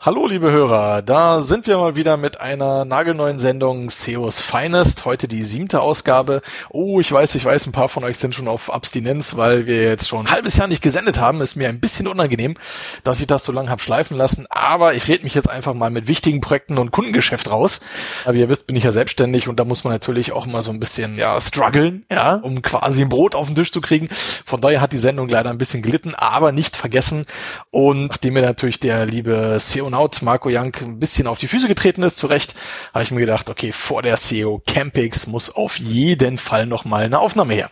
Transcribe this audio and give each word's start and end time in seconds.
Hallo, 0.00 0.28
liebe 0.28 0.52
Hörer, 0.52 1.02
da 1.02 1.40
sind 1.40 1.66
wir 1.66 1.76
mal 1.76 1.96
wieder 1.96 2.16
mit 2.16 2.40
einer 2.40 2.84
nagelneuen 2.84 3.40
Sendung 3.40 3.90
SEOs 3.90 4.40
Finest. 4.40 5.04
Heute 5.04 5.26
die 5.26 5.42
siebte 5.42 5.80
Ausgabe. 5.80 6.40
Oh, 6.70 7.00
ich 7.00 7.10
weiß, 7.10 7.34
ich 7.34 7.44
weiß, 7.44 7.66
ein 7.66 7.72
paar 7.72 7.88
von 7.88 8.04
euch 8.04 8.16
sind 8.16 8.32
schon 8.32 8.46
auf 8.46 8.72
Abstinenz, 8.72 9.36
weil 9.36 9.66
wir 9.66 9.82
jetzt 9.82 10.06
schon 10.06 10.28
ein 10.28 10.30
halbes 10.30 10.56
Jahr 10.56 10.68
nicht 10.68 10.84
gesendet 10.84 11.18
haben. 11.18 11.40
Ist 11.40 11.56
mir 11.56 11.68
ein 11.68 11.80
bisschen 11.80 12.06
unangenehm, 12.06 12.54
dass 13.02 13.18
ich 13.18 13.26
das 13.26 13.42
so 13.42 13.50
lange 13.50 13.70
habe 13.70 13.82
schleifen 13.82 14.16
lassen. 14.16 14.46
Aber 14.50 14.94
ich 14.94 15.08
rede 15.08 15.24
mich 15.24 15.34
jetzt 15.34 15.50
einfach 15.50 15.74
mal 15.74 15.90
mit 15.90 16.06
wichtigen 16.06 16.40
Projekten 16.40 16.78
und 16.78 16.92
Kundengeschäft 16.92 17.50
raus. 17.50 17.80
Aber 18.24 18.36
ihr 18.36 18.48
wisst, 18.48 18.68
bin 18.68 18.76
ich 18.76 18.84
ja 18.84 18.92
selbstständig 18.92 19.48
und 19.48 19.58
da 19.58 19.64
muss 19.64 19.82
man 19.82 19.92
natürlich 19.92 20.30
auch 20.30 20.46
mal 20.46 20.62
so 20.62 20.70
ein 20.70 20.78
bisschen, 20.78 21.18
ja, 21.18 21.40
strugglen, 21.40 22.06
ja, 22.08 22.34
um 22.34 22.62
quasi 22.62 23.02
ein 23.02 23.08
Brot 23.08 23.34
auf 23.34 23.48
den 23.48 23.56
Tisch 23.56 23.72
zu 23.72 23.80
kriegen. 23.80 24.08
Von 24.44 24.60
daher 24.60 24.80
hat 24.80 24.92
die 24.92 24.98
Sendung 24.98 25.28
leider 25.28 25.50
ein 25.50 25.58
bisschen 25.58 25.82
gelitten, 25.82 26.14
aber 26.14 26.52
nicht 26.52 26.76
vergessen. 26.76 27.26
Und 27.72 28.06
nachdem 28.06 28.34
mir 28.34 28.42
natürlich 28.42 28.78
der 28.78 29.04
liebe 29.04 29.56
SEO 29.58 29.87
Astronaut 29.88 30.20
Marco 30.20 30.50
Jank 30.50 30.82
ein 30.82 31.00
bisschen 31.00 31.26
auf 31.26 31.38
die 31.38 31.48
Füße 31.48 31.66
getreten 31.66 32.02
ist, 32.02 32.18
zu 32.18 32.26
Recht, 32.26 32.54
habe 32.92 33.04
ich 33.04 33.10
mir 33.10 33.20
gedacht, 33.20 33.48
okay, 33.48 33.72
vor 33.72 34.02
der 34.02 34.18
SEO 34.18 34.62
Campix 34.66 35.26
muss 35.26 35.48
auf 35.48 35.78
jeden 35.78 36.36
Fall 36.36 36.66
nochmal 36.66 37.04
eine 37.04 37.18
Aufnahme 37.18 37.54
her. 37.54 37.70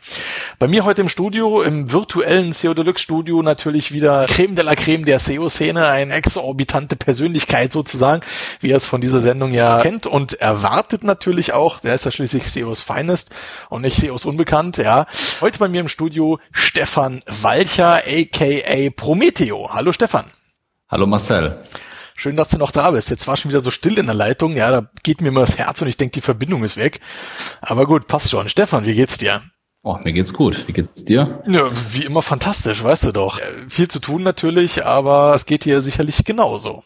Bei 0.58 0.66
mir 0.66 0.84
heute 0.84 1.02
im 1.02 1.10
Studio, 1.10 1.60
im 1.60 1.92
virtuellen 1.92 2.54
SEO 2.54 2.72
Deluxe 2.72 3.02
Studio 3.02 3.42
natürlich 3.42 3.92
wieder 3.92 4.24
Creme 4.28 4.54
de 4.54 4.64
la 4.64 4.74
Creme 4.74 5.04
der 5.04 5.18
SEO-Szene, 5.18 5.88
eine 5.88 6.14
exorbitante 6.14 6.96
Persönlichkeit 6.96 7.70
sozusagen, 7.70 8.22
wie 8.60 8.68
ihr 8.68 8.76
es 8.76 8.86
von 8.86 9.02
dieser 9.02 9.20
Sendung 9.20 9.52
ja 9.52 9.82
kennt 9.82 10.06
und 10.06 10.40
erwartet 10.40 11.04
natürlich 11.04 11.52
auch, 11.52 11.80
der 11.80 11.94
ist 11.94 12.06
ja 12.06 12.10
schließlich 12.10 12.48
SEOs 12.48 12.80
Finest 12.80 13.34
und 13.68 13.82
nicht 13.82 13.98
SEOs 13.98 14.24
Unbekannt, 14.24 14.78
ja. 14.78 15.06
Heute 15.42 15.58
bei 15.58 15.68
mir 15.68 15.82
im 15.82 15.90
Studio 15.90 16.38
Stefan 16.50 17.22
Walcher, 17.42 18.00
aka 18.06 18.90
Prometheo. 18.96 19.68
Hallo 19.70 19.92
Stefan. 19.92 20.24
Hallo 20.88 21.06
Marcel. 21.06 21.58
Schön, 22.18 22.36
dass 22.36 22.48
du 22.48 22.56
noch 22.58 22.70
da 22.70 22.90
bist. 22.92 23.10
Jetzt 23.10 23.26
war 23.26 23.36
schon 23.36 23.50
wieder 23.50 23.60
so 23.60 23.70
still 23.70 23.98
in 23.98 24.06
der 24.06 24.14
Leitung. 24.14 24.56
Ja, 24.56 24.70
da 24.70 24.90
geht 25.02 25.20
mir 25.20 25.28
immer 25.28 25.40
das 25.40 25.58
Herz 25.58 25.82
und 25.82 25.88
ich 25.88 25.98
denke, 25.98 26.14
die 26.14 26.22
Verbindung 26.22 26.64
ist 26.64 26.76
weg. 26.76 27.00
Aber 27.60 27.86
gut, 27.86 28.06
passt 28.06 28.30
schon. 28.30 28.48
Stefan, 28.48 28.86
wie 28.86 28.94
geht's 28.94 29.18
dir? 29.18 29.42
Oh, 29.82 29.98
mir 30.02 30.12
geht's 30.12 30.32
gut. 30.32 30.66
Wie 30.66 30.72
geht's 30.72 31.04
dir? 31.04 31.42
Ja, 31.46 31.70
wie 31.92 32.04
immer 32.04 32.22
fantastisch, 32.22 32.82
weißt 32.82 33.04
du 33.04 33.12
doch. 33.12 33.38
Äh, 33.38 33.68
viel 33.68 33.86
zu 33.86 34.00
tun 34.00 34.22
natürlich, 34.22 34.84
aber 34.84 35.34
es 35.34 35.46
geht 35.46 35.64
dir 35.64 35.80
sicherlich 35.80 36.24
genauso. 36.24 36.82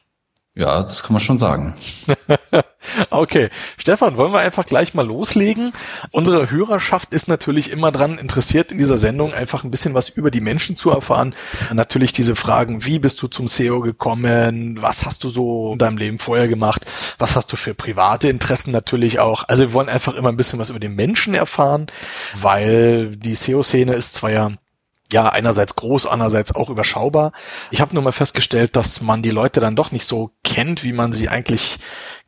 Ja, 0.55 0.83
das 0.83 1.05
kann 1.05 1.13
man 1.13 1.23
schon 1.23 1.39
sagen. 1.39 1.77
okay. 3.11 3.51
Stefan, 3.79 4.17
wollen 4.17 4.33
wir 4.33 4.41
einfach 4.41 4.67
gleich 4.67 4.95
mal 4.95 5.07
loslegen? 5.07 5.73
Unsere 6.11 6.51
Hörerschaft 6.51 7.15
ist 7.15 7.29
natürlich 7.29 7.71
immer 7.71 7.93
dran 7.93 8.19
interessiert, 8.19 8.73
in 8.73 8.79
dieser 8.79 8.97
Sendung 8.97 9.33
einfach 9.33 9.63
ein 9.63 9.71
bisschen 9.71 9.95
was 9.95 10.09
über 10.09 10.33
die 10.33 10.41
Menschen 10.41 10.75
zu 10.75 10.91
erfahren. 10.91 11.37
Natürlich 11.73 12.13
diese 12.13 12.35
Fragen, 12.35 12.85
wie 12.85 12.99
bist 12.99 13.23
du 13.23 13.29
zum 13.29 13.47
SEO 13.47 13.81
gekommen? 13.81 14.83
Was 14.83 15.05
hast 15.05 15.23
du 15.23 15.29
so 15.29 15.73
in 15.73 15.79
deinem 15.79 15.99
Leben 15.99 16.19
vorher 16.19 16.49
gemacht? 16.49 16.85
Was 17.19 17.37
hast 17.37 17.53
du 17.53 17.57
für 17.57 17.75
private 17.75 18.27
Interessen 18.29 18.73
natürlich 18.73 19.21
auch? 19.21 19.45
Also 19.47 19.63
wir 19.63 19.73
wollen 19.73 19.89
einfach 19.89 20.15
immer 20.15 20.31
ein 20.31 20.37
bisschen 20.37 20.59
was 20.59 20.71
über 20.71 20.81
den 20.81 20.97
Menschen 20.97 21.35
erfahren, 21.35 21.87
weil 22.35 23.17
die 23.17 23.37
SEO-Szene 23.37 23.93
ist 23.93 24.15
zwar 24.15 24.31
ja 24.31 24.51
ja, 25.13 25.29
einerseits 25.29 25.77
groß, 25.77 26.07
andererseits 26.07 26.55
auch 26.55 26.71
überschaubar. 26.71 27.33
Ich 27.71 27.81
habe 27.81 27.95
nur 27.95 28.03
mal 28.03 28.13
festgestellt, 28.13 28.77
dass 28.77 29.01
man 29.01 29.23
die 29.23 29.31
Leute 29.31 29.61
dann 29.61 29.77
doch 29.77 29.91
nicht 29.91 30.07
so 30.07 30.31
kennt, 30.51 30.83
wie 30.83 30.93
man 30.93 31.13
sie 31.13 31.29
eigentlich 31.29 31.79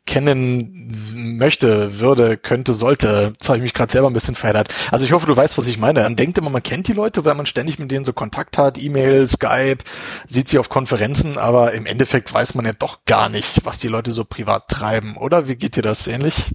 kennen 0.05 0.89
möchte, 1.15 1.99
würde, 1.99 2.37
könnte, 2.37 2.73
sollte. 2.73 3.31
Jetzt 3.33 3.47
habe 3.47 3.57
ich 3.57 3.63
mich 3.63 3.73
gerade 3.73 3.91
selber 3.91 4.09
ein 4.09 4.13
bisschen 4.13 4.35
verheddert. 4.35 4.73
Also 4.91 5.05
ich 5.05 5.11
hoffe, 5.11 5.27
du 5.27 5.35
weißt, 5.35 5.57
was 5.57 5.67
ich 5.67 5.77
meine. 5.77 6.01
Man 6.01 6.15
denkt 6.15 6.37
immer, 6.37 6.49
man 6.49 6.63
kennt 6.63 6.87
die 6.87 6.93
Leute, 6.93 7.23
weil 7.25 7.35
man 7.35 7.45
ständig 7.45 7.79
mit 7.79 7.91
denen 7.91 8.03
so 8.03 8.11
Kontakt 8.11 8.57
hat, 8.57 8.81
E-Mail, 8.81 9.27
Skype, 9.27 9.83
sieht 10.25 10.49
sie 10.49 10.57
auf 10.57 10.69
Konferenzen, 10.69 11.37
aber 11.37 11.73
im 11.73 11.85
Endeffekt 11.85 12.33
weiß 12.33 12.55
man 12.55 12.65
ja 12.65 12.73
doch 12.77 13.05
gar 13.05 13.29
nicht, 13.29 13.65
was 13.65 13.77
die 13.77 13.87
Leute 13.87 14.11
so 14.11 14.25
privat 14.25 14.67
treiben, 14.67 15.15
oder? 15.15 15.47
Wie 15.47 15.55
geht 15.55 15.75
dir 15.75 15.81
das 15.81 16.07
ähnlich? 16.07 16.51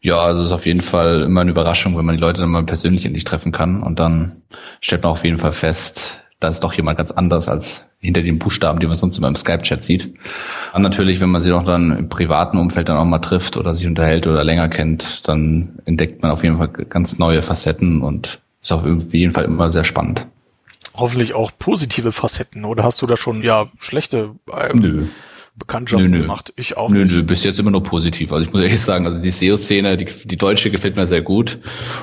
Ja, 0.00 0.18
also 0.18 0.42
es 0.42 0.48
ist 0.48 0.54
auf 0.54 0.66
jeden 0.66 0.80
Fall 0.80 1.22
immer 1.22 1.40
eine 1.40 1.50
Überraschung, 1.50 1.96
wenn 1.96 2.04
man 2.04 2.16
die 2.16 2.20
Leute 2.20 2.40
dann 2.40 2.50
mal 2.50 2.64
persönlich 2.64 3.04
endlich 3.04 3.24
treffen 3.24 3.52
kann 3.52 3.82
und 3.82 3.98
dann 3.98 4.42
stellt 4.80 5.02
man 5.02 5.12
auf 5.12 5.24
jeden 5.24 5.38
Fall 5.38 5.52
fest, 5.52 6.25
da 6.40 6.48
ist 6.48 6.60
doch 6.60 6.74
jemand 6.74 6.98
ganz 6.98 7.10
anders 7.10 7.48
als 7.48 7.94
hinter 7.98 8.22
den 8.22 8.38
Buchstaben, 8.38 8.78
die 8.78 8.86
man 8.86 8.94
sonst 8.94 9.16
immer 9.16 9.28
im 9.28 9.36
Skype-Chat 9.36 9.82
sieht. 9.82 10.14
Und 10.74 10.82
natürlich, 10.82 11.20
wenn 11.20 11.30
man 11.30 11.42
sie 11.42 11.52
auch 11.52 11.64
dann 11.64 11.96
im 11.96 12.08
privaten 12.08 12.58
Umfeld 12.58 12.88
dann 12.88 12.98
auch 12.98 13.04
mal 13.04 13.20
trifft 13.20 13.56
oder 13.56 13.74
sich 13.74 13.86
unterhält 13.86 14.26
oder 14.26 14.44
länger 14.44 14.68
kennt, 14.68 15.26
dann 15.28 15.78
entdeckt 15.86 16.22
man 16.22 16.30
auf 16.30 16.42
jeden 16.42 16.58
Fall 16.58 16.68
ganz 16.68 17.18
neue 17.18 17.42
Facetten 17.42 18.02
und 18.02 18.40
ist 18.62 18.72
auf 18.72 18.84
jeden 18.84 19.32
Fall 19.32 19.44
immer 19.44 19.72
sehr 19.72 19.84
spannend. 19.84 20.26
Hoffentlich 20.94 21.34
auch 21.34 21.50
positive 21.58 22.12
Facetten, 22.12 22.64
oder 22.64 22.84
hast 22.84 23.00
du 23.02 23.06
da 23.06 23.16
schon 23.16 23.42
ja 23.42 23.66
schlechte? 23.78 24.30
Ähm, 24.52 24.78
Nö. 24.78 25.06
Bekanntschaften 25.58 26.10
nö, 26.10 26.18
nö. 26.18 26.22
gemacht. 26.24 26.52
Ich 26.56 26.76
auch 26.76 26.90
nö, 26.90 27.04
nicht. 27.04 27.14
Nö, 27.14 27.22
bis 27.22 27.42
jetzt 27.42 27.58
immer 27.58 27.70
nur 27.70 27.82
positiv. 27.82 28.30
Also 28.30 28.44
ich 28.44 28.52
muss 28.52 28.60
ehrlich 28.60 28.78
sagen, 28.78 29.06
also 29.06 29.22
die 29.22 29.30
SEO-Szene, 29.30 29.96
die, 29.96 30.04
die 30.04 30.36
deutsche 30.36 30.70
gefällt 30.70 30.96
mir 30.96 31.06
sehr 31.06 31.22
gut. 31.22 31.60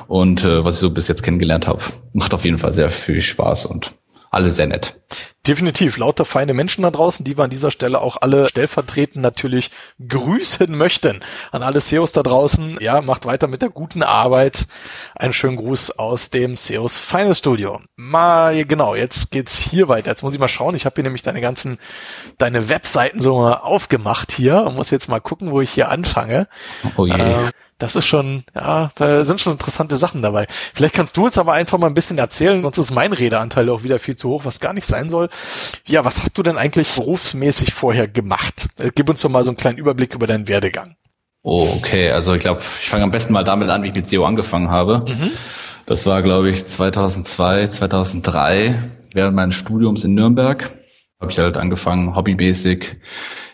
Und 0.07 0.43
äh, 0.43 0.65
was 0.65 0.75
ich 0.75 0.81
so 0.81 0.89
bis 0.89 1.07
jetzt 1.07 1.21
kennengelernt 1.21 1.67
habe, 1.67 1.81
macht 2.13 2.33
auf 2.33 2.45
jeden 2.45 2.57
Fall 2.57 2.73
sehr 2.73 2.89
viel 2.89 3.21
Spaß 3.21 3.67
und 3.67 3.95
alle 4.33 4.51
sehr 4.51 4.67
nett. 4.67 4.99
Definitiv, 5.45 5.97
lauter 5.97 6.25
feine 6.25 6.53
Menschen 6.53 6.81
da 6.81 6.89
draußen, 6.89 7.23
die 7.23 7.37
wir 7.37 7.43
an 7.43 7.49
dieser 7.49 7.69
Stelle 7.69 8.01
auch 8.01 8.17
alle 8.21 8.47
stellvertretend 8.47 9.21
natürlich 9.21 9.69
grüßen 10.07 10.75
möchten. 10.75 11.19
An 11.51 11.61
alle 11.61 11.81
SEOs 11.81 12.13
da 12.13 12.23
draußen, 12.23 12.77
ja, 12.79 13.01
macht 13.01 13.25
weiter 13.25 13.47
mit 13.47 13.61
der 13.61 13.69
guten 13.69 14.01
Arbeit. 14.01 14.65
Einen 15.15 15.33
schönen 15.33 15.57
Gruß 15.57 15.99
aus 15.99 16.31
dem 16.31 16.55
SEOs 16.55 16.97
Feines 16.97 17.39
Studio. 17.39 17.79
Mal, 17.95 18.65
genau, 18.65 18.95
jetzt 18.95 19.31
geht's 19.31 19.57
hier 19.57 19.87
weiter. 19.87 20.09
Jetzt 20.09 20.23
muss 20.23 20.33
ich 20.33 20.39
mal 20.39 20.47
schauen, 20.47 20.75
ich 20.75 20.85
habe 20.85 20.95
hier 20.95 21.03
nämlich 21.03 21.21
deine 21.21 21.41
ganzen, 21.41 21.77
deine 22.39 22.69
Webseiten 22.69 23.21
so 23.21 23.37
mal 23.37 23.55
aufgemacht 23.55 24.31
hier 24.31 24.63
und 24.63 24.75
muss 24.75 24.89
jetzt 24.89 25.09
mal 25.09 25.19
gucken, 25.19 25.51
wo 25.51 25.61
ich 25.61 25.71
hier 25.71 25.89
anfange. 25.89 26.47
Oh 26.95 27.05
je. 27.05 27.13
Äh, 27.13 27.51
das 27.77 27.95
ist 27.95 28.05
schon, 28.05 28.43
ja, 28.55 28.91
da 28.95 29.25
sind 29.25 29.41
schon 29.41 29.53
interessante 29.53 29.97
Sachen 29.97 30.21
dabei. 30.21 30.47
Vielleicht 30.73 30.95
kannst 30.95 31.17
du 31.17 31.25
jetzt 31.25 31.37
aber 31.37 31.53
einfach 31.53 31.77
mal 31.77 31.87
ein 31.87 31.93
bisschen 31.93 32.17
erzählen, 32.17 32.61
sonst 32.61 32.77
ist 32.77 32.91
mein 32.91 33.13
Redeanteil 33.13 33.69
auch 33.69 33.83
wieder 33.83 33.99
viel 33.99 34.15
zu 34.15 34.29
hoch, 34.29 34.45
was 34.45 34.59
gar 34.59 34.73
nicht 34.73 34.87
sein 34.87 35.09
soll. 35.09 35.29
Ja, 35.85 36.05
was 36.05 36.21
hast 36.21 36.37
du 36.37 36.43
denn 36.43 36.57
eigentlich 36.57 36.89
berufsmäßig 36.89 37.73
vorher 37.73 38.07
gemacht? 38.07 38.69
Äh, 38.77 38.91
gib 38.93 39.09
uns 39.09 39.21
doch 39.21 39.29
mal 39.29 39.43
so 39.43 39.49
einen 39.49 39.57
kleinen 39.57 39.77
Überblick 39.77 40.13
über 40.13 40.27
deinen 40.27 40.47
Werdegang. 40.47 40.95
Oh, 41.41 41.67
okay. 41.77 42.09
Also 42.11 42.33
ich 42.33 42.41
glaube, 42.41 42.61
ich 42.81 42.89
fange 42.89 43.03
am 43.03 43.11
besten 43.11 43.33
mal 43.33 43.43
damit 43.43 43.69
an, 43.69 43.83
wie 43.83 43.89
ich 43.89 43.95
mit 43.95 44.07
SEO 44.07 44.25
angefangen 44.25 44.69
habe. 44.69 45.05
Mhm. 45.07 45.31
Das 45.85 46.05
war, 46.05 46.23
glaube 46.23 46.49
ich, 46.49 46.65
2002, 46.65 47.67
2003, 47.67 48.81
während 49.13 49.35
meines 49.35 49.55
Studiums 49.55 50.05
in 50.05 50.13
Nürnberg. 50.13 50.71
Habe 51.23 51.31
ich 51.31 51.39
halt 51.39 51.55
angefangen, 51.55 52.17
hobbymäßig 52.17 52.97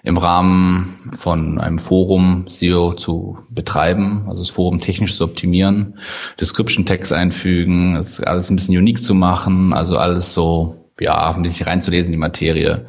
im 0.01 0.17
Rahmen 0.17 1.11
von 1.15 1.59
einem 1.59 1.77
Forum 1.77 2.45
SEO 2.47 2.93
zu 2.93 3.37
betreiben, 3.51 4.25
also 4.27 4.41
das 4.41 4.49
Forum 4.49 4.81
technisch 4.81 5.15
zu 5.15 5.23
optimieren, 5.23 5.99
Description 6.41 6.87
Tags 6.87 7.11
einfügen, 7.11 7.93
das 7.93 8.21
alles 8.21 8.49
ein 8.49 8.55
bisschen 8.55 8.75
unique 8.75 9.03
zu 9.03 9.13
machen, 9.13 9.71
also 9.71 9.97
alles 9.97 10.33
so 10.33 10.77
ja, 10.99 11.31
ein 11.31 11.43
bisschen 11.43 11.67
reinzulesen 11.67 12.07
in 12.07 12.13
die 12.13 12.17
Materie. 12.17 12.87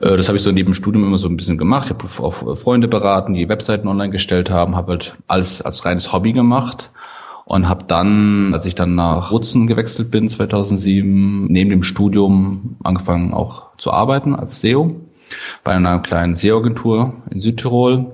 Äh, 0.00 0.16
das 0.16 0.28
habe 0.28 0.38
ich 0.38 0.42
so 0.42 0.50
neben 0.50 0.70
dem 0.70 0.74
Studium 0.74 1.04
immer 1.04 1.18
so 1.18 1.28
ein 1.28 1.36
bisschen 1.36 1.58
gemacht. 1.58 1.90
Ich 1.90 1.92
habe 1.92 2.26
auch 2.26 2.56
Freunde 2.56 2.88
beraten, 2.88 3.34
die 3.34 3.50
Webseiten 3.50 3.86
online 3.86 4.12
gestellt 4.12 4.48
haben, 4.48 4.76
habe 4.76 4.92
halt 4.92 5.14
alles 5.26 5.60
als 5.60 5.84
reines 5.84 6.14
Hobby 6.14 6.32
gemacht 6.32 6.90
und 7.44 7.68
habe 7.68 7.84
dann, 7.86 8.54
als 8.54 8.66
ich 8.66 8.74
dann 8.74 8.94
nach 8.94 9.30
Rutzen 9.30 9.66
gewechselt 9.66 10.10
bin 10.10 10.28
2007, 10.28 11.46
neben 11.46 11.70
dem 11.70 11.82
Studium 11.82 12.76
angefangen 12.82 13.34
auch 13.34 13.76
zu 13.78 13.92
arbeiten 13.92 14.34
als 14.34 14.60
SEO 14.60 14.96
bei 15.64 15.72
einer 15.72 15.98
kleinen 16.00 16.36
SEO-Agentur 16.36 17.14
in 17.30 17.40
Südtirol. 17.40 18.12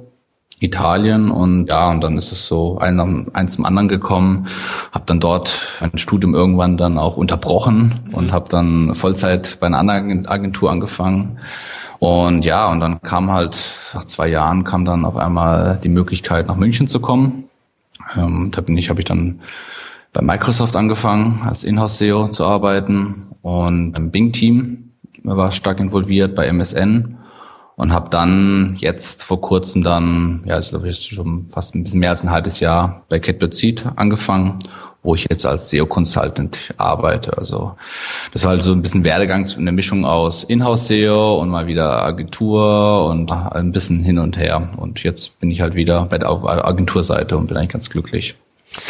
Italien 0.60 1.30
und 1.30 1.68
ja, 1.68 1.88
und 1.88 2.02
dann 2.02 2.18
ist 2.18 2.32
es 2.32 2.48
so 2.48 2.78
ein, 2.78 3.30
eins 3.32 3.52
zum 3.52 3.64
anderen 3.64 3.86
gekommen. 3.86 4.48
Habe 4.90 5.04
dann 5.06 5.20
dort 5.20 5.68
mein 5.80 5.98
Studium 5.98 6.34
irgendwann 6.34 6.76
dann 6.76 6.98
auch 6.98 7.16
unterbrochen 7.16 8.00
und 8.10 8.32
habe 8.32 8.48
dann 8.48 8.92
Vollzeit 8.94 9.58
bei 9.60 9.68
einer 9.68 9.78
anderen 9.78 10.26
Agentur 10.26 10.72
angefangen. 10.72 11.38
Und 12.00 12.44
ja, 12.44 12.70
und 12.70 12.80
dann 12.80 13.00
kam 13.02 13.30
halt 13.30 13.56
nach 13.94 14.04
zwei 14.04 14.28
Jahren 14.28 14.64
kam 14.64 14.84
dann 14.84 15.04
auf 15.04 15.16
einmal 15.16 15.80
die 15.82 15.88
Möglichkeit 15.88 16.48
nach 16.48 16.56
München 16.56 16.88
zu 16.88 17.00
kommen. 17.00 17.47
Ähm, 18.16 18.50
da 18.52 18.60
bin 18.60 18.76
ich, 18.78 18.90
habe 18.90 19.00
ich 19.00 19.06
dann 19.06 19.40
bei 20.12 20.22
Microsoft 20.22 20.76
angefangen 20.76 21.40
als 21.44 21.64
Inhouse 21.64 21.98
SEO 21.98 22.28
zu 22.28 22.44
arbeiten. 22.44 23.34
Und 23.42 23.96
im 23.96 24.10
Bing 24.10 24.32
Team 24.32 24.92
war 25.22 25.52
stark 25.52 25.80
involviert 25.80 26.34
bei 26.34 26.46
MSN 26.46 27.18
und 27.76 27.92
habe 27.92 28.10
dann 28.10 28.76
jetzt 28.78 29.22
vor 29.22 29.40
kurzem 29.40 29.84
dann, 29.84 30.42
ja, 30.46 30.56
ist 30.56 30.70
glaube 30.70 30.88
ich 30.88 31.00
schon 31.00 31.48
fast 31.50 31.74
ein 31.74 31.84
bisschen 31.84 32.00
mehr 32.00 32.10
als 32.10 32.24
ein 32.24 32.30
halbes 32.30 32.60
Jahr 32.60 33.04
bei 33.08 33.20
Catbird 33.20 33.54
Seed 33.54 33.86
angefangen, 33.96 34.58
wo 35.02 35.14
ich 35.14 35.26
jetzt 35.30 35.46
als 35.46 35.70
SEO 35.70 35.86
Consultant 35.86 36.74
arbeite. 36.76 37.36
Also 37.38 37.76
das 38.32 38.44
war 38.44 38.50
halt 38.50 38.62
so 38.62 38.72
ein 38.72 38.82
bisschen 38.82 39.04
Werdegang 39.04 39.48
eine 39.56 39.72
Mischung 39.72 40.04
aus 40.04 40.44
Inhouse 40.44 40.88
SEO 40.88 41.40
und 41.40 41.48
mal 41.48 41.66
wieder 41.66 42.02
Agentur 42.02 43.06
und 43.06 43.30
ein 43.30 43.72
bisschen 43.72 44.02
hin 44.02 44.18
und 44.18 44.36
her. 44.36 44.74
Und 44.76 45.02
jetzt 45.02 45.38
bin 45.40 45.50
ich 45.50 45.60
halt 45.60 45.74
wieder 45.74 46.06
bei 46.06 46.18
der 46.18 46.28
Agenturseite 46.28 47.36
und 47.36 47.46
bin 47.46 47.56
eigentlich 47.56 47.70
ganz 47.70 47.90
glücklich. 47.90 48.36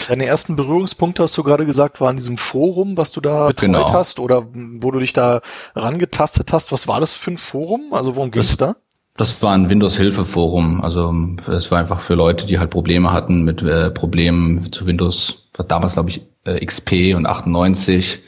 Deine 0.09 0.27
ersten 0.27 0.57
Berührungspunkte, 0.57 1.23
hast 1.23 1.37
du 1.37 1.43
gerade 1.43 1.65
gesagt, 1.65 2.01
waren 2.01 2.13
in 2.13 2.17
diesem 2.17 2.37
Forum, 2.37 2.97
was 2.97 3.13
du 3.13 3.21
da 3.21 3.47
betreut 3.47 3.61
genau. 3.61 3.93
hast 3.93 4.19
oder 4.19 4.47
wo 4.53 4.91
du 4.91 4.99
dich 4.99 5.13
da 5.13 5.41
rangetastet 5.77 6.53
hast. 6.53 6.73
Was 6.73 6.89
war 6.89 7.01
das 7.01 7.13
für 7.13 7.31
ein 7.31 7.39
Forum? 7.39 7.93
Also 7.93 8.17
worum 8.17 8.31
ging 8.31 8.41
es 8.41 8.57
da? 8.57 8.77
Das 9.17 9.43
war 9.43 9.53
ein 9.53 9.69
Windows-Hilfe-Forum. 9.69 10.81
Also 10.81 11.13
es 11.49 11.71
war 11.71 11.81
einfach 11.81 12.01
für 12.01 12.15
Leute, 12.15 12.47
die 12.47 12.59
halt 12.59 12.71
Probleme 12.71 13.13
hatten 13.13 13.45
mit 13.45 13.63
äh, 13.63 13.91
Problemen 13.91 14.73
zu 14.73 14.87
Windows, 14.87 15.48
war 15.59 15.67
damals 15.67 15.95
glaube 15.95 16.11
ich 16.11 16.23
äh, 16.45 16.65
XP 16.65 17.15
und 17.15 17.27
98. 17.27 18.21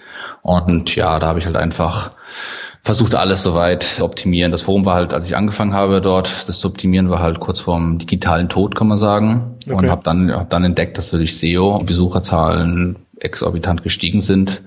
Und 0.43 0.95
ja, 0.97 1.19
da 1.19 1.29
habe 1.29 1.39
ich 1.39 1.47
halt 1.47 1.57
einfach 1.57 2.13
versucht 2.83 3.15
alles 3.15 3.43
soweit 3.43 3.83
zu 3.83 4.05
optimieren. 4.05 4.53
Das 4.53 4.63
Forum 4.63 4.85
war 4.85 4.95
halt, 4.95 5.13
als 5.13 5.27
ich 5.27 5.37
angefangen 5.37 5.75
habe 5.75 6.01
dort, 6.01 6.49
das 6.49 6.61
zu 6.61 6.69
optimieren, 6.69 7.11
war 7.11 7.21
halt 7.21 7.41
kurz 7.41 7.61
vorm 7.61 7.99
digitalen 7.99 8.49
Tod, 8.49 8.75
kann 8.75 8.89
man 8.89 8.97
sagen. 8.97 9.57
Okay. 9.67 9.75
Und 9.75 9.91
habe 9.91 10.03
dann, 10.03 10.33
hab 10.33 10.51
dann 10.51 10.65
entdeckt, 10.65 10.97
dass 10.97 11.11
durch 11.11 11.39
SEO 11.39 11.81
Besucherzahlen 11.85 12.97
exorbitant 13.19 13.83
gestiegen 13.83 14.23
sind. 14.23 14.63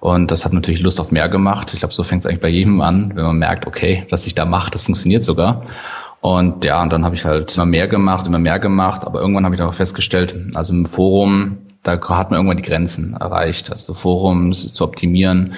Und 0.00 0.30
das 0.30 0.44
hat 0.44 0.52
natürlich 0.52 0.80
Lust 0.80 1.00
auf 1.00 1.10
mehr 1.10 1.28
gemacht. 1.28 1.74
Ich 1.74 1.80
glaube, 1.80 1.92
so 1.92 2.04
fängt 2.04 2.22
es 2.22 2.26
eigentlich 2.26 2.40
bei 2.40 2.48
jedem 2.48 2.80
an, 2.80 3.12
wenn 3.14 3.24
man 3.24 3.38
merkt, 3.38 3.66
okay, 3.66 4.06
was 4.10 4.26
ich 4.26 4.34
da 4.34 4.44
mache, 4.44 4.70
das 4.70 4.82
funktioniert 4.82 5.24
sogar. 5.24 5.62
Und 6.20 6.64
ja, 6.64 6.82
und 6.82 6.92
dann 6.92 7.04
habe 7.04 7.14
ich 7.14 7.24
halt 7.24 7.54
immer 7.54 7.66
mehr 7.66 7.86
gemacht, 7.86 8.26
immer 8.26 8.38
mehr 8.38 8.58
gemacht. 8.58 9.04
Aber 9.04 9.20
irgendwann 9.20 9.44
habe 9.44 9.54
ich 9.54 9.58
dann 9.58 9.68
auch 9.68 9.74
festgestellt, 9.74 10.34
also 10.54 10.72
im 10.72 10.86
Forum, 10.86 11.58
da 11.82 12.00
hat 12.10 12.30
man 12.30 12.38
irgendwann 12.38 12.56
die 12.56 12.62
Grenzen 12.62 13.14
erreicht. 13.14 13.70
Also 13.70 13.94
Forums 13.94 14.72
zu 14.72 14.84
optimieren, 14.84 15.54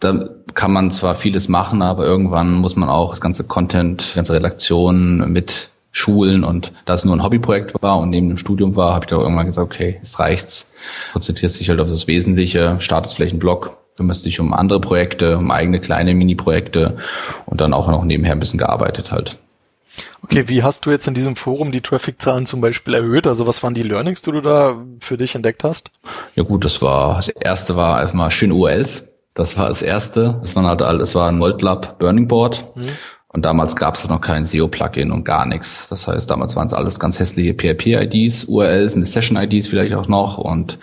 da 0.00 0.28
kann 0.54 0.72
man 0.72 0.90
zwar 0.90 1.14
vieles 1.14 1.48
machen, 1.48 1.82
aber 1.82 2.04
irgendwann 2.04 2.54
muss 2.54 2.76
man 2.76 2.88
auch 2.88 3.10
das 3.10 3.20
ganze 3.20 3.44
Content, 3.44 4.10
die 4.12 4.16
ganze 4.16 4.34
Redaktion 4.34 5.32
mit 5.32 5.70
Schulen 5.90 6.44
und 6.44 6.72
da 6.84 6.94
es 6.94 7.04
nur 7.04 7.16
ein 7.16 7.22
Hobbyprojekt 7.22 7.82
war 7.82 7.98
und 7.98 8.10
neben 8.10 8.28
dem 8.28 8.36
Studium 8.36 8.76
war, 8.76 8.94
habe 8.94 9.04
ich 9.04 9.08
da 9.08 9.16
irgendwann 9.16 9.46
gesagt, 9.46 9.72
okay, 9.72 9.96
jetzt 9.96 10.18
reicht's. 10.18 10.74
Konzentrierst 11.12 11.58
dich 11.58 11.68
halt 11.70 11.80
auf 11.80 11.88
das 11.88 12.06
Wesentliche, 12.06 12.76
startest 12.80 13.16
vielleicht 13.16 13.32
einen 13.32 13.40
Blog, 13.40 13.78
kümmerst 13.96 14.24
dich 14.24 14.38
um 14.38 14.52
andere 14.52 14.80
Projekte, 14.80 15.38
um 15.38 15.50
eigene 15.50 15.80
kleine 15.80 16.14
Mini-Projekte 16.14 16.98
und 17.46 17.60
dann 17.60 17.72
auch 17.72 17.88
noch 17.88 18.04
nebenher 18.04 18.32
ein 18.32 18.40
bisschen 18.40 18.58
gearbeitet 18.58 19.10
halt. 19.10 19.38
Okay, 20.22 20.44
wie 20.48 20.62
hast 20.62 20.86
du 20.86 20.90
jetzt 20.90 21.06
in 21.06 21.14
diesem 21.14 21.36
Forum 21.36 21.72
die 21.72 21.80
Traffic-Zahlen 21.80 22.46
zum 22.46 22.60
Beispiel 22.60 22.94
erhöht? 22.94 23.26
Also 23.26 23.46
was 23.46 23.62
waren 23.62 23.74
die 23.74 23.82
Learnings, 23.82 24.22
die 24.22 24.32
du 24.32 24.40
da 24.40 24.76
für 25.00 25.16
dich 25.16 25.34
entdeckt 25.34 25.64
hast? 25.64 25.90
Ja 26.34 26.42
gut, 26.42 26.64
das 26.64 26.82
war, 26.82 27.16
das 27.16 27.28
erste 27.28 27.76
war 27.76 28.00
erstmal 28.00 28.30
schön 28.30 28.52
URLs. 28.52 29.08
Das 29.34 29.56
war 29.56 29.68
das 29.68 29.82
erste. 29.82 30.38
Das 30.40 30.56
war 30.56 30.64
halt, 30.64 30.80
das 30.80 31.14
war 31.14 31.28
ein 31.28 31.38
Voltlab 31.38 31.98
Burning 31.98 32.26
Board. 32.26 32.72
Mhm. 32.74 32.88
Und 33.30 33.44
damals 33.44 33.76
gab 33.76 33.94
es 33.94 34.00
halt 34.00 34.10
noch 34.10 34.22
kein 34.22 34.46
SEO-Plugin 34.46 35.10
und 35.10 35.24
gar 35.24 35.44
nichts. 35.44 35.88
Das 35.90 36.08
heißt, 36.08 36.30
damals 36.30 36.56
waren 36.56 36.66
es 36.66 36.72
alles 36.72 36.98
ganz 36.98 37.18
hässliche 37.18 37.52
PHP-IDs, 37.52 38.46
URLs 38.46 38.96
mit 38.96 39.06
Session-IDs 39.06 39.68
vielleicht 39.68 39.92
auch 39.94 40.08
noch. 40.08 40.38
Und 40.38 40.78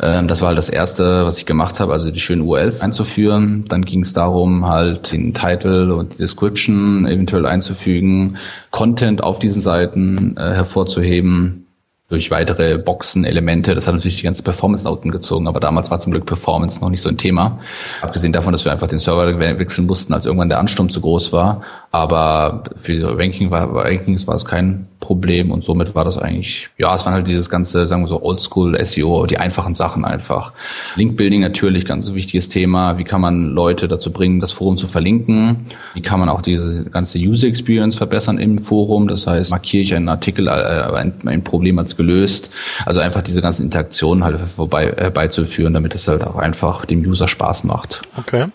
ähm, 0.00 0.26
das 0.26 0.40
war 0.40 0.48
halt 0.48 0.58
das 0.58 0.70
Erste, 0.70 1.26
was 1.26 1.36
ich 1.36 1.44
gemacht 1.44 1.80
habe, 1.80 1.92
also 1.92 2.10
die 2.10 2.20
schönen 2.20 2.42
URLs 2.42 2.80
einzuführen. 2.80 3.66
Dann 3.68 3.84
ging 3.84 4.00
es 4.00 4.14
darum, 4.14 4.66
halt 4.66 5.12
den 5.12 5.34
Title 5.34 5.94
und 5.94 6.14
die 6.14 6.18
Description 6.18 7.06
eventuell 7.06 7.44
einzufügen, 7.44 8.38
Content 8.70 9.22
auf 9.22 9.38
diesen 9.38 9.60
Seiten 9.60 10.34
äh, 10.38 10.54
hervorzuheben 10.54 11.62
durch 12.12 12.30
weitere 12.30 12.76
Boxen, 12.76 13.24
Elemente. 13.24 13.74
Das 13.74 13.86
hat 13.86 13.94
natürlich 13.94 14.18
die 14.18 14.24
ganze 14.24 14.42
Performance 14.42 14.84
nach 14.84 14.92
unten 14.92 15.10
gezogen, 15.10 15.48
aber 15.48 15.60
damals 15.60 15.90
war 15.90 15.98
zum 15.98 16.12
Glück 16.12 16.26
Performance 16.26 16.78
noch 16.82 16.90
nicht 16.90 17.00
so 17.00 17.08
ein 17.08 17.16
Thema. 17.16 17.58
Abgesehen 18.02 18.34
davon, 18.34 18.52
dass 18.52 18.66
wir 18.66 18.72
einfach 18.72 18.86
den 18.86 18.98
Server 18.98 19.38
wechseln 19.58 19.86
mussten, 19.86 20.12
als 20.12 20.26
irgendwann 20.26 20.50
der 20.50 20.58
Ansturm 20.58 20.90
zu 20.90 21.00
groß 21.00 21.32
war. 21.32 21.62
Aber 21.94 22.64
für 22.76 22.92
die 22.94 23.02
Ranking 23.02 23.50
war, 23.50 23.70
Rankings 23.74 24.26
war 24.26 24.34
es 24.34 24.46
kein 24.46 24.88
Problem 24.98 25.50
und 25.50 25.62
somit 25.62 25.94
war 25.94 26.04
das 26.04 26.16
eigentlich, 26.16 26.70
ja, 26.78 26.94
es 26.94 27.04
waren 27.04 27.12
halt 27.12 27.28
dieses 27.28 27.50
ganze, 27.50 27.86
sagen 27.86 28.02
wir 28.02 28.08
so, 28.08 28.22
Oldschool 28.22 28.82
SEO, 28.82 29.26
die 29.26 29.36
einfachen 29.36 29.74
Sachen 29.74 30.06
einfach. 30.06 30.54
Linkbuilding 30.96 31.42
natürlich, 31.42 31.84
ganz 31.84 32.10
wichtiges 32.14 32.48
Thema. 32.48 32.96
Wie 32.96 33.04
kann 33.04 33.20
man 33.20 33.50
Leute 33.50 33.88
dazu 33.88 34.10
bringen, 34.10 34.40
das 34.40 34.52
Forum 34.52 34.78
zu 34.78 34.86
verlinken? 34.86 35.66
Wie 35.92 36.00
kann 36.00 36.18
man 36.18 36.30
auch 36.30 36.40
diese 36.40 36.84
ganze 36.84 37.18
User 37.18 37.46
Experience 37.46 37.96
verbessern 37.96 38.38
im 38.38 38.58
Forum? 38.58 39.08
Das 39.08 39.26
heißt, 39.26 39.50
markiere 39.50 39.82
ich 39.82 39.94
einen 39.94 40.08
Artikel, 40.08 40.48
äh, 40.48 40.50
ein, 40.50 41.12
ein 41.26 41.44
Problem 41.44 41.78
als 41.78 41.96
gelöst. 41.96 42.50
Also 42.86 43.00
einfach 43.00 43.20
diese 43.20 43.42
ganzen 43.42 43.64
Interaktionen 43.64 44.24
halt 44.24 44.40
vorbei, 44.56 44.94
äh, 44.96 45.10
beizuführen, 45.10 45.74
damit 45.74 45.94
es 45.94 46.08
halt 46.08 46.24
auch 46.24 46.36
einfach 46.36 46.86
dem 46.86 47.00
User 47.00 47.28
Spaß 47.28 47.64
macht. 47.64 48.00
Okay. 48.16 48.46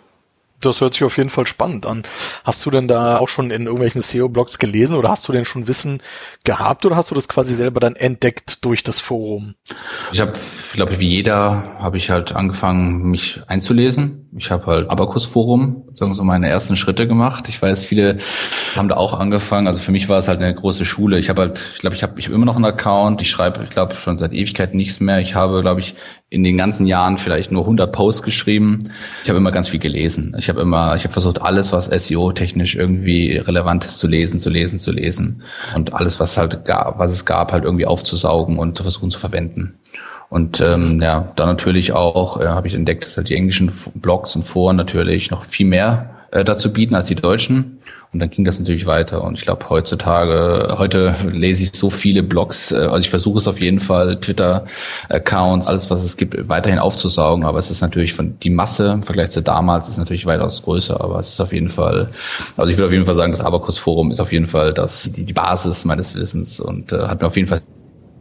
Das 0.59 0.81
hört 0.81 0.95
sich 0.95 1.04
auf 1.04 1.18
jeden 1.18 1.30
Fall 1.30 1.45
spannend 1.45 1.86
an. 1.86 2.04
Hast 2.44 2.65
du 2.65 2.71
denn 2.71 2.88
da 2.88 3.18
auch 3.18 3.30
schon 3.30 3.51
in 3.51 3.63
irgendwelchen 3.63 4.01
SEO-Blogs 4.01 4.57
gelesen 4.57 4.95
oder 4.95 5.09
hast 5.09 5.27
du 5.27 5.31
denn 5.31 5.45
schon 5.45 5.68
Wissen 5.68 6.01
gehabt 6.44 6.86
oder 6.86 6.95
hast 6.95 7.12
du 7.12 7.15
das 7.15 7.27
quasi 7.27 7.54
selber 7.54 7.80
dann 7.80 7.95
entdeckt 7.95 8.65
durch 8.65 8.83
das 8.83 9.00
Forum? 9.00 9.56
Ich 10.12 10.19
habe, 10.19 10.33
glaube 10.74 11.00
wie 11.00 11.07
jeder, 11.07 11.77
habe 11.80 11.98
ich 11.98 12.09
halt 12.09 12.36
angefangen, 12.36 13.04
mich 13.09 13.42
einzulesen. 13.48 14.26
Ich 14.37 14.51
habe 14.51 14.65
halt 14.67 14.89
Abacus-Forum, 14.89 15.83
sagen 15.93 16.13
so, 16.13 16.23
meine 16.23 16.47
ersten 16.47 16.77
Schritte 16.77 17.07
gemacht. 17.07 17.49
Ich 17.49 17.61
weiß, 17.61 17.83
viele 17.83 18.17
haben 18.75 18.87
da 18.87 18.95
auch 18.95 19.19
angefangen. 19.19 19.67
Also 19.67 19.79
für 19.79 19.91
mich 19.91 20.09
war 20.09 20.19
es 20.19 20.27
halt 20.27 20.41
eine 20.41 20.53
große 20.53 20.85
Schule. 20.85 21.17
Ich 21.17 21.29
habe 21.29 21.41
halt, 21.41 21.65
ich 21.73 21.79
glaube, 21.79 21.95
ich 21.95 22.03
habe 22.03 22.19
ich 22.19 22.27
hab 22.27 22.33
immer 22.33 22.45
noch 22.45 22.55
einen 22.55 22.65
Account. 22.65 23.21
Ich 23.21 23.29
schreibe, 23.29 23.63
ich 23.63 23.69
glaube, 23.69 23.95
schon 23.95 24.17
seit 24.17 24.33
Ewigkeiten 24.33 24.77
nichts 24.77 24.99
mehr. 24.99 25.19
Ich 25.19 25.33
habe, 25.33 25.61
glaube 25.61 25.79
ich, 25.79 25.95
in 26.29 26.43
den 26.43 26.57
ganzen 26.57 26.85
Jahren 26.85 27.17
vielleicht 27.17 27.51
nur 27.51 27.61
100 27.63 27.91
Posts 27.91 28.21
geschrieben. 28.23 28.91
Ich 29.23 29.29
habe 29.29 29.37
immer 29.37 29.51
ganz 29.51 29.69
viel 29.69 29.79
gelesen. 29.79 30.35
Ich 30.37 30.49
habe 30.49 30.61
immer, 30.61 30.95
ich 30.95 31.03
habe 31.03 31.13
versucht, 31.13 31.41
alles, 31.41 31.71
was 31.71 31.85
SEO-technisch 31.85 32.75
irgendwie 32.75 33.37
relevant 33.37 33.85
ist, 33.85 33.97
zu 33.97 34.07
lesen, 34.07 34.39
zu 34.39 34.49
lesen, 34.49 34.79
zu 34.79 34.91
lesen. 34.91 35.41
Und 35.73 35.93
alles, 35.93 36.19
was 36.19 36.37
halt 36.37 36.65
gab, 36.65 36.99
was 36.99 37.11
es 37.11 37.25
gab, 37.25 37.53
halt 37.53 37.63
irgendwie 37.63 37.85
aufzusaugen 37.85 38.59
und 38.59 38.75
zu 38.75 38.83
versuchen 38.83 39.09
zu 39.09 39.19
verwenden. 39.19 39.79
Und 40.29 40.59
ähm, 40.59 41.01
ja, 41.01 41.31
dann 41.35 41.47
natürlich 41.47 41.94
auch 41.94 42.41
äh, 42.41 42.47
habe 42.47 42.68
ich 42.68 42.74
entdeckt, 42.74 43.06
dass 43.06 43.18
halt 43.18 43.29
die 43.29 43.35
englischen 43.35 43.71
Blogs 43.95 44.35
und 44.35 44.45
Foren 44.45 44.75
natürlich 44.75 45.31
noch 45.31 45.45
viel 45.45 45.65
mehr 45.65 46.18
äh, 46.31 46.44
dazu 46.44 46.74
bieten 46.74 46.95
als 46.95 47.07
die 47.07 47.15
deutschen. 47.15 47.79
Und 48.13 48.21
dann 48.21 48.29
ging 48.29 48.45
das 48.45 48.57
natürlich 48.57 48.85
weiter. 48.85 49.21
Und 49.24 49.38
ich 49.38 49.41
glaube, 49.41 49.69
heutzutage, 49.69 50.75
heute 50.77 51.13
lese 51.29 51.63
ich 51.63 51.74
so 51.74 51.89
viele 51.89 52.24
Blogs, 52.24 52.71
äh, 52.71 52.75
also 52.75 52.97
ich 52.97 53.09
versuche 53.09 53.38
es 53.38 53.47
auf 53.47 53.59
jeden 53.59 53.79
Fall, 53.79 54.19
Twitter-Accounts, 54.19 55.68
alles, 55.68 55.89
was 55.89 56.03
es 56.03 56.15
gibt, 56.15 56.47
weiterhin 56.47 56.80
aufzusaugen. 56.80 57.45
Aber 57.45 57.59
es 57.59 57.69
ist 57.69 57.81
natürlich 57.81 58.13
von 58.13 58.39
die 58.39 58.50
Masse 58.50 58.91
im 58.91 59.03
Vergleich 59.03 59.31
zu 59.31 59.41
damals 59.41 59.89
ist 59.89 59.97
natürlich 59.97 60.25
weitaus 60.25 60.63
größer. 60.63 61.00
Aber 61.00 61.19
es 61.19 61.30
ist 61.30 61.41
auf 61.41 61.53
jeden 61.53 61.69
Fall, 61.69 62.09
also 62.56 62.71
ich 62.71 62.77
würde 62.77 62.88
auf 62.88 62.94
jeden 62.94 63.06
Fall 63.06 63.15
sagen, 63.15 63.31
das 63.31 63.44
Abacus-Forum 63.44 64.12
ist 64.12 64.19
auf 64.19 64.31
jeden 64.31 64.47
Fall 64.47 64.73
das, 64.73 65.09
die, 65.12 65.25
die 65.25 65.33
Basis 65.33 65.85
meines 65.85 66.15
Wissens 66.15 66.59
und 66.59 66.91
äh, 66.91 67.07
hat 67.07 67.21
mir 67.21 67.27
auf 67.27 67.35
jeden 67.35 67.47
Fall 67.47 67.62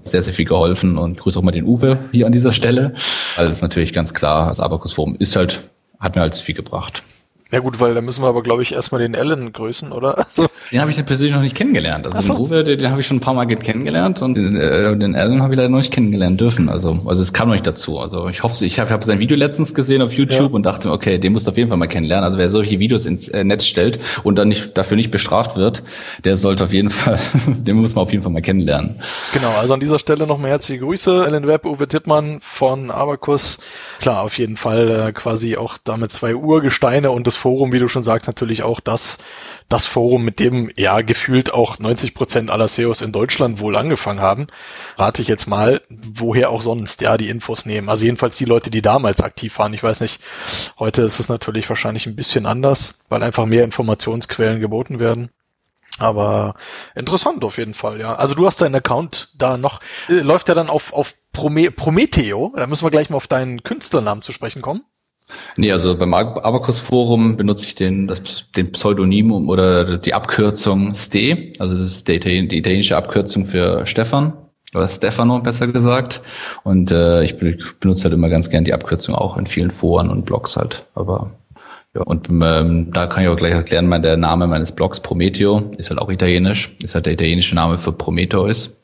sehr, 0.06 0.22
sehr 0.22 0.34
viel 0.34 0.44
geholfen 0.44 0.98
und 0.98 1.18
grüße 1.18 1.38
auch 1.38 1.42
mal 1.42 1.52
den 1.52 1.64
Uwe 1.64 1.98
hier 2.12 2.26
an 2.26 2.32
dieser 2.32 2.52
Stelle. 2.52 2.94
Weil 3.36 3.48
es 3.48 3.62
natürlich 3.62 3.92
ganz 3.92 4.14
klar, 4.14 4.48
das 4.48 4.60
Abacus 4.60 4.94
Forum 4.94 5.16
ist 5.18 5.36
halt, 5.36 5.70
hat 5.98 6.14
mir 6.14 6.22
halt 6.22 6.34
viel 6.34 6.54
gebracht. 6.54 7.02
Ja 7.52 7.60
gut, 7.60 7.78
weil 7.78 7.94
da 7.94 8.00
müssen 8.00 8.22
wir 8.22 8.28
aber, 8.28 8.42
glaube 8.42 8.62
ich, 8.62 8.72
erstmal 8.72 9.00
den 9.00 9.14
Ellen 9.14 9.52
grüßen, 9.52 9.92
oder? 9.92 10.16
Also, 10.26 10.48
den 10.72 10.80
habe 10.80 10.90
ich 10.90 11.06
persönlich 11.06 11.34
noch 11.34 11.42
nicht 11.42 11.54
kennengelernt. 11.54 12.06
Also 12.06 12.20
so. 12.20 12.34
den 12.34 12.42
Uwe, 12.42 12.64
den, 12.64 12.78
den 12.78 12.90
habe 12.90 13.00
ich 13.00 13.06
schon 13.06 13.18
ein 13.18 13.20
paar 13.20 13.32
Mal 13.32 13.46
kennengelernt 13.46 14.20
und 14.20 14.36
den, 14.36 14.56
äh, 14.56 14.96
den 14.96 15.14
Ellen 15.14 15.40
habe 15.40 15.54
ich 15.54 15.56
leider 15.56 15.68
noch 15.68 15.78
nicht 15.78 15.92
kennengelernt 15.92 16.40
dürfen. 16.40 16.68
Also, 16.68 17.00
also 17.06 17.22
es 17.22 17.32
kam 17.32 17.48
noch 17.48 17.54
nicht 17.54 17.66
dazu. 17.66 18.00
Also 18.00 18.28
ich 18.28 18.42
hoffe, 18.42 18.64
ich 18.64 18.80
habe 18.80 18.90
hab 18.90 19.04
sein 19.04 19.20
Video 19.20 19.36
letztens 19.36 19.72
gesehen 19.74 20.02
auf 20.02 20.12
YouTube 20.12 20.50
ja. 20.50 20.54
und 20.54 20.64
dachte, 20.66 20.90
okay, 20.90 21.18
den 21.18 21.32
musst 21.32 21.46
du 21.46 21.52
auf 21.52 21.56
jeden 21.56 21.68
Fall 21.68 21.78
mal 21.78 21.86
kennenlernen. 21.86 22.24
Also 22.24 22.38
wer 22.38 22.50
solche 22.50 22.80
Videos 22.80 23.06
ins 23.06 23.28
äh, 23.28 23.44
Netz 23.44 23.64
stellt 23.64 24.00
und 24.24 24.36
dann 24.36 24.48
nicht 24.48 24.76
dafür 24.76 24.96
nicht 24.96 25.12
bestraft 25.12 25.56
wird, 25.56 25.84
der 26.24 26.36
sollte 26.36 26.64
auf 26.64 26.72
jeden 26.72 26.90
Fall, 26.90 27.18
den 27.46 27.76
muss 27.76 27.94
man 27.94 28.02
auf 28.02 28.10
jeden 28.10 28.24
Fall 28.24 28.32
mal 28.32 28.42
kennenlernen. 28.42 28.96
Genau, 29.32 29.52
also 29.60 29.72
an 29.72 29.80
dieser 29.80 30.00
Stelle 30.00 30.26
nochmal 30.26 30.50
herzliche 30.50 30.80
Grüße, 30.80 31.24
Ellen 31.24 31.46
Webb, 31.46 31.64
Uwe 31.64 31.86
Tippmann 31.86 32.38
von 32.40 32.90
Abacus. 32.90 33.58
Klar, 34.00 34.22
auf 34.22 34.36
jeden 34.38 34.56
Fall 34.56 35.08
äh, 35.08 35.12
quasi 35.12 35.56
auch 35.56 35.78
damit 35.84 36.10
zwei 36.10 36.34
Urgesteine 36.34 37.12
und 37.12 37.26
das 37.26 37.35
Forum, 37.36 37.72
wie 37.72 37.78
du 37.78 37.88
schon 37.88 38.04
sagst, 38.04 38.26
natürlich 38.26 38.62
auch 38.62 38.80
das, 38.80 39.18
das 39.68 39.86
Forum, 39.86 40.24
mit 40.24 40.40
dem 40.40 40.70
ja 40.76 41.00
gefühlt 41.02 41.52
auch 41.54 41.78
90 41.78 42.14
Prozent 42.14 42.50
aller 42.50 42.68
SEOs 42.68 43.00
in 43.00 43.12
Deutschland 43.12 43.60
wohl 43.60 43.76
angefangen 43.76 44.20
haben. 44.20 44.46
Rate 44.96 45.22
ich 45.22 45.28
jetzt 45.28 45.46
mal, 45.46 45.80
woher 45.88 46.50
auch 46.50 46.62
sonst 46.62 47.00
ja 47.02 47.16
die 47.16 47.28
Infos 47.28 47.66
nehmen. 47.66 47.88
Also 47.88 48.04
jedenfalls 48.04 48.36
die 48.36 48.44
Leute, 48.44 48.70
die 48.70 48.82
damals 48.82 49.22
aktiv 49.22 49.58
waren. 49.58 49.74
Ich 49.74 49.82
weiß 49.82 50.00
nicht, 50.00 50.20
heute 50.78 51.02
ist 51.02 51.20
es 51.20 51.28
natürlich 51.28 51.68
wahrscheinlich 51.68 52.06
ein 52.06 52.16
bisschen 52.16 52.46
anders, 52.46 53.04
weil 53.08 53.22
einfach 53.22 53.46
mehr 53.46 53.64
Informationsquellen 53.64 54.60
geboten 54.60 54.98
werden. 54.98 55.30
Aber 55.98 56.54
interessant 56.94 57.42
auf 57.44 57.58
jeden 57.58 57.74
Fall, 57.74 57.98
ja. 57.98 58.14
Also 58.16 58.34
du 58.34 58.46
hast 58.46 58.60
deinen 58.60 58.74
Account 58.74 59.30
da 59.36 59.56
noch. 59.56 59.80
Äh, 60.08 60.20
läuft 60.20 60.48
der 60.48 60.54
dann 60.54 60.68
auf, 60.68 60.92
auf 60.92 61.14
Prome 61.32 61.70
Prometheo? 61.70 62.52
Da 62.54 62.66
müssen 62.66 62.84
wir 62.84 62.90
gleich 62.90 63.08
mal 63.08 63.16
auf 63.16 63.28
deinen 63.28 63.62
Künstlernamen 63.62 64.22
zu 64.22 64.32
sprechen 64.32 64.62
kommen. 64.62 64.84
Nee, 65.56 65.72
also 65.72 65.96
beim 65.96 66.14
Abacus 66.14 66.78
Forum 66.78 67.36
benutze 67.36 67.64
ich 67.66 67.74
den, 67.74 68.06
das, 68.06 68.44
den 68.56 68.72
Pseudonym 68.72 69.48
oder 69.48 69.98
die 69.98 70.14
Abkürzung 70.14 70.94
STE. 70.94 71.52
Also 71.58 71.74
das 71.74 71.86
ist 71.86 72.08
die, 72.08 72.20
die 72.20 72.58
italienische 72.58 72.96
Abkürzung 72.96 73.46
für 73.46 73.86
Stefan. 73.86 74.34
Oder 74.74 74.88
Stefano 74.88 75.40
besser 75.40 75.66
gesagt. 75.66 76.20
Und 76.62 76.90
äh, 76.90 77.24
ich 77.24 77.36
benutze 77.80 78.04
halt 78.04 78.14
immer 78.14 78.28
ganz 78.28 78.50
gern 78.50 78.64
die 78.64 78.74
Abkürzung 78.74 79.14
auch 79.14 79.36
in 79.36 79.46
vielen 79.46 79.70
Foren 79.70 80.10
und 80.10 80.26
Blogs 80.26 80.56
halt. 80.56 80.86
Aber 80.94 81.32
ja, 81.94 82.02
und 82.02 82.28
ähm, 82.28 82.92
da 82.92 83.06
kann 83.06 83.22
ich 83.22 83.28
auch 83.28 83.36
gleich 83.36 83.54
erklären, 83.54 83.88
mein, 83.88 84.02
der 84.02 84.18
Name 84.18 84.46
meines 84.46 84.72
Blogs 84.72 85.00
Prometheo 85.00 85.70
ist 85.78 85.88
halt 85.88 85.98
auch 85.98 86.10
italienisch, 86.10 86.76
ist 86.82 86.94
halt 86.94 87.06
der 87.06 87.14
italienische 87.14 87.54
Name 87.54 87.78
für 87.78 87.92
Prometheus. 87.92 88.78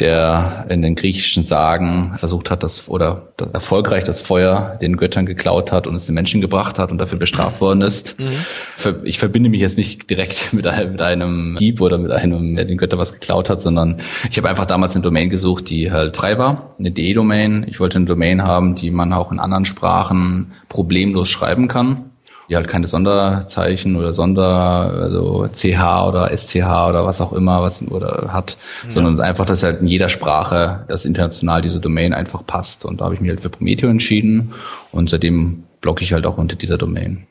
Der 0.00 0.66
in 0.68 0.82
den 0.82 0.94
griechischen 0.94 1.42
Sagen 1.42 2.14
versucht 2.18 2.50
hat, 2.50 2.62
das 2.62 2.88
oder 2.88 3.28
das, 3.36 3.48
erfolgreich 3.48 4.04
das 4.04 4.20
Feuer 4.20 4.78
den 4.80 4.96
Göttern 4.96 5.26
geklaut 5.26 5.72
hat 5.72 5.86
und 5.86 5.94
es 5.94 6.06
den 6.06 6.14
Menschen 6.14 6.40
gebracht 6.40 6.78
hat 6.78 6.90
und 6.90 6.98
dafür 6.98 7.18
bestraft 7.18 7.60
worden 7.60 7.82
ist. 7.82 8.18
Mhm. 8.18 9.04
Ich 9.04 9.18
verbinde 9.18 9.50
mich 9.50 9.60
jetzt 9.60 9.78
nicht 9.78 10.08
direkt 10.10 10.52
mit 10.52 10.66
einem, 10.66 10.92
mit 10.92 11.02
einem 11.02 11.56
Dieb 11.58 11.80
oder 11.80 11.98
mit 11.98 12.12
einem, 12.12 12.56
der 12.56 12.64
den 12.64 12.78
Götter 12.78 12.98
was 12.98 13.12
geklaut 13.12 13.50
hat, 13.50 13.62
sondern 13.62 14.00
ich 14.30 14.36
habe 14.36 14.48
einfach 14.48 14.66
damals 14.66 14.94
eine 14.94 15.02
Domain 15.02 15.30
gesucht, 15.30 15.70
die 15.70 15.92
halt 15.92 16.16
frei 16.16 16.38
war, 16.38 16.74
eine 16.78 16.90
DE-Domain. 16.90 17.66
Ich 17.68 17.80
wollte 17.80 17.96
eine 17.96 18.06
Domain 18.06 18.42
haben, 18.42 18.74
die 18.74 18.90
man 18.90 19.12
auch 19.12 19.32
in 19.32 19.38
anderen 19.38 19.64
Sprachen 19.64 20.52
problemlos 20.68 21.28
schreiben 21.28 21.68
kann 21.68 22.10
die 22.48 22.56
halt 22.56 22.68
keine 22.68 22.86
Sonderzeichen 22.86 23.96
oder 23.96 24.12
Sonder, 24.12 24.44
also 24.44 25.48
CH 25.52 26.06
oder 26.08 26.36
SCH 26.36 26.88
oder 26.88 27.04
was 27.04 27.20
auch 27.20 27.32
immer 27.32 27.62
was 27.62 27.82
oder 27.82 28.32
hat, 28.32 28.56
ja. 28.84 28.90
sondern 28.90 29.20
einfach, 29.20 29.46
dass 29.46 29.62
halt 29.62 29.80
in 29.80 29.86
jeder 29.86 30.08
Sprache 30.08 30.84
das 30.88 31.04
international 31.04 31.62
diese 31.62 31.80
Domain 31.80 32.14
einfach 32.14 32.46
passt. 32.46 32.84
Und 32.84 33.00
da 33.00 33.06
habe 33.06 33.14
ich 33.14 33.20
mich 33.20 33.30
halt 33.30 33.40
für 33.40 33.50
Prometeo 33.50 33.88
entschieden 33.88 34.52
und 34.92 35.10
seitdem 35.10 35.64
blocke 35.80 36.04
ich 36.04 36.12
halt 36.12 36.26
auch 36.26 36.38
unter 36.38 36.56
dieser 36.56 36.78
Domain. 36.78 37.26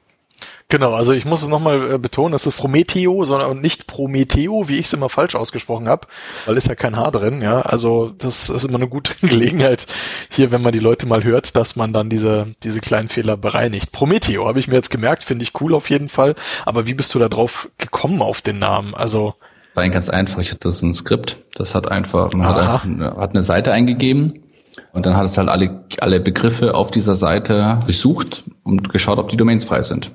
Genau, 0.76 0.94
also 0.94 1.14
ich 1.14 1.24
muss 1.24 1.42
es 1.42 1.48
nochmal 1.48 1.94
äh, 1.94 1.98
betonen, 1.98 2.34
es 2.34 2.46
ist 2.46 2.60
Prometheo, 2.60 3.24
sondern 3.24 3.62
nicht 3.62 3.88
Prometheo, 3.88 4.68
wie 4.68 4.76
ich 4.76 4.88
es 4.88 4.94
immer 4.94 5.08
falsch 5.08 5.34
ausgesprochen 5.34 5.88
habe, 5.88 6.06
weil 6.46 6.58
ist 6.58 6.68
ja 6.68 6.76
kein 6.76 6.98
H 6.98 7.12
drin, 7.12 7.42
ja. 7.42 7.62
Also 7.62 8.12
das 8.18 8.50
ist 8.50 8.66
immer 8.66 8.76
eine 8.76 8.90
gute 8.90 9.14
Gelegenheit 9.26 9.88
hier, 10.30 10.52
wenn 10.52 10.62
man 10.62 10.74
die 10.74 10.80
Leute 10.80 11.06
mal 11.06 11.24
hört, 11.24 11.56
dass 11.56 11.78
man 11.78 11.94
dann 11.94 12.10
diese, 12.10 12.48
diese 12.62 12.82
kleinen 12.82 13.08
Fehler 13.08 13.38
bereinigt. 13.38 13.94
Prometheo 13.94 14.46
habe 14.46 14.60
ich 14.60 14.68
mir 14.68 14.76
jetzt 14.76 14.90
gemerkt, 14.90 15.24
finde 15.24 15.44
ich 15.44 15.62
cool 15.62 15.74
auf 15.74 15.90
jeden 15.90 16.10
Fall. 16.10 16.36
Aber 16.66 16.86
wie 16.86 16.94
bist 16.94 17.16
du 17.16 17.20
da 17.20 17.30
drauf 17.30 17.70
gekommen 17.78 18.22
auf 18.22 18.42
den 18.42 18.60
Namen? 18.60 18.96
Also 18.96 19.34
war 19.76 19.84
eigentlich 19.84 19.94
ganz 19.94 20.10
einfach. 20.10 20.40
Ich 20.40 20.52
hatte 20.52 20.70
so 20.72 20.86
ein 20.86 20.94
Skript, 20.94 21.40
das 21.54 21.74
hat 21.74 21.90
einfach, 21.90 22.34
man 22.34 22.48
hat 22.48 22.58
einfach 22.58 22.84
eine, 22.84 23.16
hat 23.16 23.30
eine 23.30 23.44
Seite 23.44 23.72
eingegeben 23.72 24.44
und 24.92 25.06
dann 25.06 25.16
hat 25.16 25.24
es 25.24 25.38
halt 25.38 25.48
alle, 25.48 25.86
alle 26.02 26.20
Begriffe 26.20 26.76
auf 26.76 26.92
dieser 26.92 27.16
Seite 27.16 27.80
durchsucht 27.86 28.44
und 28.66 28.90
geschaut, 28.90 29.20
ob 29.20 29.30
die 29.30 29.38
Domains 29.38 29.64
frei 29.64 29.82
sind. 29.82 30.12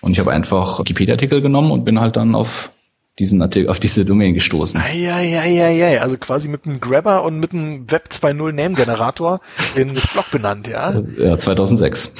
Und 0.00 0.12
ich 0.12 0.18
habe 0.18 0.32
einfach 0.32 0.78
Wikipedia-Artikel 0.78 1.40
genommen 1.40 1.70
und 1.70 1.84
bin 1.84 2.00
halt 2.00 2.16
dann 2.16 2.34
auf 2.34 2.70
diesen 3.18 3.42
Artikel, 3.42 3.68
auf 3.68 3.78
diese 3.78 4.04
Domain 4.04 4.34
gestoßen. 4.34 4.80
Ja, 4.94 5.20
ja, 5.20 5.44
ja, 5.44 5.68
ja, 5.68 6.00
also 6.00 6.16
quasi 6.16 6.48
mit 6.48 6.64
einem 6.64 6.80
Grabber 6.80 7.22
und 7.22 7.38
mit 7.38 7.52
einem 7.52 7.90
Web 7.90 8.08
2.0 8.10 8.52
Name-Generator 8.52 9.40
in 9.74 9.94
das 9.94 10.06
Blog 10.08 10.30
benannt, 10.30 10.68
ja? 10.68 11.02
Ja, 11.18 11.36
2006. 11.36 12.12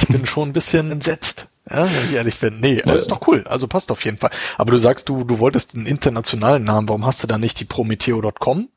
Ich 0.00 0.08
bin 0.08 0.26
schon 0.26 0.48
ein 0.48 0.52
bisschen 0.52 0.90
entsetzt. 0.90 1.46
Ja, 1.70 1.84
wenn 1.84 2.04
ich 2.06 2.14
ehrlich 2.14 2.38
bin. 2.38 2.60
Nee, 2.60 2.82
ja. 2.84 2.94
ist 2.94 3.10
doch 3.10 3.26
cool. 3.28 3.44
Also 3.46 3.68
passt 3.68 3.92
auf 3.92 4.04
jeden 4.04 4.16
Fall. 4.16 4.30
Aber 4.56 4.72
du 4.72 4.78
sagst, 4.78 5.08
du, 5.08 5.24
du 5.24 5.38
wolltest 5.38 5.74
einen 5.74 5.86
internationalen 5.86 6.64
Namen. 6.64 6.88
Warum 6.88 7.04
hast 7.04 7.22
du 7.22 7.26
da 7.26 7.36
nicht 7.36 7.60
die 7.60 7.66
Prometheo.com? 7.66 8.68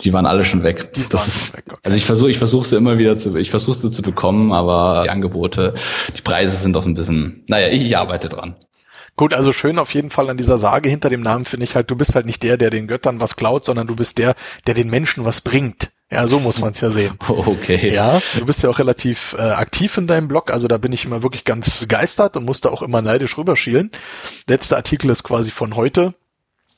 Die 0.00 0.12
waren 0.12 0.26
alle 0.26 0.44
schon 0.44 0.62
weg. 0.62 0.92
Die 0.92 1.08
das 1.08 1.26
ist, 1.26 1.56
weg 1.56 1.64
okay. 1.68 1.80
Also 1.82 1.96
ich 1.96 2.04
versuche, 2.04 2.30
ich 2.30 2.38
versuche 2.38 2.66
sie 2.66 2.76
immer 2.76 2.98
wieder 2.98 3.16
zu, 3.16 3.36
ich 3.36 3.50
versuche 3.50 3.76
sie 3.76 3.90
zu 3.90 4.02
bekommen, 4.02 4.52
aber 4.52 5.02
die 5.04 5.10
Angebote, 5.10 5.74
die 6.16 6.22
Preise 6.22 6.56
sind 6.56 6.74
doch 6.74 6.84
ein 6.84 6.94
bisschen, 6.94 7.44
naja, 7.46 7.68
ich, 7.68 7.84
ich 7.84 7.96
arbeite 7.96 8.28
dran. 8.28 8.56
Gut, 9.16 9.32
also 9.32 9.54
schön 9.54 9.78
auf 9.78 9.94
jeden 9.94 10.10
Fall 10.10 10.28
an 10.28 10.36
dieser 10.36 10.58
Sage 10.58 10.90
hinter 10.90 11.08
dem 11.08 11.22
Namen 11.22 11.46
finde 11.46 11.64
ich 11.64 11.74
halt, 11.74 11.90
du 11.90 11.96
bist 11.96 12.14
halt 12.14 12.26
nicht 12.26 12.42
der, 12.42 12.58
der 12.58 12.68
den 12.68 12.86
Göttern 12.86 13.18
was 13.18 13.36
klaut, 13.36 13.64
sondern 13.64 13.86
du 13.86 13.96
bist 13.96 14.18
der, 14.18 14.34
der 14.66 14.74
den 14.74 14.90
Menschen 14.90 15.24
was 15.24 15.40
bringt. 15.40 15.88
Ja, 16.10 16.28
so 16.28 16.38
muss 16.38 16.60
man 16.60 16.72
es 16.72 16.80
ja 16.82 16.90
sehen. 16.90 17.18
Okay. 17.28 17.92
Ja, 17.92 18.20
du 18.38 18.44
bist 18.44 18.62
ja 18.62 18.68
auch 18.68 18.78
relativ 18.78 19.34
äh, 19.38 19.42
aktiv 19.42 19.96
in 19.96 20.06
deinem 20.06 20.28
Blog, 20.28 20.52
also 20.52 20.68
da 20.68 20.76
bin 20.76 20.92
ich 20.92 21.06
immer 21.06 21.22
wirklich 21.22 21.44
ganz 21.44 21.80
begeistert 21.80 22.36
und 22.36 22.44
musste 22.44 22.70
auch 22.70 22.82
immer 22.82 23.00
neidisch 23.00 23.38
rüberschielen. 23.38 23.90
Letzter 24.46 24.76
Artikel 24.76 25.10
ist 25.10 25.22
quasi 25.22 25.50
von 25.50 25.74
heute. 25.76 26.14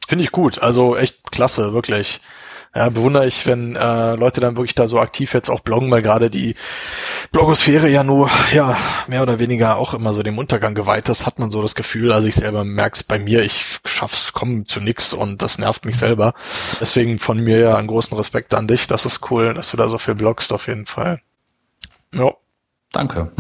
Finde 0.07 0.25
ich 0.25 0.31
gut, 0.31 0.61
also 0.61 0.97
echt 0.97 1.33
klasse, 1.33 1.75
wirklich 1.75 2.21
ja, 2.75 2.89
bewundere 2.91 3.27
ich, 3.27 3.47
wenn 3.47 3.77
äh, 3.77 4.15
Leute 4.15 4.41
dann 4.41 4.57
wirklich 4.57 4.75
da 4.75 4.87
so 4.87 5.01
aktiv 5.01 5.33
jetzt 5.35 5.49
auch 5.49 5.61
bloggen, 5.61 5.91
weil 5.91 6.03
gerade 6.03 6.31
die 6.31 6.55
Blogosphäre 7.33 7.89
ja 7.89 8.05
nur, 8.05 8.31
ja, 8.53 8.77
mehr 9.07 9.23
oder 9.23 9.39
weniger 9.39 9.77
auch 9.77 9.95
immer 9.95 10.13
so 10.13 10.23
dem 10.23 10.39
Untergang 10.39 10.75
geweiht 10.75 11.09
ist, 11.09 11.27
hat 11.27 11.39
man 11.39 11.51
so 11.51 11.63
das 11.63 11.75
Gefühl. 11.75 12.13
Also 12.13 12.29
ich 12.29 12.35
selber 12.35 12.65
merke 12.65 12.95
es 12.95 13.03
bei 13.03 13.19
mir, 13.19 13.43
ich 13.43 13.81
schaff's, 13.85 14.33
komme 14.33 14.65
zu 14.65 14.81
nix 14.81 15.13
und 15.13 15.43
das 15.43 15.59
nervt 15.59 15.85
mich 15.85 15.97
selber. 15.97 16.35
Deswegen 16.81 17.19
von 17.19 17.39
mir 17.39 17.59
ja 17.59 17.77
einen 17.77 17.89
großen 17.89 18.17
Respekt 18.17 18.55
an 18.55 18.69
dich. 18.69 18.87
Das 18.87 19.07
ist 19.07 19.31
cool, 19.31 19.55
dass 19.55 19.71
du 19.71 19.77
da 19.77 19.89
so 19.89 19.99
viel 19.99 20.15
bloggst 20.15 20.53
auf 20.53 20.69
jeden 20.69 20.87
Fall. 20.87 21.21
Ja. 22.13 22.33
Danke. 22.93 23.33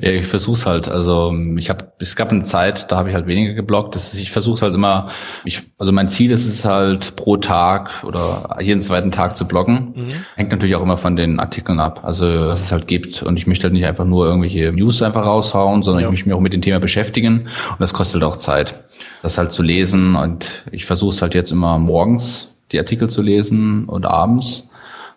Ja, 0.00 0.10
ich 0.10 0.26
versuch's 0.26 0.66
halt. 0.66 0.88
Also 0.88 1.34
ich 1.56 1.70
habe, 1.70 1.92
es 1.98 2.16
gab 2.16 2.30
eine 2.30 2.44
Zeit, 2.44 2.90
da 2.90 2.96
habe 2.96 3.10
ich 3.10 3.14
halt 3.14 3.26
weniger 3.26 3.54
geblockt. 3.54 3.94
Das 3.94 4.14
ist, 4.14 4.20
ich 4.20 4.30
versuche 4.30 4.62
halt 4.62 4.74
immer. 4.74 5.08
Ich, 5.44 5.62
also 5.78 5.92
mein 5.92 6.08
Ziel 6.08 6.30
ist 6.30 6.46
es 6.46 6.64
halt 6.64 7.16
pro 7.16 7.36
Tag 7.36 8.04
oder 8.04 8.56
jeden 8.60 8.80
zweiten 8.80 9.10
Tag 9.10 9.36
zu 9.36 9.46
bloggen. 9.46 9.92
Mhm. 9.94 10.12
Hängt 10.36 10.50
natürlich 10.50 10.76
auch 10.76 10.82
immer 10.82 10.96
von 10.96 11.16
den 11.16 11.40
Artikeln 11.40 11.80
ab. 11.80 12.00
Also 12.02 12.26
was 12.26 12.60
es 12.60 12.72
halt 12.72 12.86
gibt. 12.86 13.22
Und 13.22 13.36
ich 13.36 13.46
möchte 13.46 13.64
halt 13.64 13.72
nicht 13.72 13.86
einfach 13.86 14.04
nur 14.04 14.26
irgendwelche 14.26 14.72
News 14.72 15.02
einfach 15.02 15.24
raushauen, 15.24 15.82
sondern 15.82 16.02
ja. 16.02 16.08
ich 16.08 16.12
möchte 16.12 16.28
mich 16.28 16.36
auch 16.36 16.40
mit 16.40 16.52
dem 16.52 16.62
Thema 16.62 16.80
beschäftigen. 16.80 17.40
Und 17.40 17.80
das 17.80 17.92
kostet 17.92 18.22
halt 18.22 18.32
auch 18.32 18.36
Zeit, 18.36 18.84
das 19.22 19.38
halt 19.38 19.52
zu 19.52 19.62
lesen. 19.62 20.16
Und 20.16 20.46
ich 20.70 20.84
versuche 20.84 21.14
es 21.14 21.22
halt 21.22 21.34
jetzt 21.34 21.50
immer 21.50 21.78
morgens 21.78 22.54
die 22.72 22.78
Artikel 22.78 23.10
zu 23.10 23.22
lesen 23.22 23.86
und 23.86 24.06
abends 24.06 24.68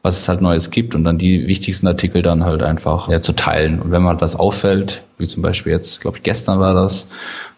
was 0.03 0.19
es 0.19 0.29
halt 0.29 0.41
Neues 0.41 0.69
gibt 0.69 0.93
und 0.95 1.05
dann 1.05 1.17
die 1.17 1.47
wichtigsten 1.47 1.87
Artikel 1.87 2.21
dann 2.21 2.43
halt 2.43 2.61
einfach 2.61 3.07
ja, 3.07 3.21
zu 3.21 3.31
teilen. 3.31 3.81
Und 3.81 3.91
wenn 3.91 4.01
mal 4.01 4.09
halt 4.09 4.21
was 4.21 4.35
auffällt, 4.35 5.01
wie 5.17 5.27
zum 5.27 5.41
Beispiel 5.41 5.71
jetzt, 5.71 6.01
glaube 6.01 6.17
ich, 6.17 6.23
gestern 6.23 6.59
war 6.59 6.73
das, 6.73 7.07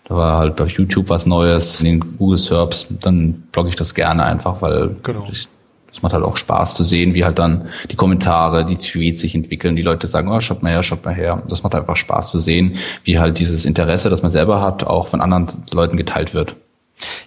da 0.08 0.16
war 0.16 0.38
halt 0.38 0.56
bei 0.56 0.66
YouTube 0.66 1.10
was 1.10 1.26
Neues 1.26 1.82
in 1.82 1.86
den 1.86 2.18
Google 2.18 2.38
Serbs, 2.38 2.88
dann 3.02 3.44
blogge 3.52 3.70
ich 3.70 3.76
das 3.76 3.96
gerne 3.96 4.24
einfach, 4.24 4.62
weil 4.62 4.96
genau. 5.02 5.28
ich, 5.32 5.48
es 5.92 6.04
macht 6.04 6.14
halt 6.14 6.24
auch 6.24 6.38
Spaß 6.38 6.76
zu 6.76 6.84
sehen, 6.84 7.16
wie 7.16 7.26
halt 7.26 7.40
dann 7.40 7.70
die 7.90 7.96
Kommentare, 7.96 8.64
die 8.64 8.78
Tweets 8.78 9.22
sich 9.22 9.34
entwickeln. 9.34 9.76
Die 9.76 9.82
Leute 9.82 10.06
sagen, 10.06 10.30
oh, 10.30 10.40
schaut 10.40 10.62
mal 10.62 10.72
her, 10.72 10.84
schaut 10.84 11.04
mal 11.04 11.16
her. 11.16 11.42
Das 11.50 11.64
macht 11.64 11.74
einfach 11.74 11.98
Spaß 11.98 12.30
zu 12.30 12.38
sehen, 12.38 12.74
wie 13.04 13.18
halt 13.18 13.40
dieses 13.40 13.66
Interesse, 13.66 14.12
das 14.12 14.22
man 14.22 14.30
selber 14.30 14.62
hat, 14.62 14.84
auch 14.84 15.08
von 15.08 15.22
anderen 15.22 15.48
Leuten 15.72 15.98
geteilt 15.98 16.36
wird. 16.36 16.56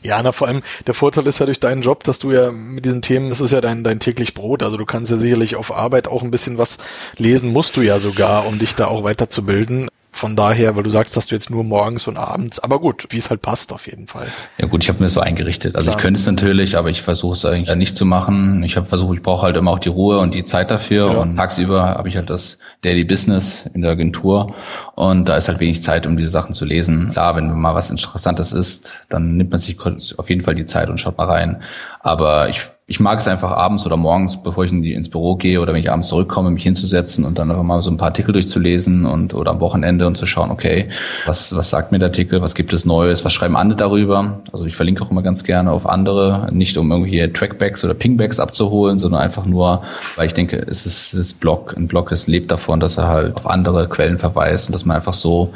Ja, 0.02 0.22
na 0.22 0.32
vor 0.32 0.48
allem 0.48 0.62
der 0.86 0.94
Vorteil 0.94 1.26
ist 1.26 1.40
ja 1.40 1.46
durch 1.46 1.60
deinen 1.60 1.82
Job, 1.82 2.04
dass 2.04 2.18
du 2.18 2.32
ja 2.32 2.50
mit 2.50 2.84
diesen 2.84 3.02
Themen, 3.02 3.28
das 3.30 3.40
ist 3.40 3.52
ja 3.52 3.60
dein, 3.60 3.84
dein 3.84 4.00
täglich 4.00 4.34
Brot, 4.34 4.62
also 4.62 4.76
du 4.76 4.86
kannst 4.86 5.10
ja 5.10 5.16
sicherlich 5.16 5.56
auf 5.56 5.72
Arbeit 5.74 6.08
auch 6.08 6.22
ein 6.22 6.30
bisschen 6.30 6.58
was 6.58 6.78
lesen, 7.16 7.52
musst 7.52 7.76
du 7.76 7.82
ja 7.82 7.98
sogar, 7.98 8.46
um 8.46 8.58
dich 8.58 8.74
da 8.74 8.86
auch 8.86 9.04
weiterzubilden. 9.04 9.88
Von 10.10 10.34
daher, 10.34 10.74
weil 10.74 10.82
du 10.82 10.90
sagst, 10.90 11.16
dass 11.16 11.26
du 11.26 11.34
jetzt 11.34 11.50
nur 11.50 11.62
morgens 11.64 12.08
und 12.08 12.16
abends, 12.16 12.58
aber 12.58 12.80
gut, 12.80 13.06
wie 13.10 13.18
es 13.18 13.30
halt 13.30 13.42
passt 13.42 13.72
auf 13.72 13.86
jeden 13.86 14.06
Fall. 14.06 14.26
Ja 14.56 14.66
gut, 14.66 14.82
ich 14.82 14.88
habe 14.88 15.00
mir 15.00 15.08
so 15.08 15.20
eingerichtet. 15.20 15.76
Also 15.76 15.90
Klar. 15.90 15.96
ich 15.96 16.02
könnte 16.02 16.18
es 16.18 16.26
natürlich, 16.26 16.76
aber 16.76 16.90
ich 16.90 17.02
versuche 17.02 17.34
es 17.34 17.44
eigentlich 17.44 17.76
nicht 17.76 17.96
zu 17.96 18.04
machen. 18.04 18.62
Ich 18.64 18.76
habe 18.76 18.86
versucht, 18.86 19.16
ich 19.16 19.22
brauche 19.22 19.42
halt 19.42 19.56
immer 19.56 19.70
auch 19.70 19.78
die 19.78 19.90
Ruhe 19.90 20.18
und 20.18 20.34
die 20.34 20.44
Zeit 20.44 20.70
dafür 20.70 21.12
ja. 21.12 21.18
und 21.18 21.36
tagsüber 21.36 21.84
habe 21.84 22.08
ich 22.08 22.16
halt 22.16 22.30
das 22.30 22.58
Daily 22.80 23.04
Business 23.04 23.68
in 23.74 23.82
der 23.82 23.92
Agentur 23.92 24.54
und 24.94 25.28
da 25.28 25.36
ist 25.36 25.48
halt 25.48 25.60
wenig 25.60 25.82
Zeit, 25.82 26.06
um 26.06 26.16
diese 26.16 26.30
Sachen 26.30 26.54
zu 26.54 26.64
lesen. 26.64 27.10
Klar, 27.12 27.36
wenn 27.36 27.52
mal 27.52 27.74
was 27.74 27.90
Interessantes 27.90 28.52
ist, 28.52 29.00
dann 29.08 29.36
nimmt 29.36 29.50
man 29.50 29.60
sich 29.60 29.78
auf 30.16 30.28
jeden 30.30 30.42
Fall 30.42 30.54
die 30.54 30.64
Zeit 30.64 30.88
und 30.88 30.98
schaut 30.98 31.18
mal 31.18 31.28
rein. 31.28 31.62
Aber 32.00 32.48
ich 32.48 32.70
ich 32.90 33.00
mag 33.00 33.20
es 33.20 33.28
einfach 33.28 33.50
abends 33.50 33.84
oder 33.84 33.98
morgens, 33.98 34.42
bevor 34.42 34.64
ich 34.64 34.72
in 34.72 34.80
die, 34.80 34.94
ins 34.94 35.10
Büro 35.10 35.36
gehe 35.36 35.60
oder 35.60 35.74
wenn 35.74 35.80
ich 35.80 35.90
abends 35.90 36.08
zurückkomme, 36.08 36.50
mich 36.50 36.62
hinzusetzen 36.62 37.26
und 37.26 37.38
dann 37.38 37.50
einfach 37.50 37.62
mal 37.62 37.82
so 37.82 37.90
ein 37.90 37.98
paar 37.98 38.08
Artikel 38.08 38.32
durchzulesen 38.32 39.04
und 39.04 39.34
oder 39.34 39.50
am 39.50 39.60
Wochenende 39.60 40.06
und 40.06 40.16
zu 40.16 40.24
schauen, 40.24 40.50
okay, 40.50 40.88
was, 41.26 41.54
was 41.54 41.68
sagt 41.68 41.92
mir 41.92 41.98
der 41.98 42.08
Artikel, 42.08 42.40
was 42.40 42.54
gibt 42.54 42.72
es 42.72 42.86
Neues, 42.86 43.26
was 43.26 43.34
schreiben 43.34 43.56
andere 43.56 43.76
darüber? 43.76 44.40
Also 44.54 44.64
ich 44.64 44.74
verlinke 44.74 45.02
auch 45.02 45.10
immer 45.10 45.20
ganz 45.20 45.44
gerne 45.44 45.70
auf 45.70 45.86
andere, 45.86 46.48
nicht 46.50 46.78
um 46.78 46.90
irgendwie 46.90 47.30
Trackbacks 47.30 47.84
oder 47.84 47.92
Pingbacks 47.92 48.40
abzuholen, 48.40 48.98
sondern 48.98 49.20
einfach 49.20 49.44
nur, 49.44 49.82
weil 50.16 50.26
ich 50.26 50.32
denke, 50.32 50.56
es 50.56 50.86
ist 50.86 51.12
das 51.12 51.34
Blog, 51.34 51.74
ein 51.76 51.88
Blog 51.88 52.10
ist, 52.10 52.26
lebt 52.26 52.50
davon, 52.50 52.80
dass 52.80 52.96
er 52.96 53.08
halt 53.08 53.36
auf 53.36 53.46
andere 53.46 53.86
Quellen 53.90 54.18
verweist 54.18 54.68
und 54.68 54.72
dass 54.72 54.86
man 54.86 54.96
einfach 54.96 55.12
so 55.12 55.52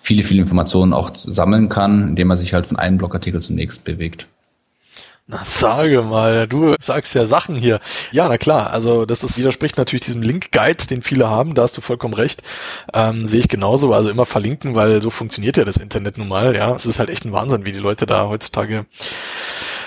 viele, 0.00 0.22
viele 0.22 0.40
Informationen 0.40 0.94
auch 0.94 1.10
sammeln 1.14 1.68
kann, 1.68 2.08
indem 2.08 2.28
man 2.28 2.38
sich 2.38 2.54
halt 2.54 2.64
von 2.64 2.78
einem 2.78 2.96
Blogartikel 2.96 3.42
zum 3.42 3.56
nächsten 3.56 3.84
bewegt. 3.84 4.28
Na, 5.30 5.44
sage 5.44 6.02
mal, 6.02 6.48
du 6.48 6.74
sagst 6.80 7.14
ja 7.14 7.24
Sachen 7.24 7.54
hier. 7.54 7.78
Ja, 8.10 8.28
na 8.28 8.36
klar, 8.36 8.72
also 8.72 9.06
das 9.06 9.22
ist, 9.22 9.38
widerspricht 9.38 9.76
natürlich 9.76 10.04
diesem 10.04 10.22
Link-Guide, 10.22 10.88
den 10.88 11.02
viele 11.02 11.28
haben, 11.28 11.54
da 11.54 11.62
hast 11.62 11.76
du 11.76 11.80
vollkommen 11.80 12.14
recht. 12.14 12.42
Ähm, 12.92 13.24
sehe 13.24 13.38
ich 13.38 13.48
genauso, 13.48 13.94
also 13.94 14.10
immer 14.10 14.26
verlinken, 14.26 14.74
weil 14.74 15.00
so 15.00 15.08
funktioniert 15.10 15.56
ja 15.56 15.64
das 15.64 15.76
Internet 15.76 16.18
nun 16.18 16.26
mal, 16.26 16.56
ja. 16.56 16.74
Es 16.74 16.84
ist 16.84 16.98
halt 16.98 17.10
echt 17.10 17.24
ein 17.24 17.32
Wahnsinn, 17.32 17.64
wie 17.64 17.70
die 17.70 17.78
Leute 17.78 18.06
da 18.06 18.26
heutzutage 18.26 18.86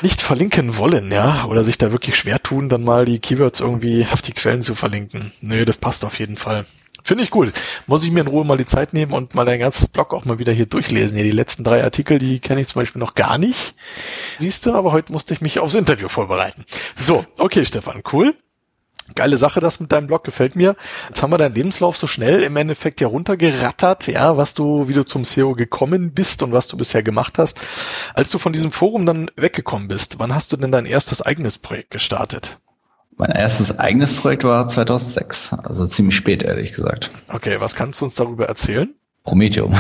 nicht 0.02 0.22
verlinken 0.22 0.78
wollen, 0.78 1.12
ja, 1.12 1.44
oder 1.46 1.66
sich 1.66 1.78
da 1.78 1.92
wirklich 1.92 2.16
schwer 2.16 2.42
tun, 2.42 2.70
dann 2.70 2.84
mal 2.84 3.04
die 3.04 3.20
Keywords 3.20 3.60
irgendwie 3.60 4.08
auf 4.14 4.22
die 4.22 4.34
Quellen 4.34 4.62
zu 4.62 4.76
verlinken. 4.76 5.34
Nö, 5.42 5.66
das 5.66 5.78
passt 5.78 6.06
auf 6.06 6.20
jeden 6.20 6.38
Fall. 6.38 6.66
Finde 7.04 7.24
ich 7.24 7.32
gut. 7.32 7.52
Muss 7.86 8.04
ich 8.04 8.12
mir 8.12 8.22
in 8.22 8.28
Ruhe 8.28 8.46
mal 8.46 8.58
die 8.58 8.66
Zeit 8.66 8.94
nehmen 8.94 9.12
und 9.12 9.36
mal 9.36 9.46
dein 9.46 9.60
ganzes 9.60 9.88
Blog 9.88 10.14
auch 10.14 10.24
mal 10.24 10.40
wieder 10.40 10.54
hier 10.54 10.66
durchlesen. 10.66 11.16
Hier 11.16 11.26
die 11.26 11.32
letzten 11.32 11.64
drei 11.64 11.84
Artikel, 11.84 12.18
die 12.18 12.40
kenne 12.40 12.62
ich 12.62 12.70
zum 12.70 12.82
Beispiel 12.82 13.00
noch 13.00 13.14
gar 13.14 13.38
nicht. 13.38 13.76
Siehst 14.38 14.66
du, 14.66 14.74
aber 14.74 14.94
heute 14.94 15.12
musste 15.12 15.34
ich 15.34 15.42
mich 15.42 15.60
aufs 15.60 15.76
Interview 15.76 16.08
vorbereiten. 16.08 16.66
So, 16.96 17.26
okay, 17.38 17.66
Stefan, 17.66 18.04
cool. 18.14 18.36
Geile 19.16 19.36
Sache, 19.36 19.60
das 19.60 19.82
mit 19.82 19.92
deinem 19.92 20.08
Blog 20.08 20.24
gefällt 20.24 20.56
mir. 20.56 20.78
Jetzt 21.10 21.22
haben 21.22 21.32
wir 21.32 21.38
deinen 21.38 21.56
Lebenslauf 21.56 21.98
so 21.98 22.08
schnell 22.08 22.42
im 22.42 22.56
Endeffekt 22.56 23.02
ja 23.02 23.08
runtergerattert, 23.08 24.08
ja, 24.08 24.38
was 24.38 24.54
du, 24.54 24.88
wie 24.88 24.94
du 24.94 25.04
zum 25.04 25.26
SEO 25.26 25.56
gekommen 25.56 26.14
bist 26.14 26.42
und 26.42 26.54
was 26.54 26.70
du 26.70 26.78
bisher 26.78 27.04
gemacht 27.04 27.38
hast. 27.38 27.60
Als 28.14 28.30
du 28.30 28.40
von 28.40 28.54
diesem 28.54 28.72
Forum 28.72 29.06
dann 29.06 29.30
weggekommen 29.36 29.90
bist, 29.90 30.20
wann 30.20 30.34
hast 30.34 30.54
du 30.54 30.58
denn 30.58 30.72
dein 30.72 30.86
erstes 30.86 31.22
eigenes 31.22 31.58
Projekt 31.58 31.92
gestartet? 31.92 32.60
Mein 33.18 33.32
erstes 33.32 33.80
eigenes 33.80 34.14
Projekt 34.14 34.44
war 34.44 34.68
2006, 34.68 35.54
also 35.54 35.86
ziemlich 35.86 36.16
spät, 36.16 36.44
ehrlich 36.44 36.72
gesagt. 36.72 37.12
Okay, 37.28 37.58
was 37.60 37.76
kannst 37.76 38.02
du 38.02 38.06
uns 38.06 38.16
darüber 38.16 38.48
erzählen? 38.48 38.94
Prometheum. 39.24 39.74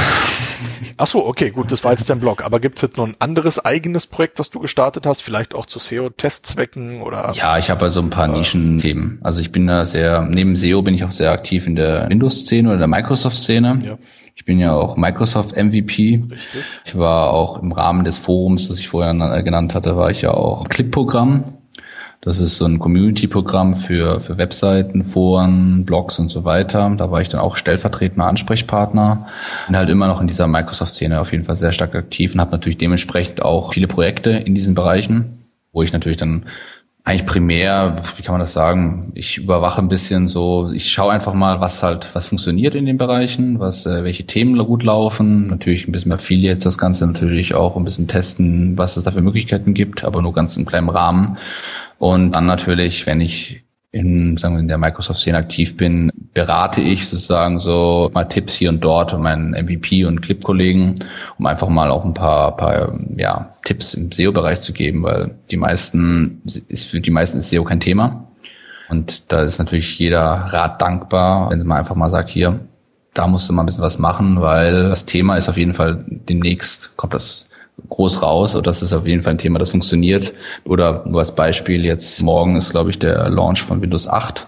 Ach 0.98 1.08
so, 1.08 1.25
okay, 1.25 1.50
gut, 1.50 1.72
das 1.72 1.84
war 1.84 1.92
jetzt 1.92 2.10
dein 2.10 2.20
Blog. 2.20 2.46
Aber 2.46 2.62
gibt 2.62 2.78
es 2.78 2.82
jetzt 2.82 2.98
noch 2.98 3.06
ein 3.06 3.16
anderes 3.20 3.63
eigenes 3.63 4.08
Projekt, 4.08 4.40
was 4.40 4.50
du 4.50 4.60
gestartet 4.60 5.06
hast? 5.06 5.22
Vielleicht 5.22 5.54
auch 5.54 5.66
zu 5.66 5.80
SEO-Testzwecken 5.80 7.02
oder? 7.02 7.34
Ja, 7.34 7.58
ich 7.58 7.70
habe 7.70 7.84
also 7.84 8.00
ein 8.00 8.10
paar 8.10 8.28
Nischenthemen. 8.28 9.20
Also 9.22 9.42
ich 9.42 9.52
bin 9.52 9.68
da 9.68 9.86
sehr, 9.86 10.22
neben 10.22 10.56
SEO 10.56 10.82
bin 10.82 10.96
ich 10.96 11.04
auch 11.04 11.12
sehr 11.12 11.32
aktiv 11.32 11.68
in 11.68 11.75
der 11.75 12.10
Windows-Szene 12.10 12.70
oder 12.70 12.78
der 12.78 12.88
Microsoft-Szene. 12.88 13.80
Ja. 13.84 13.98
Ich 14.36 14.46
bin 14.46 14.60
ja 14.60 14.74
auch 14.74 14.96
Microsoft 14.96 15.58
MVP. 15.58 16.24
Richtig. 16.32 16.63
Ich 16.86 16.98
war 16.98 17.32
auch 17.32 17.62
im 17.62 17.72
Rahmen 17.74 18.06
des 18.06 18.18
Forums, 18.18 18.70
das 18.70 18.80
ich 18.80 18.88
vorher 18.88 19.13
genannt 19.44 19.75
hatte, 19.75 19.98
war 19.98 20.10
ich 20.10 20.22
ja 20.22 20.32
auch 20.32 20.70
Clip-Programm. 20.70 21.58
Das 22.24 22.39
ist 22.39 22.56
so 22.56 22.65
ein 22.65 22.80
Community-Programm 22.80 23.75
für, 23.75 24.22
für 24.22 24.38
Webseiten, 24.38 25.03
Foren, 25.03 25.84
Blogs 25.86 26.20
und 26.20 26.30
so 26.30 26.46
weiter. 26.46 26.89
Da 26.98 27.12
war 27.12 27.22
ich 27.22 27.27
dann 27.27 27.42
auch 27.42 27.58
stellvertretender 27.58 28.27
Ansprechpartner. 28.27 29.27
Bin 29.68 29.75
halt 29.75 29.89
immer 29.89 30.08
noch 30.08 30.22
in 30.22 30.27
dieser 30.27 30.48
Microsoft-Szene 30.48 31.20
auf 31.20 31.34
jeden 31.34 31.44
Fall 31.44 31.58
sehr 31.58 31.74
stark 31.74 31.96
aktiv 31.96 32.34
und 32.34 32.39
habe 32.39 32.51
natürlich 32.51 32.77
dementsprechend 32.77 33.42
auch 33.42 33.74
viele 33.74 33.88
Projekte 33.88 34.30
in 34.30 34.56
diesen 34.56 34.74
Bereichen, 34.74 35.44
wo 35.74 35.84
ich 35.84 35.92
natürlich 35.92 36.18
dann 36.18 36.46
eigentlich 37.06 37.25
primär, 37.25 37.98
wie 38.15 38.24
kann 38.24 38.32
man 38.32 38.39
das 38.39 38.53
sagen, 38.53 39.12
ich 39.15 39.38
überwache 39.38 39.82
ein 39.82 39.89
bisschen 39.89 40.30
so, 40.30 40.72
ich 40.74 40.89
schaue 40.89 41.12
einfach 41.12 41.34
mal, 41.34 41.60
was 41.60 41.84
halt, 41.84 42.08
was 42.13 42.27
funktioniert 42.27 42.75
in 42.75 42.86
den 42.86 42.98
Bereichen, 42.98 43.60
was, 43.60 43.86
äh, 43.86 44.06
welche 44.06 44.25
Themen 44.25 44.58
gut 44.60 44.84
laufen, 44.84 45.48
natürlich 45.48 45.86
ein 45.86 45.92
bisschen 45.92 46.13
Affiliates, 46.13 46.63
das 46.63 46.77
Ganze 46.77 47.06
natürlich 47.06 47.56
auch 47.56 47.75
ein 47.75 47.84
bisschen 47.84 48.08
testen, 48.08 48.77
was 48.77 48.96
es 48.96 49.03
da 49.03 49.12
für 49.12 49.22
Möglichkeiten 49.22 49.74
gibt, 49.74 50.06
aber 50.06 50.22
nur 50.22 50.32
ganz 50.32 50.56
im 50.56 50.65
kleinen 50.65 50.88
Rahmen 50.88 51.38
und 52.03 52.33
dann 52.33 52.48
natürlich, 52.48 53.05
wenn 53.05 53.22
ich 53.22 53.63
in, 53.91 54.36
sagen 54.36 54.55
wir, 54.55 54.60
in 54.60 54.67
der 54.67 54.77
Microsoft-Szene 54.77 55.38
aktiv 55.38 55.77
bin, 55.77 56.12
berate 56.33 56.81
ich 56.81 57.07
sozusagen 57.07 57.62
so 57.62 58.12
mal 58.13 58.25
Tipps 58.25 58.55
hier 58.55 58.67
und 58.67 58.83
dort 58.83 59.17
meinen 59.17 59.51
MVP 59.51 60.03
und 60.03 60.22
Clip-Kollegen, 60.22 60.95
um 61.38 61.45
einfach 61.45 61.69
mal 61.69 61.89
auch 61.89 62.03
ein 62.03 62.13
paar, 62.13 62.57
paar 62.57 63.00
ja, 63.15 63.53
Tipps 63.63 63.93
im 63.93 64.12
SEO-Bereich 64.12 64.60
zu 64.60 64.74
geben, 64.74 65.01
weil 65.03 65.38
die 65.50 65.55
meisten, 65.55 66.41
ist 66.67 66.88
für 66.88 67.00
die 67.00 67.10
meisten 67.10 67.39
ist 67.39 67.51
SEO 67.51 67.63
kein 67.63 67.79
Thema. 67.79 68.27
Und 68.89 69.31
da 69.31 69.43
ist 69.43 69.60
natürlich 69.60 69.98
jeder 69.98 70.19
Rat 70.19 70.81
dankbar, 70.81 71.51
wenn 71.51 71.65
man 71.65 71.77
einfach 71.77 71.95
mal 71.95 72.12
sagt, 72.12 72.27
hier, 72.27 72.60
da 73.13 73.27
musst 73.27 73.48
du 73.48 73.53
mal 73.53 73.63
ein 73.63 73.67
bisschen 73.67 73.81
was 73.81 73.98
machen, 73.98 74.41
weil 74.41 74.89
das 74.89 75.05
Thema 75.05 75.38
ist 75.38 75.48
auf 75.48 75.55
jeden 75.55 75.74
Fall 75.74 76.03
demnächst 76.05 76.98
kommt 76.98 77.13
das 77.13 77.45
groß 77.89 78.22
raus. 78.22 78.56
Und 78.56 78.68
das 78.68 78.82
ist 78.82 78.94
auf 78.94 79.08
jeden 79.08 79.24
Fall 79.24 79.34
ein 79.34 79.38
Thema, 79.38 79.60
das 79.60 79.70
funktioniert. 79.70 80.34
Oder 80.65 81.03
nur 81.06 81.20
als 81.20 81.34
Beispiel, 81.34 81.86
jetzt 81.86 82.22
morgen 82.22 82.56
ist, 82.56 82.72
glaube 82.72 82.89
ich, 82.89 83.00
der 83.00 83.30
Launch 83.30 83.62
von 83.62 83.82
Windows 83.82 84.08
8. 84.08 84.48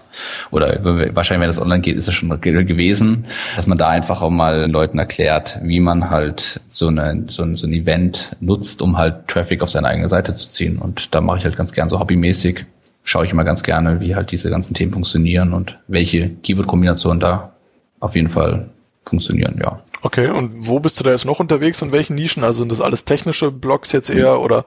Oder 0.50 0.78
wahrscheinlich, 1.14 1.42
wenn 1.42 1.48
das 1.48 1.60
online 1.60 1.80
geht, 1.80 1.96
ist 1.96 2.08
es 2.08 2.14
schon 2.14 2.28
gewesen, 2.40 3.26
dass 3.54 3.66
man 3.66 3.78
da 3.78 3.88
einfach 3.88 4.22
auch 4.22 4.30
mal 4.30 4.62
den 4.62 4.70
Leuten 4.70 4.98
erklärt, 4.98 5.58
wie 5.62 5.80
man 5.80 6.10
halt 6.10 6.60
so, 6.68 6.88
eine, 6.88 7.24
so, 7.28 7.42
ein, 7.42 7.56
so 7.56 7.66
ein 7.66 7.72
Event 7.72 8.30
nutzt, 8.40 8.80
um 8.82 8.96
halt 8.96 9.28
Traffic 9.28 9.62
auf 9.62 9.70
seine 9.70 9.88
eigene 9.88 10.08
Seite 10.08 10.34
zu 10.34 10.48
ziehen. 10.48 10.78
Und 10.78 11.14
da 11.14 11.20
mache 11.20 11.38
ich 11.38 11.44
halt 11.44 11.56
ganz 11.56 11.72
gern 11.72 11.88
so 11.88 12.00
hobbymäßig. 12.00 12.64
Schaue 13.02 13.26
ich 13.26 13.32
immer 13.32 13.44
ganz 13.44 13.62
gerne, 13.62 14.00
wie 14.00 14.16
halt 14.16 14.32
diese 14.32 14.50
ganzen 14.50 14.74
Themen 14.74 14.92
funktionieren 14.92 15.52
und 15.52 15.78
welche 15.86 16.30
Keyword-Kombinationen 16.30 17.20
da 17.20 17.52
auf 18.00 18.16
jeden 18.16 18.30
Fall 18.30 18.70
funktionieren, 19.08 19.60
ja. 19.62 19.80
Okay, 20.02 20.28
und 20.28 20.66
wo 20.66 20.80
bist 20.80 20.98
du 21.00 21.04
da 21.04 21.10
jetzt 21.10 21.24
noch 21.24 21.40
unterwegs? 21.40 21.82
In 21.82 21.92
welchen 21.92 22.14
Nischen? 22.14 22.44
Also 22.44 22.60
sind 22.60 22.72
das 22.72 22.80
alles 22.80 23.04
technische 23.04 23.50
Blogs 23.50 23.92
jetzt 23.92 24.10
eher 24.10 24.40
oder 24.40 24.64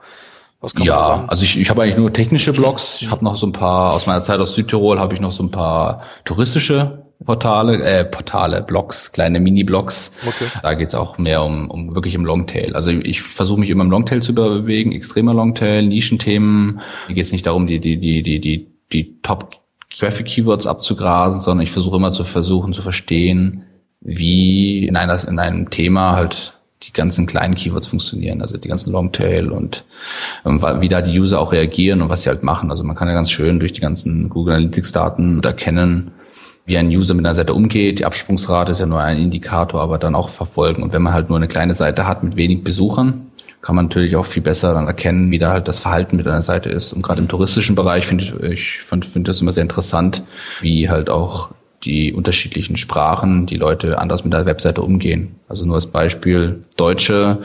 was 0.60 0.74
kann 0.74 0.84
ja, 0.84 0.96
man 0.96 1.04
sagen? 1.04 1.28
also 1.28 1.42
ich, 1.42 1.58
ich 1.58 1.70
habe 1.70 1.82
eigentlich 1.82 1.96
nur 1.96 2.12
technische 2.12 2.52
Blogs. 2.52 2.98
Ich 3.00 3.10
habe 3.10 3.24
noch 3.24 3.36
so 3.36 3.46
ein 3.46 3.52
paar, 3.52 3.94
aus 3.94 4.06
meiner 4.06 4.22
Zeit 4.22 4.40
aus 4.40 4.54
Südtirol 4.54 5.00
habe 5.00 5.14
ich 5.14 5.20
noch 5.20 5.32
so 5.32 5.42
ein 5.42 5.50
paar 5.50 6.02
touristische 6.24 7.06
Portale, 7.24 7.82
äh, 7.82 8.04
Portale, 8.04 8.62
Blogs, 8.62 9.12
kleine 9.12 9.40
Mini-Blogs. 9.40 10.12
Okay. 10.26 10.46
Da 10.62 10.74
geht's 10.74 10.94
auch 10.94 11.18
mehr 11.18 11.42
um, 11.42 11.70
um 11.70 11.94
wirklich 11.94 12.14
im 12.14 12.24
Longtail. 12.24 12.74
Also 12.74 12.90
ich 12.90 13.22
versuche 13.22 13.60
mich 13.60 13.70
immer 13.70 13.84
im 13.84 13.90
Longtail 13.90 14.22
zu 14.22 14.34
bewegen, 14.34 14.92
extremer 14.92 15.34
Longtail, 15.34 15.86
Nischenthemen. 15.86 16.80
Hier 17.06 17.14
geht's 17.14 17.32
nicht 17.32 17.46
darum, 17.46 17.66
die, 17.66 17.78
die, 17.78 17.98
die, 17.98 18.22
die, 18.22 18.40
die, 18.40 18.70
die 18.92 19.20
Top 19.22 19.56
Traffic 19.96 20.26
Keywords 20.26 20.66
abzugrasen, 20.66 21.40
sondern 21.40 21.64
ich 21.64 21.72
versuche 21.72 21.96
immer 21.96 22.12
zu 22.12 22.24
versuchen 22.24 22.72
zu 22.72 22.80
verstehen, 22.80 23.66
wie 24.00 24.86
in, 24.86 24.96
einer, 24.96 25.28
in 25.28 25.38
einem 25.38 25.70
Thema 25.70 26.16
halt 26.16 26.54
die 26.82 26.92
ganzen 26.92 27.26
kleinen 27.26 27.54
Keywords 27.54 27.88
funktionieren, 27.88 28.40
also 28.40 28.56
die 28.56 28.68
ganzen 28.68 28.92
Longtail 28.92 29.50
und 29.50 29.84
ähm, 30.46 30.62
wie 30.80 30.88
da 30.88 31.02
die 31.02 31.18
User 31.18 31.40
auch 31.40 31.52
reagieren 31.52 32.00
und 32.00 32.08
was 32.08 32.22
sie 32.22 32.30
halt 32.30 32.42
machen. 32.42 32.70
Also 32.70 32.84
man 32.84 32.96
kann 32.96 33.08
ja 33.08 33.14
ganz 33.14 33.30
schön 33.30 33.60
durch 33.60 33.72
die 33.72 33.80
ganzen 33.80 34.30
Google 34.30 34.54
Analytics 34.54 34.92
Daten 34.92 35.42
erkennen, 35.42 36.12
wie 36.64 36.78
ein 36.78 36.88
User 36.88 37.12
mit 37.14 37.26
einer 37.26 37.34
Seite 37.34 37.52
umgeht. 37.52 37.98
Die 37.98 38.06
Absprungsrate 38.06 38.72
ist 38.72 38.80
ja 38.80 38.86
nur 38.86 39.00
ein 39.00 39.18
Indikator, 39.18 39.82
aber 39.82 39.98
dann 39.98 40.14
auch 40.14 40.30
verfolgen. 40.30 40.82
Und 40.82 40.92
wenn 40.94 41.02
man 41.02 41.12
halt 41.12 41.28
nur 41.28 41.36
eine 41.36 41.48
kleine 41.48 41.74
Seite 41.74 42.06
hat 42.06 42.22
mit 42.22 42.36
wenig 42.36 42.64
Besuchern, 42.64 43.26
kann 43.60 43.76
man 43.76 43.86
natürlich 43.86 44.16
auch 44.16 44.24
viel 44.24 44.42
besser 44.42 44.72
dann 44.72 44.86
erkennen, 44.86 45.30
wie 45.30 45.38
da 45.38 45.52
halt 45.52 45.68
das 45.68 45.78
Verhalten 45.78 46.16
mit 46.16 46.26
einer 46.26 46.40
Seite 46.40 46.70
ist. 46.70 46.94
Und 46.94 47.02
gerade 47.02 47.20
im 47.20 47.28
touristischen 47.28 47.76
Bereich 47.76 48.06
finde 48.06 48.24
ich, 48.24 48.34
ich 48.42 48.78
finde 48.78 49.06
find 49.06 49.28
das 49.28 49.42
immer 49.42 49.52
sehr 49.52 49.62
interessant, 49.62 50.22
wie 50.62 50.88
halt 50.88 51.10
auch 51.10 51.50
die 51.84 52.12
unterschiedlichen 52.12 52.76
Sprachen, 52.76 53.46
die 53.46 53.56
Leute 53.56 53.98
anders 53.98 54.24
mit 54.24 54.32
der 54.32 54.46
Webseite 54.46 54.82
umgehen. 54.82 55.36
Also 55.48 55.64
nur 55.64 55.76
als 55.76 55.86
Beispiel, 55.86 56.62
Deutsche 56.76 57.38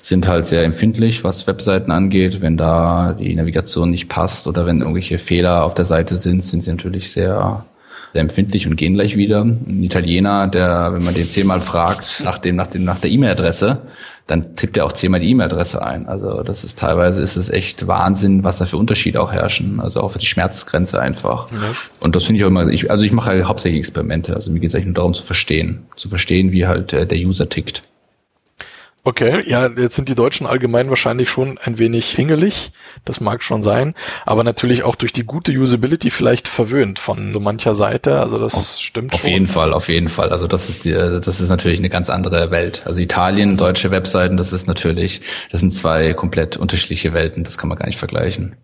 sind 0.00 0.26
halt 0.26 0.46
sehr 0.46 0.64
empfindlich, 0.64 1.24
was 1.24 1.46
Webseiten 1.46 1.90
angeht. 1.90 2.40
Wenn 2.40 2.56
da 2.56 3.12
die 3.12 3.34
Navigation 3.34 3.90
nicht 3.90 4.08
passt 4.08 4.46
oder 4.46 4.66
wenn 4.66 4.80
irgendwelche 4.80 5.18
Fehler 5.18 5.64
auf 5.64 5.74
der 5.74 5.84
Seite 5.84 6.16
sind, 6.16 6.42
sind 6.42 6.64
sie 6.64 6.70
natürlich 6.70 7.12
sehr 7.12 7.66
sehr 8.12 8.20
empfindlich 8.20 8.66
und 8.66 8.76
gehen 8.76 8.94
gleich 8.94 9.16
wieder. 9.16 9.40
Ein 9.40 9.82
Italiener, 9.82 10.46
der, 10.46 10.92
wenn 10.92 11.02
man 11.02 11.14
den 11.14 11.26
zehnmal 11.26 11.60
fragt 11.60 12.22
nach 12.24 12.38
dem, 12.38 12.56
nach 12.56 12.66
dem, 12.66 12.84
nach 12.84 12.98
der 12.98 13.10
E-Mail-Adresse, 13.10 13.82
dann 14.26 14.56
tippt 14.56 14.76
er 14.76 14.84
auch 14.84 14.92
zehnmal 14.92 15.20
die 15.20 15.30
E-Mail-Adresse 15.30 15.84
ein. 15.84 16.06
Also 16.06 16.42
das 16.42 16.64
ist 16.64 16.78
teilweise 16.78 17.20
ist 17.20 17.36
es 17.36 17.50
echt 17.50 17.86
Wahnsinn, 17.86 18.44
was 18.44 18.58
da 18.58 18.66
für 18.66 18.76
Unterschiede 18.76 19.20
auch 19.20 19.32
herrschen. 19.32 19.80
Also 19.80 20.00
auch 20.00 20.12
für 20.12 20.18
die 20.18 20.26
Schmerzgrenze 20.26 21.00
einfach. 21.00 21.50
Ja. 21.50 21.58
Und 22.00 22.16
das 22.16 22.24
finde 22.24 22.38
ich 22.38 22.44
auch 22.44 22.48
immer, 22.48 22.66
ich, 22.68 22.90
also 22.90 23.04
ich 23.04 23.12
mache 23.12 23.30
halt 23.30 23.44
hauptsächlich 23.44 23.80
Experimente. 23.80 24.34
Also 24.34 24.50
mir 24.50 24.60
geht 24.60 24.68
es 24.68 24.74
eigentlich 24.74 24.86
nur 24.86 24.94
darum 24.94 25.14
zu 25.14 25.22
verstehen, 25.22 25.86
zu 25.96 26.08
verstehen, 26.08 26.52
wie 26.52 26.66
halt 26.66 26.92
äh, 26.92 27.06
der 27.06 27.18
User 27.18 27.48
tickt. 27.48 27.82
Okay, 29.04 29.42
ja, 29.46 29.66
jetzt 29.66 29.96
sind 29.96 30.08
die 30.08 30.14
Deutschen 30.14 30.46
allgemein 30.46 30.88
wahrscheinlich 30.88 31.28
schon 31.28 31.58
ein 31.58 31.78
wenig 31.78 32.10
hingelig, 32.10 32.70
das 33.04 33.20
mag 33.20 33.42
schon 33.42 33.60
sein, 33.60 33.94
aber 34.24 34.44
natürlich 34.44 34.84
auch 34.84 34.94
durch 34.94 35.12
die 35.12 35.24
gute 35.24 35.50
Usability 35.50 36.08
vielleicht 36.10 36.46
verwöhnt 36.46 37.00
von 37.00 37.32
so 37.32 37.40
mancher 37.40 37.74
Seite, 37.74 38.20
also 38.20 38.38
das 38.38 38.54
auf, 38.54 38.78
stimmt 38.78 39.14
auf 39.14 39.20
schon. 39.20 39.28
Auf 39.28 39.32
jeden 39.32 39.46
Fall, 39.48 39.72
auf 39.72 39.88
jeden 39.88 40.08
Fall, 40.08 40.30
also 40.30 40.46
das 40.46 40.68
ist 40.68 40.84
die, 40.84 40.92
das 40.92 41.40
ist 41.40 41.48
natürlich 41.48 41.80
eine 41.80 41.90
ganz 41.90 42.10
andere 42.10 42.52
Welt. 42.52 42.82
Also 42.84 43.00
Italien, 43.00 43.56
deutsche 43.56 43.90
Webseiten, 43.90 44.36
das 44.36 44.52
ist 44.52 44.68
natürlich, 44.68 45.22
das 45.50 45.58
sind 45.58 45.74
zwei 45.74 46.14
komplett 46.14 46.56
unterschiedliche 46.56 47.12
Welten, 47.12 47.42
das 47.42 47.58
kann 47.58 47.68
man 47.68 47.78
gar 47.78 47.86
nicht 47.86 47.98
vergleichen. 47.98 48.54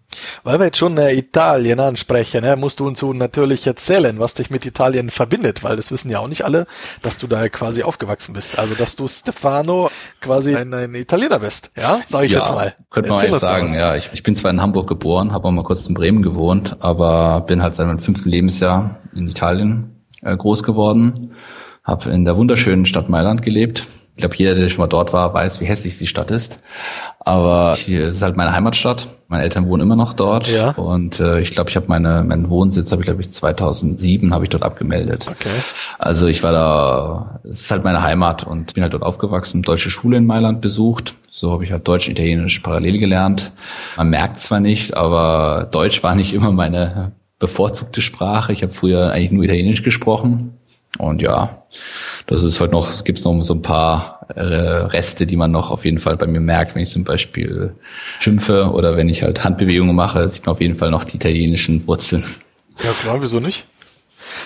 Weil 0.42 0.58
wir 0.58 0.66
jetzt 0.66 0.78
schon 0.78 0.96
äh, 0.98 1.12
Italien 1.12 1.80
ansprechen, 1.80 2.42
ne, 2.42 2.56
musst 2.56 2.80
du 2.80 2.86
uns 2.86 2.98
so 2.98 3.12
natürlich 3.12 3.66
erzählen, 3.66 4.18
was 4.18 4.34
dich 4.34 4.50
mit 4.50 4.66
Italien 4.66 5.10
verbindet, 5.10 5.64
weil 5.64 5.76
das 5.76 5.92
wissen 5.92 6.10
ja 6.10 6.18
auch 6.20 6.28
nicht 6.28 6.44
alle, 6.44 6.66
dass 7.02 7.18
du 7.18 7.26
da 7.26 7.48
quasi 7.48 7.82
aufgewachsen 7.82 8.32
bist. 8.32 8.58
Also, 8.58 8.74
dass 8.74 8.96
du 8.96 9.08
Stefano 9.08 9.90
quasi 10.20 10.54
ein, 10.56 10.72
ein 10.74 10.94
Italiener 10.94 11.38
bist, 11.38 11.70
ja, 11.76 12.00
sage 12.04 12.26
ich 12.26 12.32
ja, 12.32 12.40
jetzt 12.40 12.50
mal. 12.50 12.74
Könnte 12.90 13.10
man 13.10 13.20
eigentlich 13.20 13.34
sagen, 13.36 13.74
ja. 13.74 13.96
Ich, 13.96 14.10
ich 14.12 14.22
bin 14.22 14.34
zwar 14.34 14.50
in 14.50 14.60
Hamburg 14.60 14.88
geboren, 14.88 15.32
habe 15.32 15.48
auch 15.48 15.52
mal 15.52 15.64
kurz 15.64 15.86
in 15.86 15.94
Bremen 15.94 16.22
gewohnt, 16.22 16.76
aber 16.80 17.42
bin 17.46 17.62
halt 17.62 17.74
seit 17.74 17.86
meinem 17.86 17.98
fünften 17.98 18.28
Lebensjahr 18.28 18.98
in 19.14 19.28
Italien 19.28 20.04
äh, 20.22 20.36
groß 20.36 20.62
geworden, 20.62 21.34
habe 21.84 22.10
in 22.10 22.24
der 22.24 22.36
wunderschönen 22.36 22.86
Stadt 22.86 23.08
Mailand 23.08 23.42
gelebt 23.42 23.86
ich 24.18 24.20
glaube, 24.20 24.34
jeder, 24.34 24.56
der 24.56 24.68
schon 24.68 24.80
mal 24.80 24.88
dort 24.88 25.12
war, 25.12 25.32
weiß, 25.32 25.60
wie 25.60 25.64
hässlich 25.64 25.96
die 25.96 26.08
Stadt 26.08 26.32
ist. 26.32 26.64
Aber 27.20 27.74
es 27.74 27.88
ist 27.88 28.20
halt 28.20 28.36
meine 28.36 28.50
Heimatstadt. 28.50 29.06
Meine 29.28 29.44
Eltern 29.44 29.68
wohnen 29.68 29.82
immer 29.82 29.94
noch 29.94 30.12
dort. 30.12 30.48
Ja. 30.48 30.70
Und 30.70 31.20
äh, 31.20 31.38
ich 31.38 31.52
glaube, 31.52 31.70
ich 31.70 31.76
habe 31.76 31.86
meine 31.86 32.24
meinen 32.24 32.50
Wohnsitz 32.50 32.90
habe 32.90 33.02
ich 33.02 33.06
glaube 33.06 33.20
ich 33.20 33.30
2007 33.30 34.34
habe 34.34 34.42
ich 34.42 34.50
dort 34.50 34.64
abgemeldet. 34.64 35.26
Okay. 35.28 35.48
Also 36.00 36.26
ich 36.26 36.42
war 36.42 36.50
da. 36.50 37.40
Es 37.48 37.60
ist 37.60 37.70
halt 37.70 37.84
meine 37.84 38.02
Heimat 38.02 38.42
und 38.44 38.74
bin 38.74 38.82
halt 38.82 38.92
dort 38.92 39.04
aufgewachsen. 39.04 39.62
Deutsche 39.62 39.90
Schule 39.90 40.16
in 40.16 40.26
Mailand 40.26 40.60
besucht. 40.60 41.14
So 41.30 41.52
habe 41.52 41.62
ich 41.62 41.70
halt 41.70 41.86
Deutsch, 41.86 42.08
Italienisch 42.08 42.58
parallel 42.58 42.98
gelernt. 42.98 43.52
Man 43.96 44.10
merkt 44.10 44.38
zwar 44.38 44.58
nicht, 44.58 44.96
aber 44.96 45.68
Deutsch 45.70 46.02
war 46.02 46.16
nicht 46.16 46.34
immer 46.34 46.50
meine 46.50 47.12
bevorzugte 47.38 48.02
Sprache. 48.02 48.52
Ich 48.52 48.64
habe 48.64 48.72
früher 48.72 49.12
eigentlich 49.12 49.30
nur 49.30 49.44
Italienisch 49.44 49.84
gesprochen. 49.84 50.58
Und 50.96 51.20
ja, 51.20 51.62
das 52.26 52.42
ist 52.42 52.60
heute 52.60 52.72
noch, 52.72 53.04
gibt 53.04 53.18
es 53.18 53.24
noch 53.24 53.42
so 53.42 53.54
ein 53.54 53.62
paar 53.62 54.26
äh, 54.34 54.42
Reste, 54.42 55.26
die 55.26 55.36
man 55.36 55.50
noch 55.50 55.70
auf 55.70 55.84
jeden 55.84 55.98
Fall 55.98 56.16
bei 56.16 56.26
mir 56.26 56.40
merkt, 56.40 56.74
wenn 56.74 56.82
ich 56.82 56.90
zum 56.90 57.04
Beispiel 57.04 57.74
schimpfe 58.20 58.70
oder 58.72 58.96
wenn 58.96 59.08
ich 59.08 59.22
halt 59.22 59.44
Handbewegungen 59.44 59.94
mache, 59.94 60.28
sieht 60.28 60.46
man 60.46 60.54
auf 60.54 60.60
jeden 60.60 60.76
Fall 60.76 60.90
noch 60.90 61.04
die 61.04 61.16
italienischen 61.16 61.86
Wurzeln. 61.86 62.24
Ja 62.82 62.92
klar, 62.92 63.20
wieso 63.20 63.38
nicht? 63.40 63.64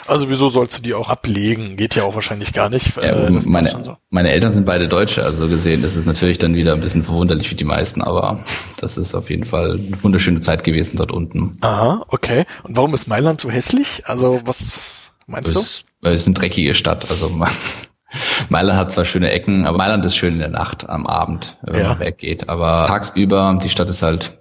Also 0.07 0.31
wieso 0.31 0.49
sollst 0.49 0.79
du 0.79 0.83
die 0.83 0.95
auch 0.95 1.09
ablegen? 1.09 1.77
Geht 1.77 1.95
ja 1.95 2.05
auch 2.05 2.15
wahrscheinlich 2.15 2.53
gar 2.53 2.69
nicht. 2.69 2.97
Ja, 2.97 3.03
äh, 3.03 3.31
meine, 3.31 3.71
so. 3.85 3.97
meine 4.11 4.31
Eltern 4.31 4.53
sind 4.53 4.67
beide 4.67 4.89
Deutsche, 4.89 5.25
also 5.25 5.49
gesehen, 5.49 5.83
das 5.83 5.97
ist 5.97 6.07
natürlich 6.07 6.39
dann 6.39 6.55
wieder 6.55 6.73
ein 6.75 6.81
bisschen 6.81 7.05
verwunderlich 7.05 7.49
für 7.49 7.55
die 7.55 7.65
meisten, 7.65 8.03
aber 8.03 8.45
das 8.81 8.97
ist 8.97 9.15
auf 9.15 9.31
jeden 9.31 9.45
Fall 9.45 9.73
eine 9.73 10.03
wunderschöne 10.03 10.41
Zeit 10.41 10.65
gewesen 10.65 10.97
dort 10.97 11.13
unten. 11.13 11.57
Aha, 11.61 12.05
okay. 12.09 12.45
Und 12.63 12.77
warum 12.77 12.95
ist 12.95 13.07
Mailand 13.07 13.41
so 13.41 13.51
hässlich? 13.51 14.03
Also 14.07 14.41
was 14.45 15.02
meinst 15.27 15.57
es, 15.57 15.85
du? 16.01 16.09
Es 16.09 16.23
ist 16.23 16.27
eine 16.27 16.35
dreckige 16.35 16.75
Stadt, 16.75 17.11
also 17.11 17.29
Mailand 18.49 18.79
hat 18.79 18.93
zwar 18.93 19.05
schöne 19.05 19.31
Ecken, 19.31 19.67
aber 19.67 19.79
Mailand 19.79 20.05
ist 20.05 20.17
schön 20.17 20.35
in 20.35 20.41
der 20.41 20.49
Nacht, 20.49 20.89
am 20.89 21.07
Abend, 21.07 21.59
wenn 21.63 21.81
ja. 21.81 21.89
man 21.91 22.01
weggeht. 22.01 22.49
Aber 22.49 22.87
tagsüber, 22.87 23.59
die 23.63 23.69
Stadt 23.69 23.89
ist 23.89 24.03
halt 24.03 24.41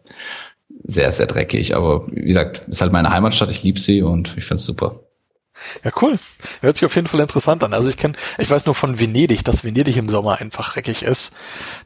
sehr, 0.84 1.12
sehr 1.12 1.28
dreckig. 1.28 1.76
Aber 1.76 2.08
wie 2.08 2.26
gesagt, 2.26 2.68
ist 2.68 2.82
halt 2.82 2.92
meine 2.92 3.12
Heimatstadt, 3.12 3.52
ich 3.52 3.64
liebe 3.64 3.80
sie 3.80 4.02
und 4.02 4.38
ich 4.38 4.44
finde 4.44 4.60
es 4.60 4.66
super. 4.66 5.02
Ja, 5.84 5.92
cool. 6.02 6.20
Hört 6.62 6.78
sich 6.78 6.86
auf 6.86 6.96
jeden 6.96 7.08
Fall 7.08 7.20
interessant 7.20 7.64
an. 7.64 7.74
Also 7.74 7.90
ich 7.90 7.98
kenne, 7.98 8.14
ich 8.38 8.50
weiß 8.50 8.66
nur 8.66 8.76
von 8.76 9.00
Venedig, 9.00 9.44
dass 9.44 9.64
Venedig 9.64 9.98
im 9.98 10.10
Sommer 10.10 10.40
einfach 10.40 10.74
dreckig 10.74 11.04
ist. 11.04 11.34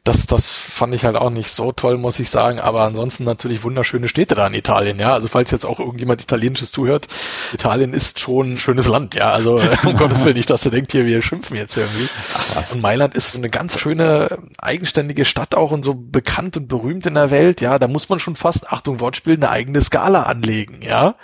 Das, 0.04 0.26
das 0.26 0.46
fand 0.46 0.94
ich 0.94 1.04
halt 1.04 1.16
auch 1.16 1.30
nicht 1.30 1.48
so 1.48 1.72
toll, 1.72 1.98
muss 1.98 2.18
ich 2.18 2.30
sagen. 2.30 2.60
Aber 2.60 2.82
ansonsten 2.82 3.24
natürlich 3.24 3.62
wunderschöne 3.62 4.08
Städte 4.08 4.34
da 4.34 4.46
in 4.46 4.54
Italien, 4.54 4.98
ja. 4.98 5.12
Also 5.12 5.28
falls 5.28 5.50
jetzt 5.50 5.66
auch 5.66 5.78
irgendjemand 5.78 6.22
Italienisches 6.22 6.72
zuhört, 6.72 7.08
Italien 7.52 7.92
ist 7.92 8.20
schon 8.20 8.52
ein 8.52 8.56
schönes 8.56 8.86
Land, 8.86 9.14
ja. 9.14 9.30
Also 9.30 9.60
um 9.84 9.96
Gottes 9.96 10.24
Willen 10.24 10.36
nicht, 10.36 10.50
dass 10.50 10.64
ihr 10.64 10.70
denkt, 10.70 10.92
hier, 10.92 11.06
wir 11.06 11.22
schimpfen 11.22 11.56
jetzt 11.56 11.76
irgendwie. 11.76 12.08
Ach, 12.54 12.72
und 12.74 12.80
Mailand 12.82 13.14
ist 13.14 13.36
eine 13.36 13.50
ganz 13.50 13.78
schöne, 13.78 14.38
eigenständige 14.58 15.24
Stadt 15.24 15.54
auch 15.54 15.70
und 15.70 15.82
so 15.84 15.94
bekannt 15.94 16.56
und 16.56 16.68
berühmt 16.68 17.06
in 17.06 17.14
der 17.14 17.30
Welt, 17.30 17.60
ja. 17.60 17.78
Da 17.78 17.88
muss 17.88 18.08
man 18.08 18.20
schon 18.20 18.36
fast, 18.36 18.72
Achtung, 18.72 19.00
Wortspiel, 19.00 19.34
eine 19.34 19.50
eigene 19.50 19.80
Skala 19.82 20.24
anlegen, 20.24 20.80
ja. 20.82 21.14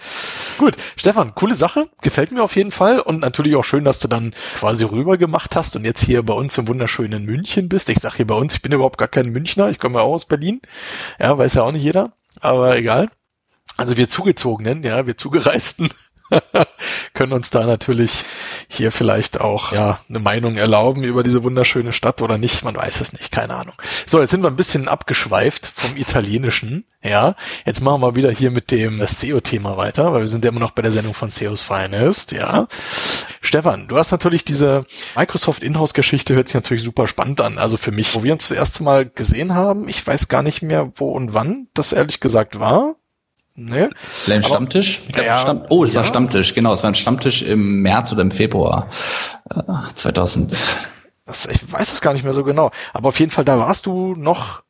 Gut, 0.58 0.76
Stefan, 0.96 1.34
coole 1.34 1.54
Sache. 1.54 1.88
Gefällt 2.02 2.32
mir 2.32 2.41
auf 2.42 2.56
jeden 2.56 2.70
Fall. 2.70 3.00
Und 3.00 3.20
natürlich 3.20 3.56
auch 3.56 3.64
schön, 3.64 3.84
dass 3.84 3.98
du 3.98 4.08
dann 4.08 4.34
quasi 4.56 4.84
rüber 4.84 5.16
gemacht 5.16 5.56
hast 5.56 5.76
und 5.76 5.84
jetzt 5.84 6.02
hier 6.02 6.22
bei 6.22 6.34
uns 6.34 6.58
im 6.58 6.68
wunderschönen 6.68 7.24
München 7.24 7.68
bist. 7.68 7.88
Ich 7.88 7.98
sag 7.98 8.16
hier 8.16 8.26
bei 8.26 8.34
uns, 8.34 8.54
ich 8.54 8.62
bin 8.62 8.72
überhaupt 8.72 8.98
gar 8.98 9.08
kein 9.08 9.30
Münchner. 9.30 9.70
Ich 9.70 9.78
komme 9.78 9.98
ja 9.98 10.04
auch 10.04 10.14
aus 10.14 10.24
Berlin. 10.24 10.60
Ja, 11.18 11.36
weiß 11.36 11.54
ja 11.54 11.62
auch 11.62 11.72
nicht 11.72 11.84
jeder. 11.84 12.12
Aber 12.40 12.76
egal. 12.76 13.10
Also 13.76 13.96
wir 13.96 14.08
Zugezogenen, 14.08 14.82
ja, 14.82 15.06
wir 15.06 15.16
Zugereisten 15.16 15.90
können 17.14 17.32
uns 17.32 17.50
da 17.50 17.66
natürlich 17.66 18.24
hier 18.68 18.90
vielleicht 18.90 19.40
auch 19.40 19.72
ja 19.72 20.00
eine 20.08 20.18
Meinung 20.18 20.56
erlauben 20.56 21.04
über 21.04 21.22
diese 21.22 21.44
wunderschöne 21.44 21.92
Stadt 21.92 22.22
oder 22.22 22.38
nicht, 22.38 22.64
man 22.64 22.76
weiß 22.76 23.00
es 23.00 23.12
nicht, 23.12 23.30
keine 23.30 23.54
Ahnung. 23.54 23.74
So, 24.06 24.20
jetzt 24.20 24.30
sind 24.30 24.42
wir 24.42 24.48
ein 24.48 24.56
bisschen 24.56 24.88
abgeschweift 24.88 25.70
vom 25.74 25.96
Italienischen, 25.96 26.84
ja. 27.02 27.34
Jetzt 27.64 27.80
machen 27.80 28.00
wir 28.00 28.16
wieder 28.16 28.30
hier 28.30 28.50
mit 28.50 28.70
dem 28.70 29.04
SEO-Thema 29.04 29.76
weiter, 29.76 30.12
weil 30.12 30.22
wir 30.22 30.28
sind 30.28 30.44
ja 30.44 30.50
immer 30.50 30.60
noch 30.60 30.70
bei 30.70 30.82
der 30.82 30.90
Sendung 30.90 31.14
von 31.14 31.30
SEOs 31.30 31.62
Finest, 31.62 32.32
ja. 32.32 32.66
Stefan, 33.40 33.88
du 33.88 33.96
hast 33.96 34.12
natürlich 34.12 34.44
diese 34.44 34.86
Microsoft 35.16 35.62
Inhouse-Geschichte, 35.62 36.34
hört 36.34 36.48
sich 36.48 36.54
natürlich 36.54 36.82
super 36.82 37.08
spannend 37.08 37.40
an. 37.40 37.58
Also 37.58 37.76
für 37.76 37.92
mich, 37.92 38.14
wo 38.14 38.22
wir 38.22 38.32
uns 38.32 38.48
das 38.48 38.56
erste 38.56 38.82
Mal 38.82 39.06
gesehen 39.06 39.54
haben, 39.54 39.88
ich 39.88 40.06
weiß 40.06 40.28
gar 40.28 40.42
nicht 40.42 40.62
mehr, 40.62 40.92
wo 40.94 41.10
und 41.10 41.34
wann 41.34 41.68
das 41.74 41.92
ehrlich 41.92 42.20
gesagt 42.20 42.60
war. 42.60 42.96
Nee. 43.54 43.88
Vielleicht 44.02 44.46
Stammtisch? 44.46 45.02
Ich 45.06 45.12
glaub, 45.12 45.26
ja, 45.26 45.38
Stamm 45.38 45.66
oh, 45.68 45.84
das 45.84 45.92
ja. 45.92 46.00
war 46.00 46.06
Stammtisch, 46.06 46.54
genau. 46.54 46.72
Es 46.72 46.82
war 46.82 46.90
ein 46.90 46.94
Stammtisch 46.94 47.42
im 47.42 47.82
März 47.82 48.12
oder 48.12 48.22
im 48.22 48.30
Februar 48.30 48.88
äh, 49.50 49.94
2000. 49.94 50.56
Das, 51.26 51.46
ich 51.46 51.72
weiß 51.72 51.92
es 51.92 52.00
gar 52.00 52.14
nicht 52.14 52.24
mehr 52.24 52.32
so 52.32 52.44
genau. 52.44 52.70
Aber 52.92 53.08
auf 53.08 53.20
jeden 53.20 53.30
Fall, 53.30 53.44
da 53.44 53.58
warst 53.58 53.86
du 53.86 54.14
noch, 54.16 54.62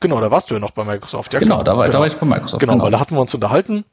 genau, 0.00 0.20
da 0.20 0.30
warst 0.30 0.50
du 0.50 0.54
ja 0.54 0.60
noch 0.60 0.72
bei 0.72 0.84
Microsoft. 0.84 1.32
Ja, 1.32 1.38
genau, 1.38 1.56
klar. 1.56 1.64
da 1.64 1.76
war, 1.76 1.86
genau. 1.86 1.92
da 1.92 2.00
war 2.00 2.06
ich 2.06 2.16
bei 2.16 2.26
Microsoft. 2.26 2.60
Genau, 2.60 2.74
genau, 2.74 2.84
weil 2.84 2.90
da 2.90 3.00
hatten 3.00 3.14
wir 3.14 3.20
uns 3.20 3.34
unterhalten. 3.34 3.84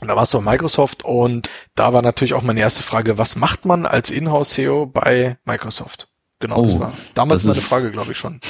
Und 0.00 0.08
da 0.08 0.16
warst 0.16 0.34
du 0.34 0.42
bei 0.42 0.52
Microsoft 0.52 1.04
und 1.04 1.48
da 1.76 1.92
war 1.92 2.02
natürlich 2.02 2.34
auch 2.34 2.42
meine 2.42 2.58
erste 2.58 2.82
Frage, 2.82 3.18
was 3.18 3.36
macht 3.36 3.64
man 3.64 3.86
als 3.86 4.10
Inhouse-SEO 4.10 4.86
bei 4.86 5.38
Microsoft? 5.44 6.08
Genau, 6.42 6.58
oh, 6.58 6.66
das 6.66 6.80
war 6.80 6.92
damals 7.14 7.42
das 7.44 7.48
meine 7.48 7.60
Frage, 7.60 7.90
glaube 7.92 8.10
ich 8.10 8.18
schon. 8.18 8.40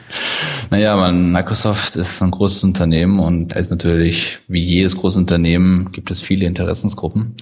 naja, 0.70 0.94
man, 0.94 1.32
Microsoft 1.32 1.96
ist 1.96 2.20
ein 2.20 2.30
großes 2.30 2.64
Unternehmen 2.64 3.18
und 3.18 3.56
als 3.56 3.70
natürlich 3.70 4.40
wie 4.46 4.62
jedes 4.62 4.94
großes 4.94 5.16
Unternehmen 5.16 5.90
gibt 5.90 6.10
es 6.10 6.20
viele 6.20 6.44
Interessensgruppen. 6.44 7.34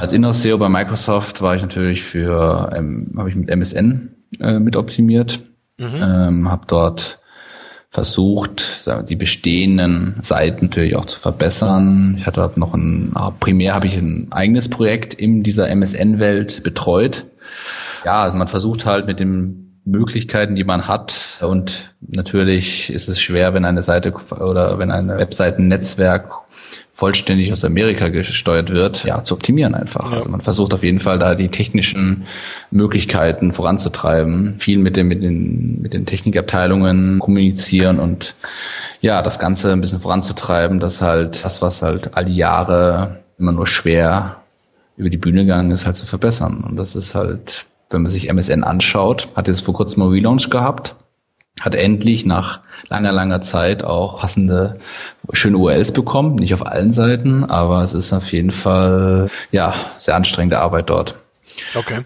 Als 0.00 0.14
Inhouse-SEO 0.14 0.56
bei 0.56 0.70
Microsoft 0.70 1.42
war 1.42 1.54
ich 1.54 1.60
natürlich 1.60 2.02
für, 2.02 2.70
ähm, 2.74 3.12
habe 3.18 3.28
ich 3.28 3.36
mit 3.36 3.50
MSN 3.50 4.14
äh, 4.40 4.58
mit 4.58 4.74
optimiert, 4.74 5.42
mhm. 5.76 6.00
ähm, 6.00 6.50
habe 6.50 6.62
dort 6.66 7.18
versucht, 7.90 8.88
die 9.10 9.16
bestehenden 9.16 10.16
Seiten 10.22 10.64
natürlich 10.64 10.96
auch 10.96 11.04
zu 11.04 11.18
verbessern. 11.18 12.16
Ich 12.18 12.24
hatte 12.24 12.50
noch 12.56 12.72
ein, 12.72 13.12
primär 13.38 13.74
habe 13.74 13.86
ich 13.86 13.98
ein 13.98 14.28
eigenes 14.32 14.70
Projekt 14.70 15.12
in 15.12 15.42
dieser 15.42 15.68
MSN-Welt 15.68 16.62
betreut 16.62 17.26
ja, 18.04 18.32
man 18.34 18.48
versucht 18.48 18.86
halt 18.86 19.06
mit 19.06 19.20
den 19.20 19.80
Möglichkeiten, 19.84 20.54
die 20.54 20.64
man 20.64 20.86
hat. 20.86 21.38
Und 21.40 21.94
natürlich 22.00 22.92
ist 22.92 23.08
es 23.08 23.20
schwer, 23.20 23.54
wenn 23.54 23.64
eine 23.64 23.82
Seite 23.82 24.12
oder 24.12 24.78
wenn 24.78 24.90
ein 24.90 25.08
Webseitennetzwerk 25.08 26.30
vollständig 26.94 27.50
aus 27.50 27.64
Amerika 27.64 28.08
gesteuert 28.08 28.70
wird, 28.70 29.04
ja, 29.04 29.24
zu 29.24 29.34
optimieren 29.34 29.74
einfach. 29.74 30.12
Ja. 30.12 30.18
Also 30.18 30.28
man 30.28 30.42
versucht 30.42 30.74
auf 30.74 30.84
jeden 30.84 31.00
Fall 31.00 31.18
da 31.18 31.34
die 31.34 31.48
technischen 31.48 32.26
Möglichkeiten 32.70 33.52
voranzutreiben, 33.52 34.56
viel 34.58 34.78
mit 34.78 34.96
den, 34.96 35.08
mit 35.08 35.22
den, 35.22 35.80
mit 35.80 35.94
den 35.94 36.06
Technikabteilungen 36.06 37.18
kommunizieren 37.18 37.98
und 37.98 38.34
ja, 39.00 39.20
das 39.22 39.40
Ganze 39.40 39.72
ein 39.72 39.80
bisschen 39.80 40.00
voranzutreiben, 40.00 40.78
dass 40.78 41.02
halt 41.02 41.44
das, 41.44 41.60
was 41.60 41.82
halt 41.82 42.16
all 42.16 42.26
die 42.26 42.36
Jahre 42.36 43.24
immer 43.36 43.52
nur 43.52 43.66
schwer 43.66 44.42
über 44.96 45.10
die 45.10 45.16
Bühne 45.16 45.40
gegangen 45.40 45.72
ist, 45.72 45.86
halt 45.86 45.96
zu 45.96 46.06
verbessern. 46.06 46.62
Und 46.68 46.76
das 46.76 46.94
ist 46.94 47.16
halt 47.16 47.66
wenn 47.92 48.02
man 48.02 48.10
sich 48.10 48.28
MSN 48.28 48.64
anschaut, 48.64 49.28
hat 49.34 49.48
jetzt 49.48 49.62
vor 49.62 49.74
kurzem 49.74 50.02
mal 50.02 50.08
Relaunch 50.08 50.50
gehabt, 50.50 50.96
hat 51.60 51.74
endlich 51.74 52.26
nach 52.26 52.60
langer, 52.88 53.12
langer 53.12 53.40
Zeit 53.40 53.84
auch 53.84 54.20
passende, 54.20 54.74
schöne 55.32 55.58
URLs 55.58 55.92
bekommen. 55.92 56.36
Nicht 56.36 56.54
auf 56.54 56.66
allen 56.66 56.92
Seiten, 56.92 57.44
aber 57.44 57.82
es 57.82 57.94
ist 57.94 58.12
auf 58.12 58.32
jeden 58.32 58.50
Fall, 58.50 59.30
ja, 59.50 59.74
sehr 59.98 60.16
anstrengende 60.16 60.58
Arbeit 60.58 60.90
dort. 60.90 61.16
Okay. 61.74 62.00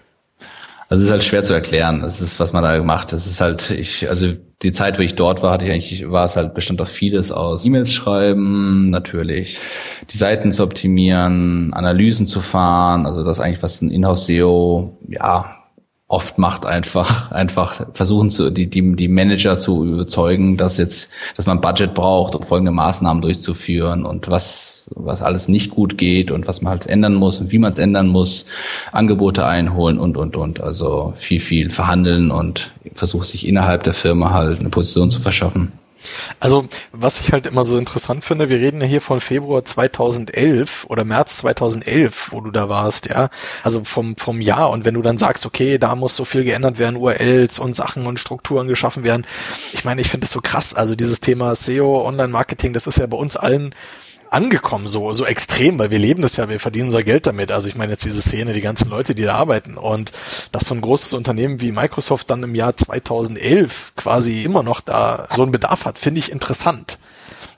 Also 0.89 1.01
es 1.01 1.07
ist 1.07 1.11
halt 1.11 1.23
schwer 1.23 1.43
zu 1.43 1.53
erklären. 1.53 2.01
Das 2.01 2.21
ist, 2.21 2.39
was 2.39 2.53
man 2.53 2.63
da 2.63 2.77
gemacht. 2.77 3.11
Das 3.11 3.27
ist 3.27 3.41
halt, 3.41 3.71
ich, 3.71 4.09
also 4.09 4.33
die 4.61 4.71
Zeit, 4.71 4.97
wo 4.97 5.01
ich 5.01 5.15
dort 5.15 5.43
war, 5.43 5.51
hatte 5.51 5.65
ich 5.65 5.71
eigentlich, 5.71 6.09
war 6.09 6.25
es 6.25 6.35
halt 6.35 6.53
bestand 6.53 6.81
auch 6.81 6.87
vieles 6.87 7.31
aus 7.31 7.65
E-Mails 7.65 7.93
schreiben, 7.93 8.89
natürlich, 8.89 9.59
die 10.09 10.17
Seiten 10.17 10.51
zu 10.51 10.63
optimieren, 10.63 11.73
Analysen 11.73 12.25
zu 12.25 12.41
fahren, 12.41 13.05
also 13.05 13.23
das 13.23 13.39
eigentlich, 13.39 13.61
was 13.61 13.81
ein 13.81 13.91
Inhouse-SEO, 13.91 14.97
ja, 15.09 15.57
oft 16.09 16.37
macht 16.37 16.65
einfach 16.65 17.31
einfach 17.31 17.85
versuchen 17.93 18.29
zu 18.29 18.49
die 18.49 18.69
die 18.69 18.95
die 18.95 19.07
Manager 19.09 19.57
zu 19.57 19.85
überzeugen, 19.85 20.55
dass 20.55 20.77
jetzt 20.77 21.09
dass 21.35 21.45
man 21.47 21.59
Budget 21.59 21.93
braucht, 21.93 22.33
um 22.35 22.43
folgende 22.43 22.71
Maßnahmen 22.71 23.21
durchzuführen 23.21 24.05
und 24.05 24.29
was 24.29 24.89
was 24.95 25.21
alles 25.21 25.49
nicht 25.49 25.71
gut 25.71 25.97
geht 25.97 26.31
und 26.31 26.47
was 26.47 26.61
man 26.61 26.71
halt 26.71 26.87
ändern 26.87 27.15
muss 27.15 27.41
und 27.41 27.51
wie 27.51 27.59
man 27.59 27.71
es 27.71 27.77
ändern 27.77 28.07
muss, 28.07 28.45
Angebote 28.93 29.45
einholen 29.45 29.99
und 29.99 30.15
und 30.15 30.37
und 30.37 30.61
also 30.61 31.13
viel 31.17 31.41
viel 31.41 31.71
verhandeln 31.71 32.31
und 32.31 32.71
versucht 32.93 33.27
sich 33.27 33.45
innerhalb 33.45 33.83
der 33.83 33.93
Firma 33.93 34.31
halt 34.31 34.59
eine 34.59 34.69
Position 34.69 35.11
zu 35.11 35.19
verschaffen. 35.19 35.73
Also, 36.39 36.67
was 36.91 37.19
ich 37.19 37.31
halt 37.31 37.47
immer 37.47 37.63
so 37.63 37.77
interessant 37.77 38.23
finde, 38.23 38.49
wir 38.49 38.57
reden 38.57 38.81
ja 38.81 38.87
hier 38.87 39.01
von 39.01 39.21
Februar 39.21 39.65
2011 39.65 40.85
oder 40.89 41.03
März 41.03 41.37
2011, 41.37 42.31
wo 42.31 42.41
du 42.41 42.51
da 42.51 42.69
warst, 42.69 43.07
ja. 43.07 43.29
Also 43.63 43.83
vom, 43.83 44.15
vom 44.17 44.41
Jahr. 44.41 44.69
Und 44.69 44.85
wenn 44.85 44.93
du 44.93 45.01
dann 45.01 45.17
sagst, 45.17 45.45
okay, 45.45 45.77
da 45.77 45.95
muss 45.95 46.15
so 46.15 46.25
viel 46.25 46.43
geändert 46.43 46.79
werden, 46.79 46.97
URLs 46.97 47.59
und 47.59 47.75
Sachen 47.75 48.05
und 48.05 48.19
Strukturen 48.19 48.67
geschaffen 48.67 49.03
werden. 49.03 49.25
Ich 49.73 49.85
meine, 49.85 50.01
ich 50.01 50.09
finde 50.09 50.25
das 50.25 50.31
so 50.31 50.41
krass. 50.41 50.73
Also 50.73 50.95
dieses 50.95 51.19
Thema 51.19 51.55
SEO, 51.55 52.05
Online-Marketing, 52.05 52.73
das 52.73 52.87
ist 52.87 52.97
ja 52.97 53.07
bei 53.07 53.17
uns 53.17 53.37
allen 53.37 53.73
angekommen, 54.31 54.87
so, 54.87 55.13
so 55.13 55.25
extrem, 55.25 55.79
weil 55.79 55.91
wir 55.91 55.99
leben 55.99 56.21
das 56.21 56.37
ja, 56.37 56.49
wir 56.49 56.59
verdienen 56.59 56.85
unser 56.85 57.03
Geld 57.03 57.27
damit. 57.27 57.51
Also 57.51 57.69
ich 57.69 57.75
meine 57.75 57.91
jetzt 57.93 58.05
diese 58.05 58.21
Szene, 58.21 58.53
die 58.53 58.61
ganzen 58.61 58.89
Leute, 58.89 59.15
die 59.15 59.23
da 59.23 59.35
arbeiten 59.35 59.77
und 59.77 60.11
dass 60.51 60.65
so 60.65 60.75
ein 60.75 60.81
großes 60.81 61.13
Unternehmen 61.13 61.61
wie 61.61 61.71
Microsoft 61.71 62.29
dann 62.29 62.43
im 62.43 62.55
Jahr 62.55 62.75
2011 62.75 63.93
quasi 63.95 64.43
immer 64.43 64.63
noch 64.63 64.81
da 64.81 65.27
so 65.35 65.43
einen 65.43 65.51
Bedarf 65.51 65.85
hat, 65.85 65.99
finde 65.99 66.19
ich 66.19 66.31
interessant. 66.31 66.97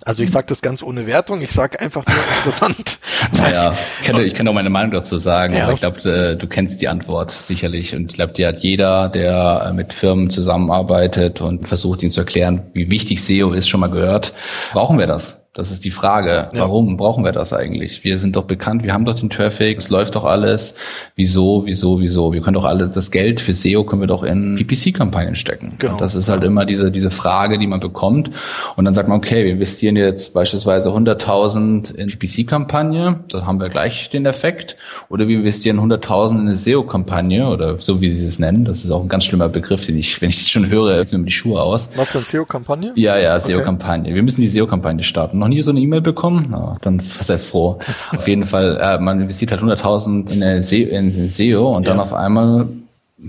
Also 0.05 0.23
ich 0.23 0.31
sage 0.31 0.47
das 0.47 0.61
ganz 0.61 0.81
ohne 0.81 1.07
Wertung, 1.07 1.41
ich 1.41 1.51
sage 1.51 1.79
einfach 1.79 2.05
nur 2.05 2.15
interessant. 2.37 2.99
naja, 3.33 3.73
ich 4.01 4.07
kann, 4.07 4.21
ich 4.21 4.33
kann 4.33 4.47
auch 4.47 4.53
meine 4.53 4.69
Meinung 4.69 4.91
dazu 4.91 5.17
sagen, 5.17 5.53
ja. 5.53 5.65
aber 5.65 5.73
ich 5.73 5.79
glaube, 5.79 5.99
äh, 6.09 6.35
du 6.37 6.47
kennst 6.47 6.81
die 6.81 6.87
Antwort 6.87 7.31
sicherlich 7.31 7.93
und 7.93 8.11
ich 8.11 8.15
glaube, 8.15 8.31
die 8.33 8.45
hat 8.45 8.59
jeder, 8.59 9.09
der 9.09 9.73
mit 9.75 9.91
Firmen 9.91 10.29
zusammenarbeitet 10.29 11.41
und 11.41 11.67
versucht 11.67 12.01
ihnen 12.01 12.11
zu 12.11 12.21
erklären, 12.21 12.63
wie 12.73 12.89
wichtig 12.89 13.23
SEO 13.23 13.51
ist, 13.51 13.67
schon 13.67 13.81
mal 13.81 13.91
gehört. 13.91 14.33
Brauchen 14.71 14.97
wir 14.97 15.07
das? 15.07 15.38
Das 15.53 15.71
ist 15.71 15.83
die 15.83 15.89
Frage. 15.89 16.47
Ja. 16.53 16.59
Warum 16.59 16.95
brauchen 16.95 17.25
wir 17.25 17.31
das 17.31 17.53
eigentlich? 17.53 18.03
Wir 18.03 18.19
sind 18.19 18.35
doch 18.35 18.43
bekannt, 18.43 18.83
wir 18.83 18.93
haben 18.93 19.03
doch 19.03 19.19
den 19.19 19.31
Traffic, 19.31 19.79
es 19.79 19.89
läuft 19.89 20.15
doch 20.15 20.23
alles. 20.23 20.75
Wieso, 21.15 21.63
wieso, 21.65 21.99
wieso? 21.99 22.31
Wir 22.31 22.41
können 22.41 22.53
doch 22.53 22.65
alles, 22.65 22.91
das 22.91 23.09
Geld 23.09 23.39
für 23.39 23.51
SEO 23.51 23.83
können 23.83 24.01
wir 24.01 24.07
doch 24.07 24.21
in 24.21 24.57
PPC-Kampagnen 24.57 25.35
stecken. 25.35 25.75
Genau. 25.79 25.93
Und 25.93 26.01
das 26.01 26.13
ist 26.13 26.29
halt 26.29 26.43
immer 26.43 26.65
diese, 26.65 26.91
diese 26.91 27.09
Frage, 27.09 27.57
die 27.57 27.65
man 27.65 27.79
bekommt. 27.79 28.29
Und 28.75 28.85
dann 28.85 28.93
sagt 28.93 29.09
man, 29.09 29.17
okay, 29.17 29.43
wir 29.43 29.51
investieren 29.51 29.95
jetzt 29.95 30.35
beispielsweise 30.35 30.89
100.000 30.89 31.95
in 31.95 32.09
PPC-Kampagne, 32.09 33.23
da 33.29 33.47
haben 33.47 33.59
wir 33.59 33.69
gleich 33.69 34.11
den 34.11 34.27
Effekt. 34.27 34.77
Oder 35.09 35.27
wir 35.27 35.39
investieren 35.39 35.79
100.000 35.79 36.31
in 36.31 36.39
eine 36.41 36.57
SEO-Kampagne 36.57 37.47
oder 37.47 37.81
so, 37.81 38.01
wie 38.01 38.11
sie 38.11 38.27
es 38.27 38.37
nennen. 38.37 38.65
Das 38.65 38.85
ist 38.85 38.91
auch 38.91 39.01
ein 39.01 39.09
ganz 39.09 39.25
schlimmer 39.25 39.49
Begriff, 39.49 39.87
den 39.87 39.97
ich, 39.97 40.21
wenn 40.21 40.29
ich 40.29 40.37
den 40.37 40.47
schon 40.47 40.69
höre, 40.69 41.03
ziehen 41.07 41.21
mir 41.21 41.25
die 41.25 41.31
Schuhe 41.31 41.59
aus. 41.59 41.89
Was 41.95 42.11
denn 42.11 42.21
SEO-Kampagne? 42.21 42.91
Ja, 42.95 43.17
ja, 43.17 43.39
SEO-Kampagne. 43.39 44.13
Wir 44.13 44.21
müssen 44.21 44.41
die 44.41 44.47
SEO-Kampagne 44.47 45.01
starten 45.01 45.38
nie 45.47 45.61
so 45.61 45.71
eine 45.71 45.79
E-Mail 45.79 46.01
bekommen? 46.01 46.53
Oh, 46.53 46.75
dann 46.81 46.99
sei 46.99 47.37
froh. 47.37 47.79
auf 48.11 48.27
jeden 48.27 48.45
Fall, 48.45 48.77
äh, 48.81 48.99
man 48.99 49.21
investiert 49.21 49.51
halt 49.51 49.61
100.000 49.61 50.31
in, 50.31 50.43
eine 50.43 50.61
SEO, 50.61 50.87
in 50.89 51.11
SEO 51.11 51.75
und 51.75 51.85
ja. 51.85 51.93
dann 51.93 51.99
auf 51.99 52.13
einmal 52.13 52.67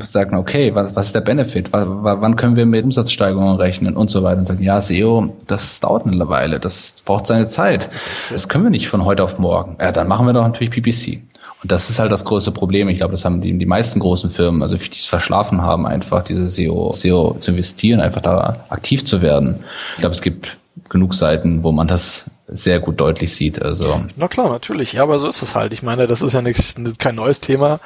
sagt 0.02 0.30
man, 0.30 0.40
okay, 0.40 0.74
was, 0.74 0.94
was 0.94 1.06
ist 1.06 1.14
der 1.14 1.20
Benefit? 1.20 1.72
W 1.72 1.78
wann 1.82 2.36
können 2.36 2.56
wir 2.56 2.66
mit 2.66 2.84
Umsatzsteigerungen 2.84 3.56
rechnen 3.56 3.96
und 3.96 4.10
so 4.10 4.22
weiter? 4.22 4.38
Und 4.38 4.46
sagen, 4.46 4.62
ja, 4.62 4.80
SEO, 4.80 5.34
das 5.46 5.80
dauert 5.80 6.06
eine 6.06 6.28
Weile, 6.28 6.60
das 6.60 6.96
braucht 7.04 7.26
seine 7.26 7.48
Zeit. 7.48 7.88
Das 8.30 8.48
können 8.48 8.64
wir 8.64 8.70
nicht 8.70 8.88
von 8.88 9.04
heute 9.04 9.24
auf 9.24 9.38
morgen. 9.38 9.76
Ja, 9.80 9.92
dann 9.92 10.08
machen 10.08 10.26
wir 10.26 10.32
doch 10.32 10.44
natürlich 10.44 10.70
PPC. 10.70 11.22
Und 11.62 11.70
das 11.70 11.90
ist 11.90 11.98
halt 11.98 12.10
das 12.10 12.24
große 12.24 12.52
Problem. 12.52 12.88
Ich 12.88 12.98
glaube, 12.98 13.12
das 13.12 13.24
haben 13.24 13.40
die, 13.40 13.56
die 13.56 13.66
meisten 13.66 14.00
großen 14.00 14.30
Firmen, 14.30 14.62
also 14.62 14.76
die 14.76 14.90
es 14.90 15.06
verschlafen 15.06 15.62
haben, 15.62 15.86
einfach 15.86 16.22
diese 16.22 16.46
SEO, 16.46 16.92
SEO 16.92 17.36
zu 17.38 17.50
investieren, 17.50 18.00
einfach 18.00 18.22
da 18.22 18.64
aktiv 18.70 19.04
zu 19.04 19.20
werden. 19.20 19.60
Ich 19.96 20.00
glaube, 20.00 20.14
es 20.14 20.22
gibt 20.22 20.56
genug 20.90 21.14
Seiten, 21.14 21.62
wo 21.62 21.72
man 21.72 21.88
das 21.88 22.30
sehr 22.52 22.80
gut 22.80 23.00
deutlich 23.00 23.34
sieht. 23.34 23.62
Also 23.62 24.04
na 24.16 24.28
klar, 24.28 24.48
natürlich. 24.48 24.92
Ja, 24.92 25.04
aber 25.04 25.18
so 25.18 25.28
ist 25.28 25.42
es 25.42 25.54
halt. 25.54 25.72
Ich 25.72 25.82
meine, 25.82 26.06
das 26.06 26.20
ist 26.20 26.32
ja 26.32 26.42
nichts, 26.42 26.74
kein 26.98 27.14
neues 27.14 27.40
Thema. 27.40 27.80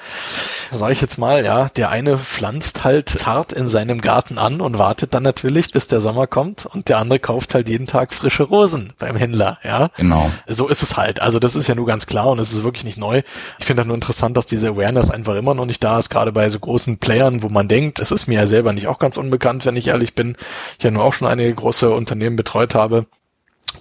Sage 0.71 0.95
ich 0.95 1.01
jetzt 1.01 1.19
mal, 1.19 1.45
ja, 1.45 1.69
der 1.69 1.91
eine 1.91 2.19
pflanzt 2.19 2.83
halt 2.85 3.09
zart 3.09 3.53
in 3.53 3.69
seinem 3.69 4.01
Garten 4.01 4.39
an 4.39 4.61
und 4.61 4.79
wartet 4.79 5.13
dann 5.15 5.23
natürlich, 5.23 5.71
bis 5.71 5.87
der 5.87 6.01
Sommer 6.01 6.27
kommt 6.27 6.67
und 6.67 6.89
der 6.89 6.99
andere 6.99 7.19
kauft 7.19 7.55
halt 7.55 7.69
jeden 7.69 7.87
Tag 7.87 8.15
frische 8.15 8.45
Rosen 8.45 8.93
beim 8.99 9.17
Händler, 9.17 9.59
ja. 9.63 9.89
Genau. 9.97 10.31
So 10.47 10.69
ist 10.69 10.83
es 10.83 10.97
halt. 10.97 11.21
Also 11.21 11.39
das 11.39 11.57
ist 11.57 11.69
ja 11.69 11.75
nur 11.75 11.87
ganz 11.87 12.07
klar 12.07 12.29
und 12.29 12.39
es 12.39 12.53
ist 12.53 12.65
wirklich 12.65 12.85
nicht 12.85 12.99
neu. 12.99 13.23
Ich 13.59 13.67
finde 13.67 13.81
halt 13.81 13.89
nur 13.89 13.97
interessant, 13.97 14.37
dass 14.37 14.47
diese 14.47 14.71
Awareness 14.71 15.11
einfach 15.11 15.37
immer 15.37 15.55
noch 15.55 15.67
nicht 15.67 15.85
da 15.85 15.99
ist, 15.99 16.09
gerade 16.09 16.33
bei 16.33 16.49
so 16.49 16.59
großen 16.59 16.99
Playern, 16.99 17.43
wo 17.43 17.51
man 17.51 17.69
denkt, 17.69 18.01
es 18.01 18.11
ist 18.11 18.27
mir 18.27 18.41
ja 18.41 18.47
selber 18.47 18.73
nicht 18.73 18.89
auch 18.89 18.99
ganz 18.99 19.19
unbekannt, 19.19 19.67
wenn 19.67 19.77
ich 19.77 19.89
ehrlich 19.89 20.15
bin. 20.15 20.37
Ich 20.79 20.85
ja 20.85 20.91
nur 20.91 21.05
auch 21.05 21.13
schon 21.13 21.29
einige 21.29 21.55
große 21.55 21.91
Unternehmen 21.91 22.37
betreut 22.37 22.75
habe 22.75 22.94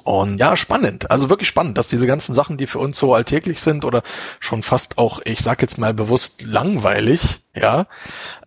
und 0.04 0.38
ja, 0.38 0.56
spannend. 0.58 1.10
Also 1.10 1.30
wirklich 1.30 1.48
spannend, 1.48 1.78
dass 1.78 1.88
diese 1.88 2.08
ganzen 2.08 2.36
Sachen, 2.36 2.58
die 2.58 2.68
für 2.68 2.80
uns 2.80 2.98
so 2.98 3.14
alltäglich 3.14 3.62
sind 3.62 3.86
oder 3.86 4.04
schon 4.40 4.64
fast 4.64 4.98
auch, 4.98 5.22
ich 5.24 5.42
sag 5.42 5.62
jetzt 5.62 5.78
mal 5.78 5.94
bewusst 5.94 6.42
langweilig, 6.42 7.40
ja, 7.56 7.86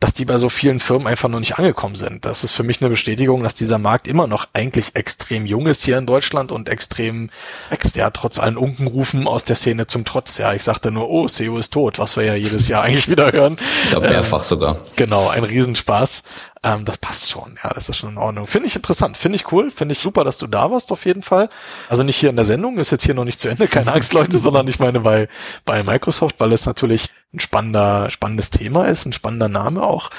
dass 0.01 0.15
die 0.15 0.25
bei 0.25 0.37
so 0.37 0.49
vielen 0.49 0.81
Firmen 0.81 1.07
einfach 1.07 1.29
noch 1.29 1.39
nicht 1.39 1.59
angekommen 1.59 1.95
sind. 1.95 2.25
Das 2.25 2.43
ist 2.43 2.53
für 2.53 2.65
mich 2.65 2.81
eine 2.83 2.91
Bestätigung, 2.91 3.43
dass 3.43 3.55
dieser 3.55 3.79
Markt 3.79 4.09
immer 4.09 4.27
noch 4.27 4.49
eigentlich 4.53 4.97
extrem 4.97 5.47
jung 5.47 5.69
ist 5.69 5.85
hier 5.85 5.97
in 5.97 6.07
Deutschland 6.07 6.51
und 6.51 6.69
extrem 6.69 7.31
wächst, 7.71 7.95
ja, 7.95 8.11
trotz 8.11 8.41
allen 8.41 8.57
Unkenrufen 8.57 9.29
aus 9.29 9.45
der 9.45 9.57
Szene 9.57 9.87
zum 9.87 10.05
Trotz. 10.05 10.39
Ja, 10.39 10.53
ich 10.55 10.65
sagte 10.65 10.91
nur, 10.91 11.09
oh, 11.09 11.29
SEO 11.29 11.57
ist 11.57 11.73
tot, 11.73 12.01
was 12.01 12.17
wir 12.17 12.25
ja 12.25 12.35
jedes 12.35 12.67
Jahr 12.67 12.83
eigentlich 12.85 13.09
wieder 13.09 13.31
hören. 13.31 13.57
Ich 13.85 13.91
glaube 13.91 14.09
mehrfach 14.09 14.41
ähm, 14.41 14.45
sogar. 14.45 14.77
Genau, 14.97 15.29
ein 15.29 15.45
Riesenspaß. 15.45 16.25
Ähm, 16.67 16.85
das 16.85 16.99
passt 16.99 17.29
schon, 17.31 17.57
ja, 17.63 17.71
das 17.73 17.89
ist 17.89 17.99
schon 17.99 18.11
in 18.11 18.19
Ordnung. 18.19 18.49
Finde 18.49 18.67
ich 18.67 18.75
interessant, 18.75 19.17
finde 19.17 19.37
ich 19.37 19.53
cool, 19.53 19.71
finde 19.71 19.93
ich 19.93 20.01
super, 20.01 20.25
dass 20.25 20.37
du 20.39 20.49
da 20.49 20.69
warst 20.73 20.91
auf 20.91 21.05
jeden 21.05 21.23
Fall. 21.23 21.49
Also 21.89 22.03
nicht 22.03 22.17
hier 22.17 22.31
in 22.31 22.35
der 22.35 22.45
Sendung, 22.45 22.79
ist 22.79 22.91
jetzt 22.91 23.05
hier 23.05 23.15
noch 23.15 23.25
nicht 23.25 23.39
zu 23.39 23.49
Ende, 23.49 23.69
keine 23.69 23.93
Angst, 23.93 24.13
Leute, 24.13 24.37
sondern 24.39 24.67
ich 24.67 24.81
meine 24.81 25.01
bei, 25.01 25.29
bei 25.65 25.85
Microsoft, 25.85 26.41
weil 26.41 26.53
es 26.53 26.67
natürlich 26.67 27.11
ein 27.33 27.39
spannender, 27.39 28.11
spannendes 28.11 28.51
Thema 28.51 28.87
ist, 28.87 29.07
ein 29.07 29.13
spannender 29.13 29.49
Name 29.49 29.81
auch. 29.85 30.11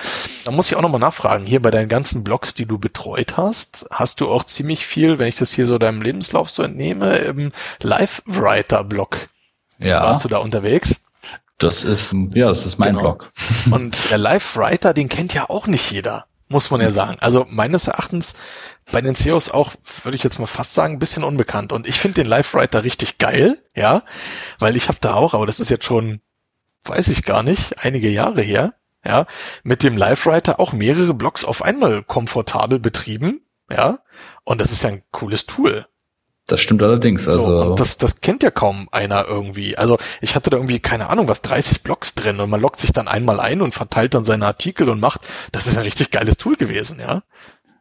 Da 0.46 0.52
muss 0.52 0.70
ich 0.70 0.78
auch 0.78 0.82
nochmal 0.82 1.02
nachfragen, 1.02 1.46
hier 1.46 1.62
bei 1.62 1.72
deinen 1.72 1.90
ganzen 1.90 2.24
Blogs, 2.24 2.54
die 2.54 2.66
du 2.66 2.78
betreut 2.78 3.36
hast, 3.36 3.86
hast 3.92 4.22
du 4.22 4.32
auch 4.32 4.46
ziemlich 4.46 4.86
viel, 4.86 5.20
wenn 5.20 5.28
ich 5.28 5.36
das 5.36 5.52
hier 5.52 5.66
so 5.66 5.78
deinem 5.78 6.02
Lebenslauf 6.02 6.50
so 6.50 6.64
entnehme, 6.64 7.18
im 7.18 7.52
Live-Writer-Blog. 7.82 9.28
Ja. 9.80 10.02
Warst 10.04 10.24
du 10.24 10.30
da 10.30 10.38
unterwegs? 10.38 10.96
Das 11.58 11.84
ist, 11.84 12.14
ja, 12.34 12.48
das 12.48 12.66
ist 12.66 12.78
mein 12.78 12.96
genau. 12.96 13.02
Blog. 13.02 13.32
Und 13.72 14.12
der 14.12 14.20
Live-Writer, 14.20 14.94
den 14.94 15.10
kennt 15.10 15.34
ja 15.34 15.50
auch 15.50 15.68
nicht 15.68 15.92
jeder, 15.92 16.28
muss 16.48 16.72
man 16.72 16.82
ja 16.82 16.92
sagen. 16.92 17.18
Also 17.20 17.46
meines 17.50 17.88
Erachtens 17.88 18.36
bei 18.92 19.02
den 19.02 19.16
CEOs 19.16 19.52
auch, 19.52 19.74
würde 20.04 20.16
ich 20.16 20.24
jetzt 20.24 20.40
mal 20.40 20.46
fast 20.46 20.74
sagen, 20.74 20.94
ein 20.94 21.00
bisschen 21.00 21.24
unbekannt. 21.24 21.74
Und 21.74 21.88
ich 21.88 22.00
finde 22.00 22.22
den 22.22 22.28
Live-Writer 22.28 22.84
richtig 22.84 23.18
geil, 23.18 23.62
ja, 23.76 24.04
weil 24.60 24.78
ich 24.78 24.88
habe 24.88 25.00
da 25.02 25.14
auch, 25.16 25.34
aber 25.34 25.46
das 25.46 25.60
ist 25.60 25.70
jetzt 25.70 25.86
schon 25.86 26.22
weiß 26.90 27.08
ich 27.10 27.24
gar 27.24 27.44
nicht, 27.44 27.84
einige 27.84 28.10
Jahre 28.10 28.42
her, 28.42 28.74
ja, 29.06 29.26
mit 29.64 29.84
dem 29.84 29.98
Live-Writer 29.98 30.60
auch 30.60 30.74
mehrere 30.74 31.14
Blogs 31.14 31.46
auf 31.46 31.64
einmal 31.64 32.04
komfortabel 32.04 32.80
betrieben, 32.80 33.42
ja, 33.70 34.00
und 34.44 34.62
das 34.62 34.72
ist 34.72 34.84
ja 34.84 34.90
ein 34.90 35.04
cooles 35.12 35.46
Tool. 35.46 35.86
Das 36.48 36.62
stimmt 36.62 36.82
allerdings. 36.82 37.28
Also 37.28 37.46
so, 37.46 37.76
das, 37.76 37.98
das 37.98 38.22
kennt 38.22 38.42
ja 38.42 38.52
kaum 38.52 38.88
einer 38.94 39.26
irgendwie. 39.28 39.78
Also 39.78 39.98
ich 40.22 40.36
hatte 40.36 40.50
da 40.50 40.56
irgendwie, 40.56 40.80
keine 40.80 41.10
Ahnung, 41.10 41.28
was 41.28 41.42
30 41.42 41.84
Blogs 41.84 42.16
drin 42.16 42.40
und 42.40 42.50
man 42.50 42.62
loggt 42.62 42.80
sich 42.80 42.94
dann 42.94 43.10
einmal 43.10 43.42
ein 43.42 43.62
und 43.62 43.74
verteilt 43.74 44.14
dann 44.14 44.24
seine 44.24 44.46
Artikel 44.46 44.90
und 44.90 45.02
macht. 45.02 45.22
Das 45.52 45.68
ist 45.68 45.78
ein 45.78 45.84
richtig 45.84 46.10
geiles 46.10 46.38
Tool 46.38 46.56
gewesen, 46.56 47.00
ja. 47.02 47.24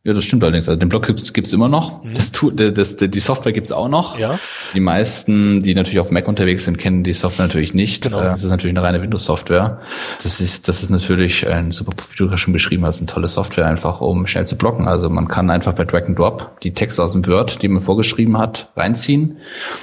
Ja, 0.07 0.13
das 0.13 0.23
stimmt 0.23 0.45
allerdings. 0.45 0.69
Also 0.69 0.79
den 0.79 0.89
Blog 0.89 1.05
gibt's 1.05 1.33
gibt's 1.33 1.53
immer 1.53 1.69
noch. 1.69 2.05
Mhm. 2.05 2.15
Das, 2.15 2.31
das, 2.31 2.97
das, 2.97 3.11
die 3.11 3.19
Software 3.19 3.51
gibt's 3.51 3.73
auch 3.73 3.89
noch. 3.89 4.17
Ja. 4.17 4.39
Die 4.73 4.79
meisten, 4.79 5.65
die 5.65 5.75
natürlich 5.75 5.99
auf 5.99 6.13
Mac 6.13 6.29
unterwegs 6.29 6.65
sind, 6.65 6.79
kennen 6.79 7.03
die 7.03 7.13
Software 7.13 7.47
natürlich 7.47 7.75
nicht. 7.75 8.05
Genau. 8.05 8.21
Das 8.21 8.45
ist 8.45 8.51
natürlich 8.51 8.77
eine 8.77 8.87
reine 8.87 9.03
Windows-Software. 9.03 9.81
Das 10.23 10.41
ist, 10.41 10.69
das 10.69 10.85
ist 10.85 10.91
natürlich 10.91 11.49
ein 11.49 11.73
super, 11.73 11.93
wie 12.09 12.17
du 12.17 12.37
schon 12.37 12.53
beschrieben 12.53 12.85
hast, 12.85 13.01
eine 13.01 13.09
tolle 13.09 13.27
Software 13.27 13.67
einfach, 13.67 14.01
um 14.01 14.29
schnell 14.29 14.47
zu 14.47 14.57
blocken. 14.57 14.87
Also 14.87 15.11
man 15.11 15.27
kann 15.27 15.51
einfach 15.51 15.75
per 15.75 15.87
Drag 15.87 16.05
and 16.05 16.17
Drop 16.17 16.61
die 16.61 16.73
Texte 16.73 17.03
aus 17.03 17.11
dem 17.11 17.27
Word, 17.27 17.61
die 17.63 17.67
man 17.67 17.83
vorgeschrieben 17.83 18.39
hat, 18.39 18.69
reinziehen. 18.77 19.39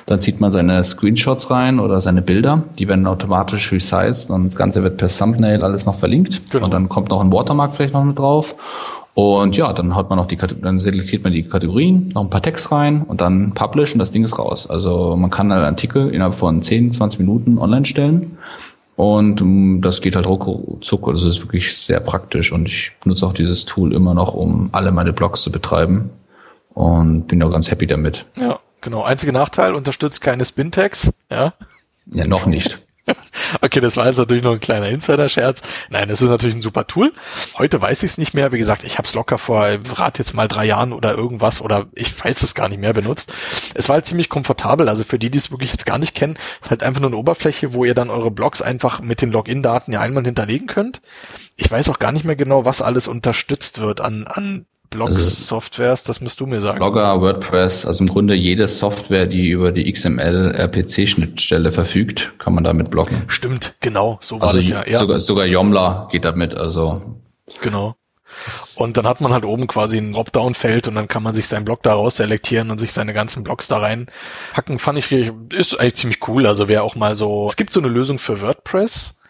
Dann 0.05 0.21
zieht 0.21 0.39
man 0.39 0.53
seine 0.53 0.85
Screenshots 0.85 1.51
rein 1.51 1.81
oder 1.81 1.99
seine 1.99 2.21
Bilder. 2.21 2.63
Die 2.79 2.87
werden 2.87 3.07
automatisch 3.07 3.73
resized 3.73 4.29
und 4.29 4.45
das 4.45 4.55
Ganze 4.55 4.83
wird 4.83 4.95
per 4.95 5.09
Thumbnail 5.09 5.63
alles 5.63 5.85
noch 5.85 5.95
verlinkt. 5.95 6.49
Genau. 6.49 6.63
Und 6.63 6.73
dann 6.73 6.87
kommt 6.87 7.09
noch 7.09 7.19
ein 7.19 7.33
Watermark 7.33 7.75
vielleicht 7.75 7.93
noch 7.93 8.05
mit 8.05 8.17
drauf. 8.17 8.55
Und 9.15 9.55
ja, 9.55 9.71
dann 9.73 9.95
hat 9.95 10.09
man 10.09 10.17
noch 10.17 10.25
die, 10.25 10.37
dann 10.37 10.79
selektiert 10.79 11.23
man 11.23 11.33
die 11.33 11.43
Kategorien, 11.43 12.09
noch 12.15 12.23
ein 12.23 12.29
paar 12.31 12.41
Text 12.41 12.71
rein 12.71 13.03
und 13.03 13.21
dann 13.21 13.53
Publish 13.53 13.93
und 13.93 13.99
das 13.99 14.09
Ding 14.09 14.23
ist 14.23 14.39
raus. 14.39 14.67
Also 14.67 15.15
man 15.15 15.29
kann 15.29 15.51
einen 15.51 15.63
Artikel 15.63 16.09
innerhalb 16.09 16.33
von 16.33 16.63
10, 16.63 16.91
20 16.93 17.19
Minuten 17.19 17.59
online 17.59 17.85
stellen 17.85 18.37
und 18.95 19.39
um, 19.41 19.81
das 19.81 20.01
geht 20.01 20.15
halt 20.15 20.25
ruckzuck. 20.25 21.07
Also 21.07 21.27
das 21.27 21.37
ist 21.37 21.43
wirklich 21.43 21.77
sehr 21.77 21.99
praktisch 21.99 22.51
und 22.51 22.67
ich 22.67 22.93
benutze 23.03 23.27
auch 23.27 23.33
dieses 23.33 23.65
Tool 23.65 23.93
immer 23.93 24.15
noch, 24.15 24.33
um 24.33 24.69
alle 24.71 24.91
meine 24.91 25.13
Blogs 25.13 25.43
zu 25.43 25.51
betreiben 25.51 26.09
und 26.73 27.27
bin 27.27 27.43
auch 27.43 27.51
ganz 27.51 27.69
happy 27.69 27.85
damit. 27.85 28.25
Ja, 28.35 28.57
genau. 28.81 29.03
Einziger 29.03 29.31
Nachteil, 29.31 29.75
unterstützt 29.75 30.21
keine 30.21 30.43
Spin-Tags, 30.43 31.13
ja. 31.31 31.53
Ja, 32.11 32.25
noch 32.25 32.47
nicht. 32.47 32.82
Okay, 33.61 33.81
das 33.81 33.97
war 33.97 34.07
jetzt 34.07 34.17
natürlich 34.17 34.43
noch 34.43 34.53
ein 34.53 34.59
kleiner 34.59 34.87
Insider-Scherz. 34.89 35.61
Nein, 35.89 36.07
das 36.07 36.21
ist 36.21 36.29
natürlich 36.29 36.55
ein 36.55 36.61
super 36.61 36.87
Tool. 36.87 37.11
Heute 37.57 37.81
weiß 37.81 38.03
ich 38.03 38.11
es 38.11 38.17
nicht 38.17 38.33
mehr. 38.33 38.51
Wie 38.51 38.57
gesagt, 38.57 38.83
ich 38.83 38.97
habe 38.97 39.07
es 39.07 39.13
locker 39.13 39.37
vor, 39.37 39.67
rat 39.95 40.17
jetzt 40.17 40.33
mal 40.33 40.47
drei 40.47 40.65
Jahren 40.65 40.93
oder 40.93 41.13
irgendwas 41.13 41.61
oder 41.61 41.87
ich 41.93 42.23
weiß 42.23 42.43
es 42.43 42.55
gar 42.55 42.69
nicht 42.69 42.79
mehr 42.79 42.93
benutzt. 42.93 43.33
Es 43.73 43.89
war 43.89 43.95
halt 43.95 44.05
ziemlich 44.05 44.29
komfortabel. 44.29 44.87
Also 44.87 45.03
für 45.03 45.19
die, 45.19 45.29
die 45.29 45.37
es 45.37 45.51
wirklich 45.51 45.71
jetzt 45.71 45.85
gar 45.85 45.97
nicht 45.97 46.15
kennen, 46.15 46.37
ist 46.61 46.69
halt 46.69 46.83
einfach 46.83 47.01
nur 47.01 47.09
eine 47.09 47.17
Oberfläche, 47.17 47.73
wo 47.73 47.83
ihr 47.83 47.93
dann 47.93 48.09
eure 48.09 48.31
Blogs 48.31 48.61
einfach 48.61 49.01
mit 49.01 49.21
den 49.21 49.31
Login-Daten 49.31 49.91
ja 49.91 49.99
einmal 49.99 50.23
hinterlegen 50.23 50.67
könnt. 50.67 51.01
Ich 51.57 51.69
weiß 51.69 51.89
auch 51.89 51.99
gar 51.99 52.11
nicht 52.11 52.25
mehr 52.25 52.35
genau, 52.35 52.65
was 52.65 52.81
alles 52.81 53.07
unterstützt 53.07 53.79
wird 53.79 54.01
an, 54.01 54.25
an 54.27 54.65
Blog-Softwares, 54.93 56.03
das 56.03 56.21
musst 56.21 56.39
du 56.39 56.45
mir 56.45 56.61
sagen. 56.61 56.77
Blogger, 56.77 57.19
WordPress, 57.19 57.85
also 57.85 58.03
im 58.03 58.09
Grunde 58.09 58.33
jede 58.33 58.67
Software, 58.67 59.25
die 59.25 59.49
über 59.49 59.71
die 59.71 59.91
XML-RPC-Schnittstelle 59.91 61.71
verfügt, 61.71 62.33
kann 62.39 62.53
man 62.53 62.63
damit 62.63 62.89
bloggen. 62.89 63.23
Stimmt, 63.27 63.75
genau, 63.79 64.17
so 64.21 64.39
war 64.39 64.49
also 64.49 64.59
das 64.59 64.69
ja. 64.69 64.83
ja. 64.87 64.99
Sogar, 64.99 65.19
sogar 65.19 65.45
Yomla 65.45 66.07
geht 66.11 66.25
damit, 66.25 66.55
also. 66.55 67.01
Genau. 67.61 67.95
Und 68.75 68.97
dann 68.97 69.07
hat 69.07 69.21
man 69.21 69.31
halt 69.31 69.45
oben 69.45 69.67
quasi 69.67 69.97
ein 69.97 70.13
Dropdown-Feld 70.13 70.87
und 70.87 70.95
dann 70.95 71.07
kann 71.07 71.23
man 71.23 71.35
sich 71.35 71.47
seinen 71.47 71.65
Blog 71.65 71.83
daraus 71.83 72.17
selektieren 72.17 72.71
und 72.71 72.79
sich 72.79 72.91
seine 72.91 73.13
ganzen 73.13 73.43
Blogs 73.43 73.67
da 73.67 73.77
rein 73.77 74.07
hacken. 74.53 74.79
Fand 74.79 74.97
ich, 74.97 75.11
ist 75.11 75.79
eigentlich 75.79 75.95
ziemlich 75.95 76.27
cool. 76.27 76.47
Also 76.47 76.67
wer 76.67 76.83
auch 76.83 76.95
mal 76.95 77.15
so, 77.15 77.47
es 77.47 77.55
gibt 77.55 77.73
so 77.73 77.79
eine 77.79 77.89
Lösung 77.89 78.19
für 78.19 78.41
WordPress 78.41 79.21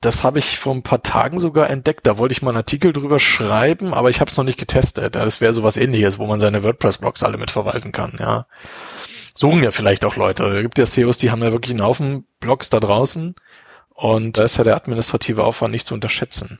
das 0.00 0.22
habe 0.22 0.38
ich 0.38 0.58
vor 0.58 0.74
ein 0.74 0.82
paar 0.82 1.02
Tagen 1.02 1.38
sogar 1.38 1.70
entdeckt. 1.70 2.06
Da 2.06 2.18
wollte 2.18 2.32
ich 2.32 2.42
mal 2.42 2.50
einen 2.50 2.58
Artikel 2.58 2.92
drüber 2.92 3.18
schreiben, 3.18 3.94
aber 3.94 4.10
ich 4.10 4.20
habe 4.20 4.30
es 4.30 4.36
noch 4.36 4.44
nicht 4.44 4.58
getestet. 4.58 5.16
Das 5.16 5.40
wäre 5.40 5.54
sowas 5.54 5.76
ähnliches, 5.76 6.18
wo 6.18 6.26
man 6.26 6.40
seine 6.40 6.62
WordPress-Blogs 6.62 7.24
alle 7.24 7.38
mit 7.38 7.50
verwalten 7.50 7.92
kann, 7.92 8.12
ja. 8.18 8.46
Suchen 9.34 9.62
ja 9.62 9.70
vielleicht 9.70 10.04
auch 10.04 10.16
Leute. 10.16 10.44
Es 10.44 10.62
gibt 10.62 10.78
ja 10.78 10.86
SEOs, 10.86 11.18
die 11.18 11.30
haben 11.30 11.42
ja 11.42 11.52
wirklich 11.52 11.70
einen 11.70 11.84
Haufen 11.84 12.26
Blogs 12.40 12.70
da 12.70 12.80
draußen 12.80 13.36
und 13.94 14.38
da 14.38 14.44
ist 14.44 14.56
ja 14.56 14.64
der 14.64 14.76
administrative 14.76 15.44
Aufwand 15.44 15.72
nicht 15.72 15.86
zu 15.86 15.94
unterschätzen. 15.94 16.58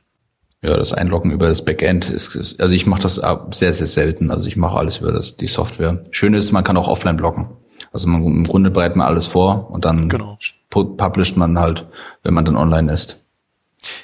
Ja, 0.61 0.75
das 0.75 0.91
Einloggen 0.91 1.31
über 1.31 1.47
das 1.47 1.63
Backend 1.63 2.09
ist, 2.09 2.35
ist 2.35 2.59
also 2.59 2.73
ich 2.73 2.85
mache 2.85 3.01
das 3.01 3.15
sehr, 3.51 3.73
sehr 3.73 3.87
selten. 3.87 4.31
Also 4.31 4.47
ich 4.47 4.57
mache 4.57 4.77
alles 4.77 4.97
über 4.97 5.11
das, 5.11 5.37
die 5.37 5.47
Software. 5.47 6.03
Schön 6.11 6.33
ist, 6.33 6.51
man 6.51 6.65
kann 6.65 6.75
auch 6.75 6.89
offline 6.89 7.15
blocken. 7.15 7.49
Also 7.93 8.07
man, 8.07 8.23
im 8.23 8.43
Grunde 8.43 8.71
bereitet 8.71 8.97
man 8.97 9.07
alles 9.07 9.25
vor 9.25 9.71
und 9.71 9.85
dann 9.85 10.09
genau. 10.09 10.37
publisht 10.69 11.37
man 11.37 11.57
halt, 11.59 11.87
wenn 12.23 12.33
man 12.33 12.45
dann 12.45 12.57
online 12.57 12.91
ist. 12.91 13.25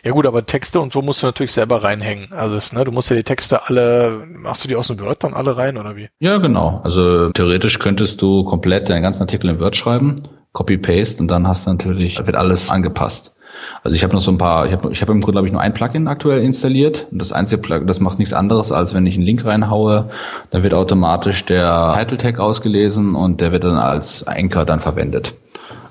Ja 0.04 0.12
gut, 0.12 0.26
aber 0.26 0.46
Texte 0.46 0.80
und 0.80 0.94
so 0.94 1.02
musst 1.02 1.22
du 1.22 1.28
natürlich 1.28 1.52
selber 1.52 1.84
reinhängen. 1.84 2.32
Also 2.32 2.56
es, 2.56 2.72
ne, 2.72 2.84
du 2.84 2.92
musst 2.92 3.10
ja 3.10 3.16
die 3.16 3.24
Texte 3.24 3.68
alle, 3.68 4.26
machst 4.28 4.64
du 4.64 4.68
die 4.68 4.76
aus 4.76 4.88
dem 4.88 5.00
Word 5.00 5.24
dann 5.24 5.34
alle 5.34 5.58
rein 5.58 5.78
oder 5.78 5.96
wie? 5.96 6.08
Ja, 6.20 6.38
genau. 6.38 6.82
Also 6.84 7.30
theoretisch 7.32 7.80
könntest 7.80 8.22
du 8.22 8.44
komplett 8.44 8.90
deinen 8.90 9.02
ganzen 9.02 9.22
Artikel 9.22 9.50
in 9.50 9.60
Word 9.60 9.76
schreiben, 9.76 10.16
Copy-Paste 10.54 11.22
und 11.22 11.30
dann 11.30 11.48
hast 11.48 11.68
du 11.68 11.72
natürlich, 11.72 12.26
wird 12.26 12.36
alles 12.36 12.70
angepasst. 12.70 13.36
Also 13.84 13.96
ich 13.96 14.04
habe 14.04 14.14
noch 14.14 14.22
so 14.22 14.32
ein 14.32 14.38
paar, 14.38 14.66
ich 14.66 14.74
habe 14.74 14.92
ich 14.92 15.02
hab 15.02 15.10
im 15.10 15.22
Grunde, 15.22 15.34
glaube 15.34 15.48
ich, 15.48 15.54
nur 15.54 15.62
ein 15.62 15.74
Plugin 15.74 16.08
aktuell 16.08 16.42
installiert. 16.42 17.08
Und 17.12 17.20
das 17.20 17.32
einzige 17.32 17.62
Plugin, 17.62 17.88
das 17.88 18.00
macht 18.00 18.20
nichts 18.20 18.34
anderes, 18.34 18.72
als 18.72 18.94
wenn 18.94 19.06
ich 19.06 19.16
einen 19.16 19.24
Link 19.24 19.46
reinhaue, 19.46 20.10
dann 20.52 20.64
wird 20.64 20.74
automatisch 20.74 21.46
der 21.46 21.94
Title 21.98 22.18
Tag 22.18 22.40
ausgelesen 22.40 23.16
und 23.16 23.42
der 23.42 23.52
wird 23.52 23.64
dann 23.64 23.78
als 23.78 24.28
Anchor 24.28 24.66
dann 24.66 24.80
verwendet. 24.80 25.36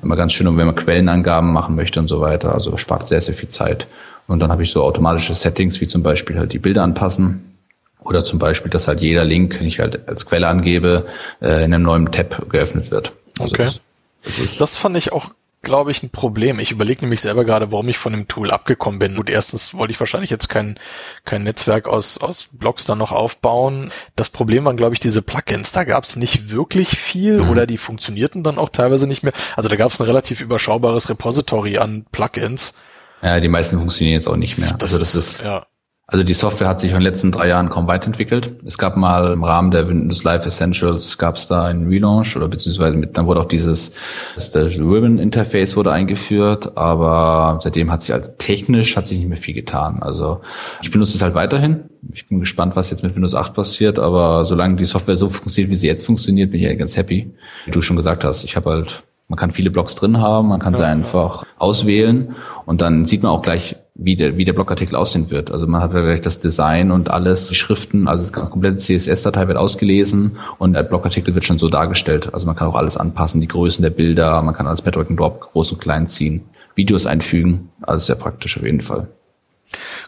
Immer 0.04 0.16
ganz 0.16 0.32
schön, 0.32 0.46
wenn 0.46 0.66
man 0.66 0.74
Quellenangaben 0.74 1.52
machen 1.52 1.74
möchte 1.74 1.98
und 1.98 2.08
so 2.08 2.20
weiter. 2.20 2.54
Also 2.54 2.76
spart 2.76 3.08
sehr, 3.08 3.20
sehr 3.20 3.34
viel 3.34 3.48
Zeit. 3.48 3.86
Und 4.26 4.40
dann 4.40 4.50
habe 4.50 4.62
ich 4.62 4.70
so 4.70 4.82
automatische 4.82 5.34
Settings, 5.34 5.80
wie 5.80 5.86
zum 5.86 6.02
Beispiel 6.02 6.38
halt 6.38 6.52
die 6.52 6.58
Bilder 6.58 6.82
anpassen. 6.82 7.56
Oder 8.00 8.22
zum 8.22 8.38
Beispiel, 8.38 8.70
dass 8.70 8.86
halt 8.86 9.00
jeder 9.00 9.24
Link, 9.24 9.58
den 9.58 9.66
ich 9.66 9.80
halt 9.80 10.08
als 10.08 10.26
Quelle 10.26 10.46
angebe, 10.46 11.06
äh, 11.40 11.64
in 11.64 11.72
einem 11.72 11.84
neuen 11.84 12.12
Tab 12.12 12.50
geöffnet 12.50 12.90
wird. 12.90 13.12
Also 13.38 13.54
okay. 13.54 13.64
Das, 13.64 14.36
das, 14.36 14.56
das 14.58 14.76
fand 14.76 14.96
ich 14.96 15.12
auch 15.12 15.30
glaube 15.64 15.90
ich, 15.90 16.02
ein 16.02 16.10
Problem. 16.10 16.58
Ich 16.60 16.70
überlege 16.70 17.00
nämlich 17.00 17.20
selber 17.20 17.44
gerade, 17.44 17.72
warum 17.72 17.88
ich 17.88 17.98
von 17.98 18.12
dem 18.12 18.28
Tool 18.28 18.50
abgekommen 18.50 18.98
bin. 18.98 19.16
Gut, 19.16 19.28
erstens 19.28 19.74
wollte 19.74 19.92
ich 19.92 20.00
wahrscheinlich 20.00 20.30
jetzt 20.30 20.48
kein, 20.48 20.78
kein 21.24 21.42
Netzwerk 21.42 21.88
aus, 21.88 22.18
aus 22.18 22.48
Blogs 22.52 22.84
dann 22.84 22.98
noch 22.98 23.12
aufbauen. 23.12 23.90
Das 24.14 24.30
Problem 24.30 24.64
waren, 24.64 24.76
glaube 24.76 24.94
ich, 24.94 25.00
diese 25.00 25.22
Plugins. 25.22 25.72
Da 25.72 25.84
gab 25.84 26.04
es 26.04 26.16
nicht 26.16 26.50
wirklich 26.50 26.90
viel 26.90 27.42
mhm. 27.42 27.50
oder 27.50 27.66
die 27.66 27.78
funktionierten 27.78 28.42
dann 28.42 28.58
auch 28.58 28.68
teilweise 28.68 29.06
nicht 29.06 29.22
mehr. 29.22 29.32
Also 29.56 29.68
da 29.68 29.76
gab 29.76 29.90
es 29.90 30.00
ein 30.00 30.06
relativ 30.06 30.40
überschaubares 30.40 31.08
Repository 31.08 31.78
an 31.78 32.06
Plugins. 32.12 32.74
Ja, 33.22 33.40
die 33.40 33.48
meisten 33.48 33.78
funktionieren 33.78 34.14
jetzt 34.14 34.28
auch 34.28 34.36
nicht 34.36 34.58
mehr. 34.58 34.74
Das 34.74 34.90
also 34.90 34.98
das 34.98 35.14
ist, 35.14 35.32
ist 35.34 35.40
ja. 35.42 35.66
Also 36.06 36.22
die 36.22 36.34
Software 36.34 36.68
hat 36.68 36.80
sich 36.80 36.90
in 36.90 36.98
den 36.98 37.02
letzten 37.02 37.32
drei 37.32 37.48
Jahren 37.48 37.70
kaum 37.70 37.86
weiterentwickelt. 37.86 38.56
Es 38.66 38.76
gab 38.76 38.98
mal 38.98 39.32
im 39.32 39.42
Rahmen 39.42 39.70
der 39.70 39.88
Windows 39.88 40.22
Live 40.22 40.44
Essentials 40.44 41.16
gab 41.16 41.36
es 41.36 41.48
da 41.48 41.64
einen 41.64 41.88
Relaunch 41.88 42.36
oder 42.36 42.46
beziehungsweise 42.46 42.94
mit, 42.94 43.16
dann 43.16 43.26
wurde 43.26 43.40
auch 43.40 43.48
dieses 43.48 43.92
das 44.36 44.54
Ribbon 44.54 45.18
Interface 45.18 45.76
wurde 45.78 45.92
eingeführt, 45.92 46.76
aber 46.76 47.58
seitdem 47.62 47.90
hat 47.90 48.02
sich 48.02 48.12
also 48.12 48.32
technisch 48.36 48.98
hat 48.98 49.06
sich 49.06 49.16
nicht 49.16 49.28
mehr 49.28 49.38
viel 49.38 49.54
getan. 49.54 50.00
Also 50.02 50.42
ich 50.82 50.90
benutze 50.90 51.16
es 51.16 51.22
halt 51.22 51.34
weiterhin. 51.34 51.84
Ich 52.12 52.28
bin 52.28 52.38
gespannt, 52.38 52.76
was 52.76 52.90
jetzt 52.90 53.02
mit 53.02 53.14
Windows 53.14 53.34
8 53.34 53.54
passiert, 53.54 53.98
aber 53.98 54.44
solange 54.44 54.76
die 54.76 54.84
Software 54.84 55.16
so 55.16 55.30
funktioniert, 55.30 55.70
wie 55.70 55.76
sie 55.76 55.86
jetzt 55.86 56.04
funktioniert, 56.04 56.50
bin 56.50 56.60
ich 56.60 56.66
ja 56.66 56.74
ganz 56.74 56.98
happy. 56.98 57.32
Wie 57.64 57.70
du 57.70 57.80
schon 57.80 57.96
gesagt 57.96 58.24
hast, 58.24 58.44
ich 58.44 58.56
habe 58.56 58.70
halt 58.70 59.04
man 59.28 59.38
kann 59.38 59.52
viele 59.52 59.70
Blogs 59.70 59.94
drin 59.94 60.20
haben, 60.20 60.48
man 60.48 60.60
kann 60.60 60.74
ja, 60.74 60.80
sie 60.80 60.86
einfach 60.86 61.44
ja. 61.44 61.48
auswählen 61.56 62.34
und 62.66 62.82
dann 62.82 63.06
sieht 63.06 63.22
man 63.22 63.32
auch 63.32 63.40
gleich, 63.40 63.76
wie 63.94 64.16
der, 64.16 64.36
wie 64.36 64.44
der 64.44 64.52
Blogartikel 64.52 64.96
aussehen 64.96 65.30
wird. 65.30 65.52
Also 65.52 65.66
man 65.68 65.80
hat 65.80 65.94
ja 65.94 66.00
gleich 66.00 66.20
das 66.20 66.40
Design 66.40 66.90
und 66.90 67.10
alles, 67.10 67.48
die 67.48 67.54
Schriften, 67.54 68.08
also 68.08 68.28
das 68.28 68.32
komplette 68.32 68.76
CSS-Datei 68.76 69.46
wird 69.46 69.56
ausgelesen 69.56 70.36
und 70.58 70.72
der 70.72 70.82
Blogartikel 70.82 71.34
wird 71.34 71.44
schon 71.44 71.60
so 71.60 71.68
dargestellt. 71.68 72.34
Also 72.34 72.44
man 72.44 72.56
kann 72.56 72.68
auch 72.68 72.74
alles 72.74 72.96
anpassen, 72.96 73.40
die 73.40 73.48
Größen 73.48 73.82
der 73.82 73.90
Bilder, 73.90 74.42
man 74.42 74.54
kann 74.54 74.66
alles 74.66 74.82
per 74.82 74.90
Drag 74.90 75.08
and 75.08 75.18
Drop 75.18 75.40
groß 75.52 75.72
und 75.72 75.80
klein 75.80 76.08
ziehen, 76.08 76.42
Videos 76.74 77.06
einfügen, 77.06 77.70
also 77.82 78.06
sehr 78.06 78.16
praktisch 78.16 78.56
auf 78.58 78.64
jeden 78.64 78.80
Fall. 78.80 79.08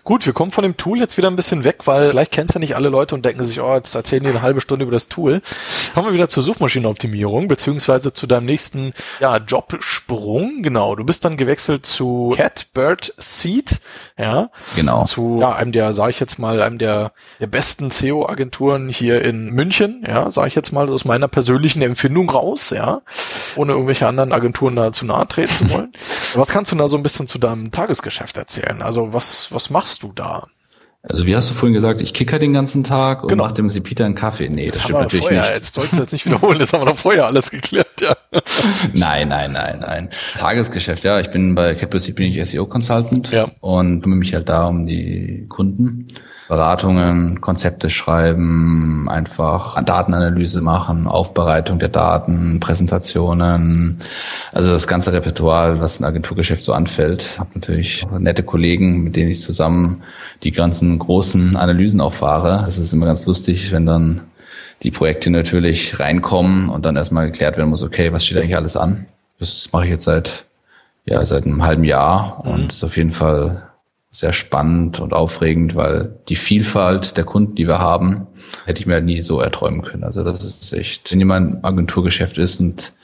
Gut, 0.05 0.27
wir 0.27 0.33
kommen 0.33 0.53
von 0.53 0.63
dem 0.63 0.77
Tool 0.77 0.99
jetzt 0.99 1.17
wieder 1.17 1.29
ein 1.29 1.37
bisschen 1.37 1.65
weg, 1.65 1.87
weil 1.87 2.11
vielleicht 2.11 2.33
kennen 2.33 2.47
es 2.49 2.55
ja 2.55 2.61
nicht 2.61 2.77
alle 2.77 2.89
Leute 2.89 3.15
und 3.15 3.25
denken 3.25 3.45
sich, 3.45 3.61
oh, 3.61 3.75
jetzt 3.75 3.95
erzählen 3.95 4.23
die 4.23 4.31
eine 4.31 4.43
halbe 4.43 4.61
Stunde 4.61 4.85
über 4.85 4.93
das 4.93 5.09
Tool. 5.09 5.43
Kommen 5.95 6.09
wir 6.09 6.15
wieder 6.15 6.29
zur 6.29 6.43
Suchmaschinenoptimierung, 6.43 7.49
beziehungsweise 7.49 8.13
zu 8.13 8.27
deinem 8.27 8.47
nächsten 8.47 8.93
ja, 9.21 9.37
Jobsprung. 9.39 10.63
Genau, 10.63 10.95
du 10.95 11.05
bist 11.05 11.25
dann 11.25 11.37
gewechselt 11.37 11.87
zu 11.87 12.33
Catbird 12.37 13.15
Seed, 13.19 13.81
ja. 14.17 14.51
Genau. 14.75 15.05
Zu 15.05 15.39
ja, 15.41 15.55
einem 15.55 15.73
der, 15.73 15.93
sage 15.93 16.11
ich 16.11 16.21
jetzt 16.21 16.39
mal, 16.39 16.63
einem 16.63 16.79
der, 16.79 17.13
der 17.41 17.47
besten 17.47 17.91
SEO-Agenturen 17.91 18.89
hier 18.89 19.23
in 19.23 19.51
München, 19.51 20.05
ja, 20.07 20.31
sage 20.31 20.49
ich 20.49 20.55
jetzt 20.55 20.73
mal 20.73 20.89
aus 20.89 21.05
meiner 21.05 21.29
persönlichen 21.29 21.83
Empfindung 21.83 22.31
raus, 22.31 22.71
ja, 22.71 23.03
ohne 23.57 23.73
irgendwelche 23.73 24.07
anderen 24.07 24.33
Agenturen 24.33 24.77
da 24.77 24.93
zu 24.93 25.05
nahe 25.05 25.27
treten 25.29 25.57
zu 25.57 25.71
wollen. 25.71 25.93
was 26.35 26.49
kannst 26.49 26.73
du 26.73 26.77
da 26.77 26.89
so 26.89 26.97
ein 26.97 27.03
bisschen 27.03 27.27
zu 27.27 27.39
deinem 27.39 27.71
Tagesgeschäft 27.71 28.37
erzählen? 28.37 28.83
Also 28.83 29.13
was, 29.13 29.53
was 29.57 29.71
machst 29.71 30.03
du 30.03 30.12
da? 30.14 30.47
Also 31.09 31.25
wie 31.25 31.37
hast 31.37 31.49
du 31.49 31.55
vorhin 31.55 31.73
gesagt, 31.73 32.01
ich 32.01 32.14
kicker 32.14 32.38
den 32.38 32.53
ganzen 32.53 32.83
Tag 32.83 33.23
und 33.23 33.29
genau. 33.29 33.45
mach 33.45 33.53
dem 33.53 33.69
Peter 33.69 34.05
einen 34.05 34.16
Kaffee. 34.16 34.49
Nee, 34.49 34.66
das, 34.66 34.79
das 34.79 34.85
stimmt 34.85 35.01
natürlich 35.01 35.27
vorher, 35.27 35.42
nicht. 35.42 35.55
Jetzt 35.55 35.75
sollst 35.75 35.92
du 35.92 36.01
jetzt 36.01 36.12
nicht 36.12 36.27
wiederholen, 36.27 36.59
das 36.59 36.73
haben 36.73 36.83
wir 36.83 36.90
doch 36.90 36.99
vorher 36.99 37.27
alles 37.27 37.51
geklärt, 37.51 38.01
ja. 38.01 38.16
nein, 38.92 39.29
nein, 39.29 39.53
nein, 39.53 39.79
nein. 39.81 40.11
Tagesgeschäft, 40.37 41.05
ja. 41.05 41.21
Ich 41.21 41.31
bin 41.31 41.55
bei 41.55 41.75
Capital 41.75 42.12
bin 42.14 42.33
ich 42.33 42.51
SEO 42.51 42.66
Consultant 42.66 43.31
ja. 43.31 43.49
und 43.61 44.03
kümmere 44.03 44.19
mich 44.19 44.35
halt 44.35 44.49
da 44.49 44.66
um 44.66 44.87
die 44.87 45.47
Kunden. 45.49 46.09
Beratungen, 46.49 47.41
Konzepte 47.41 47.91
schreiben, 47.91 49.09
einfach 49.09 49.83
Datenanalyse 49.83 50.63
machen, 50.63 51.07
Aufbereitung 51.07 51.79
der 51.79 51.89
Daten, 51.89 52.61
Präsentationen, 52.61 54.01
also 54.53 54.71
das 54.71 54.87
ganze 54.87 55.13
Repertoire, 55.13 55.81
was 55.81 55.99
ein 55.99 56.05
Agenturgeschäft 56.05 56.65
so 56.65 56.73
anfällt. 56.73 57.39
Hab 57.39 57.55
natürlich 57.55 58.07
nette 58.19 58.43
Kollegen, 58.43 59.03
mit 59.03 59.17
denen 59.17 59.31
ich 59.31 59.43
zusammen 59.43 60.03
die 60.43 60.53
ganzen 60.53 60.99
großen 60.99 61.57
Analysen 61.57 62.01
auch 62.01 62.15
fahre. 62.15 62.65
Es 62.69 62.79
ist 62.79 62.93
immer 62.93 63.07
ganz 63.07 63.27
lustig, 63.27 63.73
wenn 63.73 63.87
dann 63.87 64.23
die 64.83 64.91
Projekte 64.91 65.31
natürlich 65.31 65.99
reinkommen 65.99 66.69
und 66.69 66.85
dann 66.87 66.97
erstmal 66.97 67.27
geklärt 67.27 67.57
werden 67.57 67.71
muss, 67.71 67.83
okay, 67.83 68.13
was 68.13 68.25
steht 68.25 68.39
eigentlich 68.39 68.57
alles 68.57 68.77
an? 68.77 69.07
Das 69.39 69.71
mache 69.73 69.85
ich 69.85 69.91
jetzt 69.91 70.05
seit 70.05 70.47
ja 71.07 71.25
seit 71.25 71.47
einem 71.47 71.65
halben 71.65 71.85
Jahr 71.85 72.43
und 72.45 72.63
mhm. 72.63 72.69
ist 72.69 72.85
auf 72.85 72.97
jeden 72.97 73.13
Fall 73.13 73.66
sehr 74.17 74.33
spannend 74.33 74.99
und 74.99 75.13
aufregend, 75.13 75.75
weil 75.75 76.15
die 76.31 76.37
Vielfalt 76.37 77.19
der 77.19 77.25
Kunden, 77.25 77.55
die 77.55 77.69
wir 77.69 77.81
haben, 77.81 78.27
hätte 78.65 78.81
ich 78.81 78.87
mir 78.87 79.03
nie 79.03 79.21
so 79.21 79.43
erträumen 79.43 79.83
können. 79.83 80.05
Also 80.05 80.23
das 80.23 80.43
ist 80.43 80.73
echt, 80.73 81.13
wenn 81.13 81.19
jemand 81.19 81.63
Agenturgeschäft 81.63 82.39
ist 82.39 82.59
und 82.59 82.95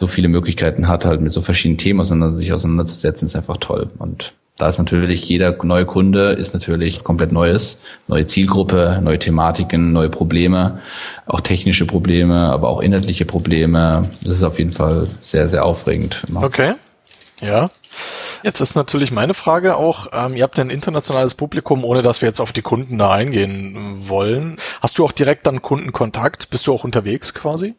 so 0.00 0.06
viele 0.06 0.28
Möglichkeiten 0.28 0.88
hat, 0.88 1.04
halt 1.04 1.20
mit 1.20 1.32
so 1.32 1.42
verschiedenen 1.42 1.76
Themen 1.76 2.00
auseinander, 2.00 2.38
sich 2.38 2.50
auseinanderzusetzen, 2.50 3.26
ist 3.26 3.36
einfach 3.36 3.58
toll. 3.58 3.90
Und 3.98 4.32
da 4.56 4.66
ist 4.66 4.78
natürlich 4.78 5.28
jeder 5.28 5.54
neue 5.64 5.84
Kunde 5.84 6.30
ist 6.30 6.54
natürlich 6.54 6.94
was 6.94 7.04
komplett 7.04 7.30
Neues, 7.30 7.82
neue 8.08 8.24
Zielgruppe, 8.24 9.00
neue 9.02 9.18
Thematiken, 9.18 9.92
neue 9.92 10.08
Probleme, 10.08 10.80
auch 11.26 11.42
technische 11.42 11.86
Probleme, 11.86 12.50
aber 12.50 12.70
auch 12.70 12.80
inhaltliche 12.80 13.26
Probleme. 13.26 14.08
Das 14.22 14.32
ist 14.32 14.44
auf 14.44 14.58
jeden 14.58 14.72
Fall 14.72 15.08
sehr, 15.20 15.46
sehr 15.46 15.66
aufregend. 15.66 16.22
Okay. 16.34 16.72
Ja. 17.42 17.68
Jetzt 18.44 18.60
ist 18.60 18.74
natürlich 18.74 19.10
meine 19.10 19.32
Frage 19.32 19.76
auch, 19.76 20.08
ähm, 20.12 20.36
ihr 20.36 20.42
habt 20.42 20.58
ein 20.58 20.68
internationales 20.68 21.32
Publikum, 21.32 21.82
ohne 21.82 22.02
dass 22.02 22.20
wir 22.20 22.28
jetzt 22.28 22.40
auf 22.40 22.52
die 22.52 22.60
Kunden 22.60 22.98
da 22.98 23.10
eingehen 23.10 23.74
wollen. 23.94 24.58
Hast 24.82 24.98
du 24.98 25.04
auch 25.06 25.12
direkt 25.12 25.46
dann 25.46 25.62
Kundenkontakt? 25.62 26.50
Bist 26.50 26.66
du 26.66 26.74
auch 26.74 26.84
unterwegs 26.84 27.32
quasi? 27.32 27.74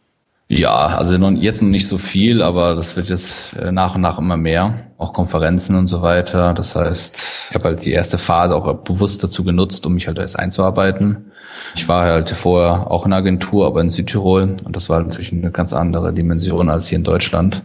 Ja, 0.47 0.87
also 0.87 1.13
jetzt 1.35 1.61
noch 1.61 1.69
nicht 1.69 1.87
so 1.87 1.99
viel, 1.99 2.41
aber 2.41 2.73
das 2.73 2.95
wird 2.95 3.09
jetzt 3.09 3.55
äh, 3.55 3.71
nach 3.71 3.93
und 3.93 4.01
nach 4.01 4.17
immer 4.17 4.37
mehr. 4.37 4.87
Auch 4.97 5.13
Konferenzen 5.13 5.75
und 5.75 5.87
so 5.87 6.01
weiter. 6.01 6.55
Das 6.55 6.75
heißt, 6.75 7.23
ich 7.49 7.55
habe 7.55 7.65
halt 7.65 7.85
die 7.85 7.91
erste 7.91 8.17
Phase 8.17 8.55
auch 8.55 8.73
bewusst 8.77 9.23
dazu 9.23 9.43
genutzt, 9.43 9.85
um 9.85 9.93
mich 9.93 10.07
halt 10.07 10.17
erst 10.17 10.39
einzuarbeiten. 10.39 11.31
Ich 11.75 11.87
war 11.87 12.05
halt 12.05 12.31
vorher 12.31 12.89
auch 12.89 13.05
in 13.05 13.13
einer 13.13 13.21
Agentur, 13.21 13.67
aber 13.67 13.81
in 13.81 13.91
Südtirol. 13.91 14.57
Und 14.63 14.75
das 14.75 14.89
war 14.89 14.99
natürlich 15.03 15.31
eine 15.31 15.51
ganz 15.51 15.73
andere 15.73 16.11
Dimension 16.11 16.69
als 16.69 16.87
hier 16.87 16.97
in 16.97 17.03
Deutschland. 17.03 17.61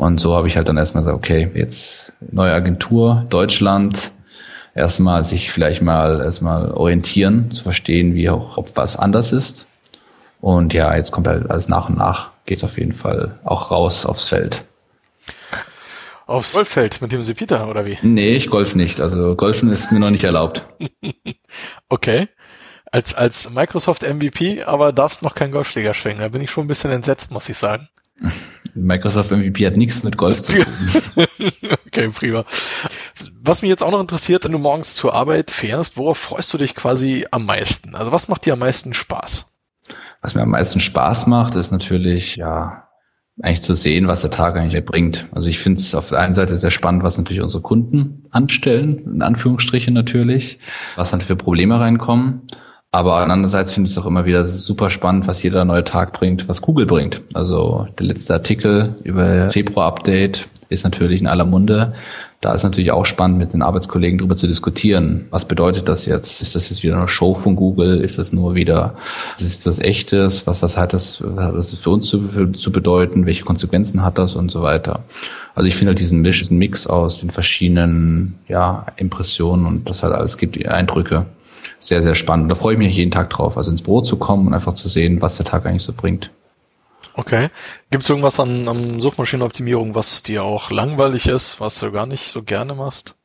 Und 0.00 0.18
so 0.18 0.34
habe 0.34 0.48
ich 0.48 0.56
halt 0.56 0.66
dann 0.66 0.78
erstmal 0.78 1.04
gesagt, 1.04 1.18
okay, 1.18 1.50
jetzt 1.54 2.14
neue 2.30 2.54
Agentur, 2.54 3.26
Deutschland, 3.28 4.12
erstmal 4.74 5.26
sich 5.26 5.50
vielleicht 5.50 5.82
mal 5.82 6.22
erstmal 6.22 6.70
orientieren, 6.70 7.50
zu 7.50 7.62
verstehen, 7.62 8.14
wie 8.14 8.30
auch, 8.30 8.56
ob 8.56 8.74
was 8.78 8.96
anders 8.96 9.30
ist. 9.30 9.66
Und 10.40 10.72
ja, 10.72 10.96
jetzt 10.96 11.10
kommt 11.10 11.28
halt 11.28 11.50
alles 11.50 11.68
nach 11.68 11.90
und 11.90 11.98
nach, 11.98 12.30
geht's 12.46 12.64
auf 12.64 12.78
jeden 12.78 12.94
Fall 12.94 13.38
auch 13.44 13.70
raus 13.70 14.06
aufs 14.06 14.26
Feld. 14.26 14.64
Aufs 16.26 16.54
Golffeld 16.54 17.02
mit 17.02 17.12
dem 17.12 17.22
Sepita, 17.22 17.66
oder 17.66 17.84
wie? 17.84 17.98
Nee, 18.00 18.36
ich 18.36 18.48
golf 18.48 18.74
nicht. 18.74 19.02
Also 19.02 19.36
Golfen 19.36 19.68
ist 19.68 19.92
mir 19.92 20.00
noch 20.00 20.08
nicht 20.08 20.24
erlaubt. 20.24 20.64
okay. 21.90 22.30
Als, 22.90 23.14
als 23.14 23.50
Microsoft 23.50 24.02
MVP, 24.02 24.64
aber 24.64 24.94
darfst 24.94 25.20
noch 25.20 25.34
keinen 25.34 25.52
Golfschläger 25.52 25.92
schwingen. 25.92 26.20
Da 26.20 26.28
bin 26.28 26.40
ich 26.40 26.50
schon 26.50 26.64
ein 26.64 26.68
bisschen 26.68 26.90
entsetzt, 26.90 27.30
muss 27.30 27.50
ich 27.50 27.58
sagen. 27.58 27.89
Microsoft 28.74 29.30
MVP 29.30 29.66
hat 29.66 29.76
nichts 29.76 30.02
mit 30.02 30.16
Golf 30.16 30.42
zu 30.42 30.52
tun. 30.52 30.64
okay, 31.86 32.08
prima. 32.08 32.44
Was 33.42 33.62
mich 33.62 33.68
jetzt 33.68 33.82
auch 33.82 33.90
noch 33.90 34.00
interessiert, 34.00 34.44
wenn 34.44 34.52
du 34.52 34.58
morgens 34.58 34.94
zur 34.94 35.14
Arbeit 35.14 35.50
fährst, 35.50 35.96
worauf 35.96 36.18
freust 36.18 36.52
du 36.52 36.58
dich 36.58 36.74
quasi 36.74 37.26
am 37.30 37.46
meisten? 37.46 37.94
Also 37.94 38.12
was 38.12 38.28
macht 38.28 38.46
dir 38.46 38.52
am 38.52 38.60
meisten 38.60 38.94
Spaß? 38.94 39.46
Was 40.22 40.34
mir 40.34 40.42
am 40.42 40.50
meisten 40.50 40.80
Spaß 40.80 41.26
macht, 41.26 41.54
ist 41.54 41.70
natürlich, 41.72 42.36
ja, 42.36 42.88
eigentlich 43.42 43.62
zu 43.62 43.74
sehen, 43.74 44.06
was 44.06 44.20
der 44.20 44.30
Tag 44.30 44.56
eigentlich 44.56 44.84
bringt. 44.84 45.26
Also 45.32 45.48
ich 45.48 45.58
finde 45.58 45.80
es 45.80 45.94
auf 45.94 46.10
der 46.10 46.20
einen 46.20 46.34
Seite 46.34 46.58
sehr 46.58 46.70
spannend, 46.70 47.02
was 47.02 47.16
natürlich 47.16 47.42
unsere 47.42 47.62
Kunden 47.62 48.26
anstellen, 48.30 48.98
in 49.14 49.22
Anführungsstrichen 49.22 49.94
natürlich, 49.94 50.58
was 50.96 51.10
dann 51.10 51.22
für 51.22 51.36
Probleme 51.36 51.80
reinkommen. 51.80 52.42
Aber 52.92 53.18
andererseits 53.18 53.72
finde 53.72 53.88
ich 53.88 53.96
es 53.96 54.02
auch 54.02 54.06
immer 54.06 54.24
wieder 54.24 54.44
super 54.46 54.90
spannend, 54.90 55.28
was 55.28 55.42
jeder 55.42 55.64
neue 55.64 55.84
Tag 55.84 56.12
bringt, 56.12 56.48
was 56.48 56.60
Google 56.60 56.86
bringt. 56.86 57.22
Also 57.34 57.86
der 57.98 58.06
letzte 58.06 58.34
Artikel 58.34 58.96
über 59.04 59.50
Februar-Update 59.50 60.48
ist 60.70 60.82
natürlich 60.82 61.20
in 61.20 61.28
aller 61.28 61.44
Munde. 61.44 61.94
Da 62.40 62.52
ist 62.52 62.64
natürlich 62.64 62.90
auch 62.90 63.06
spannend, 63.06 63.38
mit 63.38 63.52
den 63.52 63.62
Arbeitskollegen 63.62 64.18
darüber 64.18 64.34
zu 64.34 64.48
diskutieren. 64.48 65.26
Was 65.30 65.44
bedeutet 65.44 65.88
das 65.88 66.06
jetzt? 66.06 66.42
Ist 66.42 66.56
das 66.56 66.70
jetzt 66.70 66.82
wieder 66.82 66.96
eine 66.96 67.06
Show 67.06 67.34
von 67.34 67.54
Google? 67.54 68.00
Ist 68.00 68.18
das 68.18 68.32
nur 68.32 68.56
wieder, 68.56 68.94
ist 69.38 69.66
das 69.66 69.78
echtes? 69.78 70.48
Was, 70.48 70.62
was 70.62 70.76
hat 70.76 70.92
das, 70.92 71.22
was 71.22 71.44
hat 71.44 71.54
das 71.54 71.74
für 71.74 71.90
uns 71.90 72.06
zu, 72.06 72.28
für, 72.28 72.50
zu 72.50 72.72
bedeuten? 72.72 73.26
Welche 73.26 73.44
Konsequenzen 73.44 74.02
hat 74.02 74.18
das 74.18 74.34
und 74.34 74.50
so 74.50 74.62
weiter? 74.62 75.04
Also 75.54 75.68
ich 75.68 75.76
finde 75.76 75.90
halt 75.90 76.00
diesen 76.00 76.20
Mix, 76.22 76.86
aus 76.86 77.20
den 77.20 77.30
verschiedenen, 77.30 78.38
ja, 78.48 78.86
Impressionen 78.96 79.66
und 79.66 79.88
das 79.88 80.02
halt 80.02 80.14
alles 80.14 80.38
gibt, 80.38 80.56
die 80.56 80.66
Eindrücke 80.66 81.26
sehr, 81.80 82.02
sehr 82.02 82.14
spannend. 82.14 82.50
Da 82.50 82.54
freue 82.54 82.74
ich 82.74 82.78
mich 82.78 82.94
jeden 82.94 83.10
Tag 83.10 83.30
drauf, 83.30 83.56
also 83.56 83.70
ins 83.70 83.82
Büro 83.82 84.02
zu 84.02 84.16
kommen 84.16 84.46
und 84.46 84.54
einfach 84.54 84.74
zu 84.74 84.88
sehen, 84.88 85.20
was 85.20 85.36
der 85.36 85.46
Tag 85.46 85.66
eigentlich 85.66 85.82
so 85.82 85.92
bringt. 85.92 86.30
Okay. 87.14 87.48
Gibt 87.90 88.04
es 88.04 88.10
irgendwas 88.10 88.38
an, 88.38 88.68
an 88.68 89.00
Suchmaschinenoptimierung, 89.00 89.94
was 89.94 90.22
dir 90.22 90.44
auch 90.44 90.70
langweilig 90.70 91.26
ist, 91.26 91.60
was 91.60 91.80
du 91.80 91.90
gar 91.90 92.06
nicht 92.06 92.30
so 92.30 92.42
gerne 92.42 92.74
machst? 92.74 93.16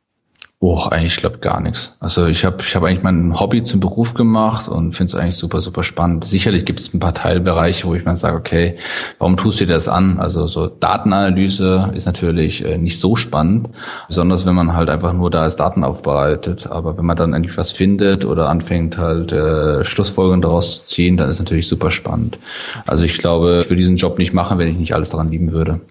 Oh, 0.60 0.80
eigentlich 0.90 1.18
glaube 1.18 1.40
gar 1.40 1.60
nichts. 1.60 1.98
Also 2.00 2.28
ich 2.28 2.46
habe 2.46 2.58
ich 2.62 2.76
hab 2.76 2.84
eigentlich 2.84 3.04
mein 3.04 3.40
Hobby 3.40 3.62
zum 3.62 3.82
Beruf 3.82 4.14
gemacht 4.14 4.70
und 4.70 4.96
finde 4.96 5.10
es 5.10 5.16
eigentlich 5.16 5.36
super, 5.36 5.60
super 5.60 5.84
spannend. 5.84 6.24
Sicherlich 6.24 6.66
gibt 6.66 6.80
es 6.80 6.94
ein 6.94 7.00
paar 7.00 7.14
Teilbereiche, 7.14 7.86
wo 7.86 7.94
ich 7.94 8.06
mir 8.06 8.16
sage, 8.16 8.38
okay, 8.38 8.78
warum 9.20 9.36
tust 9.36 9.60
du 9.60 9.66
dir 9.66 9.74
das 9.74 9.90
an? 9.90 10.18
Also 10.18 10.48
so 10.48 10.68
Datenanalyse 10.68 11.92
ist 11.94 12.06
natürlich 12.06 12.64
äh, 12.64 12.78
nicht 12.78 13.00
so 13.00 13.18
spannend, 13.18 13.70
besonders 14.08 14.46
wenn 14.46 14.56
man 14.56 14.74
halt 14.74 14.90
einfach 14.90 15.14
nur 15.14 15.30
da 15.30 15.42
als 15.42 15.58
Daten 15.58 15.84
aufbereitet. 15.84 16.68
Aber 16.68 16.98
wenn 16.98 17.06
man 17.06 17.18
dann 17.18 17.34
endlich 17.34 17.58
was 17.58 17.72
findet 17.72 18.24
oder 18.24 18.50
anfängt 18.50 18.98
halt 18.98 19.34
äh, 19.34 19.84
Schlussfolgerungen 19.84 20.42
daraus 20.42 20.80
zu 20.80 20.96
ziehen, 20.96 21.18
dann 21.18 21.30
ist 21.30 21.40
natürlich 21.40 21.68
super 21.68 21.92
spannend. 21.92 22.40
Also 22.88 23.04
ich 23.04 23.18
glaube, 23.18 23.60
ich 23.62 23.70
würde 23.70 23.82
diesen 23.82 23.98
Job 23.98 24.18
nicht 24.18 24.34
machen, 24.34 24.58
wenn 24.58 24.70
ich 24.70 24.78
nicht 24.78 24.96
alles 24.96 25.10
daran 25.10 25.30
lieben 25.30 25.52
würde. 25.52 25.82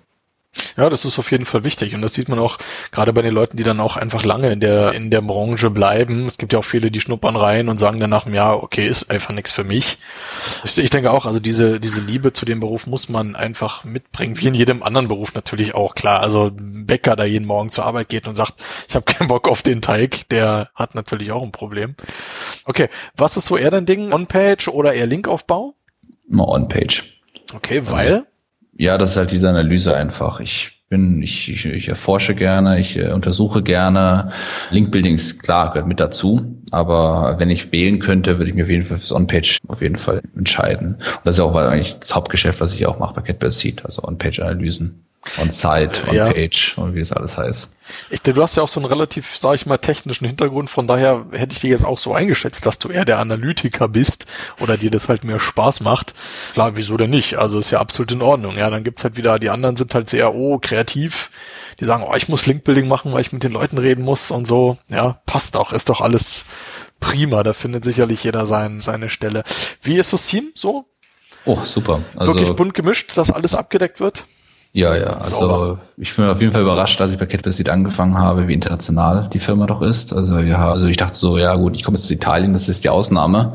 Ja, 0.76 0.90
das 0.90 1.04
ist 1.04 1.18
auf 1.18 1.30
jeden 1.30 1.46
Fall 1.46 1.64
wichtig 1.64 1.94
und 1.94 2.02
das 2.02 2.14
sieht 2.14 2.28
man 2.28 2.38
auch 2.38 2.58
gerade 2.90 3.12
bei 3.12 3.22
den 3.22 3.32
Leuten, 3.32 3.56
die 3.56 3.62
dann 3.62 3.80
auch 3.80 3.96
einfach 3.96 4.24
lange 4.24 4.50
in 4.50 4.60
der 4.60 4.92
in 4.92 5.10
der 5.10 5.20
Branche 5.20 5.70
bleiben. 5.70 6.26
Es 6.26 6.38
gibt 6.38 6.52
ja 6.52 6.58
auch 6.58 6.64
viele, 6.64 6.90
die 6.90 7.00
schnuppern 7.00 7.36
rein 7.36 7.68
und 7.68 7.78
sagen 7.78 8.00
dann 8.00 8.10
nach 8.10 8.26
einem 8.26 8.34
Jahr, 8.34 8.62
okay, 8.62 8.86
ist 8.86 9.10
einfach 9.10 9.32
nichts 9.32 9.52
für 9.52 9.64
mich. 9.64 9.98
Ich, 10.64 10.90
denke 10.90 11.12
auch, 11.12 11.26
also 11.26 11.40
diese 11.40 11.80
diese 11.80 12.00
Liebe 12.00 12.32
zu 12.32 12.44
dem 12.44 12.60
Beruf 12.60 12.86
muss 12.86 13.08
man 13.08 13.36
einfach 13.36 13.84
mitbringen, 13.84 14.38
wie 14.38 14.48
in 14.48 14.54
jedem 14.54 14.82
anderen 14.82 15.08
Beruf 15.08 15.34
natürlich 15.34 15.74
auch 15.74 15.94
klar. 15.94 16.20
Also 16.20 16.46
ein 16.46 16.86
Bäcker, 16.86 17.16
der 17.16 17.26
jeden 17.26 17.46
Morgen 17.46 17.70
zur 17.70 17.84
Arbeit 17.84 18.08
geht 18.08 18.26
und 18.26 18.36
sagt, 18.36 18.54
ich 18.88 18.94
habe 18.94 19.04
keinen 19.04 19.28
Bock 19.28 19.48
auf 19.48 19.62
den 19.62 19.80
Teig, 19.82 20.28
der 20.28 20.70
hat 20.74 20.94
natürlich 20.94 21.32
auch 21.32 21.42
ein 21.42 21.52
Problem. 21.52 21.94
Okay, 22.64 22.88
was 23.16 23.36
ist 23.36 23.46
so 23.46 23.56
eher 23.56 23.70
dein 23.70 23.86
Ding? 23.86 24.12
On-Page 24.12 24.68
oder 24.68 24.92
eher 24.92 25.06
Linkaufbau? 25.06 25.74
On-Page. 26.36 27.22
Okay, 27.54 27.82
weil? 27.84 28.26
Ja, 28.76 28.98
das 28.98 29.10
ist 29.12 29.16
halt 29.16 29.30
diese 29.30 29.48
Analyse 29.48 29.96
einfach. 29.96 30.40
Ich 30.40 30.82
bin, 30.88 31.22
ich, 31.22 31.50
ich, 31.50 31.64
ich 31.66 31.88
erforsche 31.88 32.34
gerne, 32.34 32.78
ich 32.78 32.96
äh, 32.96 33.12
untersuche 33.12 33.62
gerne. 33.62 34.30
Linkbuilding 34.70 35.14
ist 35.14 35.42
klar, 35.42 35.72
gehört 35.72 35.88
mit 35.88 36.00
dazu. 36.00 36.60
Aber 36.70 37.36
wenn 37.38 37.50
ich 37.50 37.70
wählen 37.72 38.00
könnte, 38.00 38.38
würde 38.38 38.50
ich 38.50 38.56
mir 38.56 38.64
auf 38.64 38.70
jeden 38.70 38.84
Fall 38.84 38.98
fürs 38.98 39.12
On-Page 39.12 39.58
auf 39.68 39.80
jeden 39.80 39.96
Fall 39.96 40.22
entscheiden. 40.36 40.94
Und 40.94 41.20
das 41.24 41.36
ist 41.36 41.40
auch 41.40 41.54
eigentlich 41.54 41.98
das 42.00 42.14
Hauptgeschäft, 42.14 42.60
was 42.60 42.74
ich 42.74 42.86
auch 42.86 42.98
mache 42.98 43.14
bei 43.14 43.22
CatBird 43.22 43.52
Seed, 43.52 43.84
also 43.84 44.02
On-Page-Analysen. 44.02 45.04
On-Site, 45.38 46.02
On-Page 46.08 46.74
ja. 46.76 46.82
und 46.82 46.94
wie 46.94 47.00
es 47.00 47.12
alles 47.12 47.38
heißt. 47.38 47.74
Ich, 48.10 48.22
du 48.22 48.42
hast 48.42 48.56
ja 48.56 48.62
auch 48.62 48.68
so 48.68 48.80
einen 48.80 48.88
relativ, 48.88 49.36
sag 49.36 49.54
ich 49.56 49.66
mal, 49.66 49.76
technischen 49.76 50.26
Hintergrund, 50.26 50.70
von 50.70 50.86
daher 50.86 51.26
hätte 51.32 51.52
ich 51.52 51.60
dir 51.60 51.70
jetzt 51.70 51.84
auch 51.84 51.98
so 51.98 52.14
eingeschätzt, 52.14 52.64
dass 52.64 52.78
du 52.78 52.88
eher 52.88 53.04
der 53.04 53.18
Analytiker 53.18 53.88
bist 53.88 54.26
oder 54.60 54.76
dir 54.76 54.90
das 54.90 55.08
halt 55.08 55.24
mehr 55.24 55.40
Spaß 55.40 55.80
macht. 55.80 56.14
Klar, 56.54 56.76
wieso 56.76 56.96
denn 56.96 57.10
nicht? 57.10 57.36
Also 57.36 57.58
ist 57.58 57.70
ja 57.70 57.80
absolut 57.80 58.12
in 58.12 58.22
Ordnung. 58.22 58.56
Ja, 58.56 58.70
dann 58.70 58.84
gibt's 58.84 59.04
halt 59.04 59.16
wieder, 59.16 59.38
die 59.38 59.50
anderen 59.50 59.76
sind 59.76 59.94
halt 59.94 60.08
sehr, 60.08 60.34
oh, 60.34 60.58
kreativ. 60.58 61.30
Die 61.80 61.84
sagen, 61.84 62.04
oh, 62.08 62.14
ich 62.14 62.28
muss 62.28 62.46
Linkbuilding 62.46 62.86
machen, 62.86 63.12
weil 63.12 63.20
ich 63.20 63.32
mit 63.32 63.42
den 63.42 63.52
Leuten 63.52 63.78
reden 63.78 64.04
muss 64.04 64.30
und 64.30 64.46
so. 64.46 64.78
Ja, 64.88 65.20
passt 65.26 65.56
auch, 65.56 65.72
ist 65.72 65.88
doch 65.88 66.00
alles 66.00 66.46
prima. 67.00 67.42
Da 67.42 67.52
findet 67.52 67.84
sicherlich 67.84 68.24
jeder 68.24 68.46
sein, 68.46 68.78
seine 68.78 69.08
Stelle. 69.08 69.44
Wie 69.82 69.96
ist 69.96 70.12
das 70.12 70.26
Team 70.26 70.52
so? 70.54 70.86
Oh, 71.44 71.58
super. 71.64 72.00
Also, 72.16 72.34
Wirklich 72.34 72.56
bunt 72.56 72.74
gemischt, 72.74 73.12
dass 73.16 73.30
alles 73.30 73.54
abgedeckt 73.54 74.00
wird? 74.00 74.24
Ja, 74.76 74.96
ja. 74.96 75.04
Also 75.04 75.36
Sauber. 75.36 75.80
ich 75.96 76.16
bin 76.16 76.24
auf 76.24 76.40
jeden 76.40 76.52
Fall 76.52 76.62
überrascht, 76.62 77.00
als 77.00 77.12
ich 77.12 77.18
bei 77.18 77.26
Cat 77.26 77.70
angefangen 77.70 78.18
habe, 78.18 78.48
wie 78.48 78.54
international 78.54 79.30
die 79.32 79.38
Firma 79.38 79.66
doch 79.66 79.82
ist. 79.82 80.12
Also 80.12 80.40
ja, 80.40 80.68
also 80.68 80.86
ich 80.86 80.96
dachte 80.96 81.16
so, 81.16 81.38
ja 81.38 81.54
gut, 81.54 81.76
ich 81.76 81.84
komme 81.84 81.96
jetzt 81.96 82.08
zu 82.08 82.14
Italien, 82.14 82.52
das 82.52 82.68
ist 82.68 82.82
die 82.82 82.88
Ausnahme. 82.88 83.54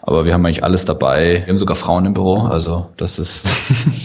Aber 0.00 0.24
wir 0.24 0.32
haben 0.32 0.44
eigentlich 0.46 0.64
alles 0.64 0.86
dabei. 0.86 1.42
Wir 1.44 1.48
haben 1.48 1.58
sogar 1.58 1.76
Frauen 1.76 2.06
im 2.06 2.14
Büro. 2.14 2.38
Also 2.38 2.90
das 2.96 3.18
ist 3.18 3.46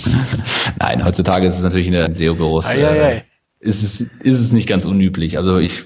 Nein, 0.79 1.05
heutzutage 1.05 1.47
ist 1.47 1.55
es 1.55 1.63
natürlich 1.63 1.87
in 1.87 1.93
den 1.93 2.13
SEO-Büros. 2.13 2.67
Äh, 2.73 3.23
ist 3.61 3.81
es, 3.81 4.01
ist 4.01 4.39
es 4.39 4.51
nicht 4.51 4.67
ganz 4.67 4.83
unüblich. 4.83 5.37
Also 5.37 5.59
ich 5.59 5.85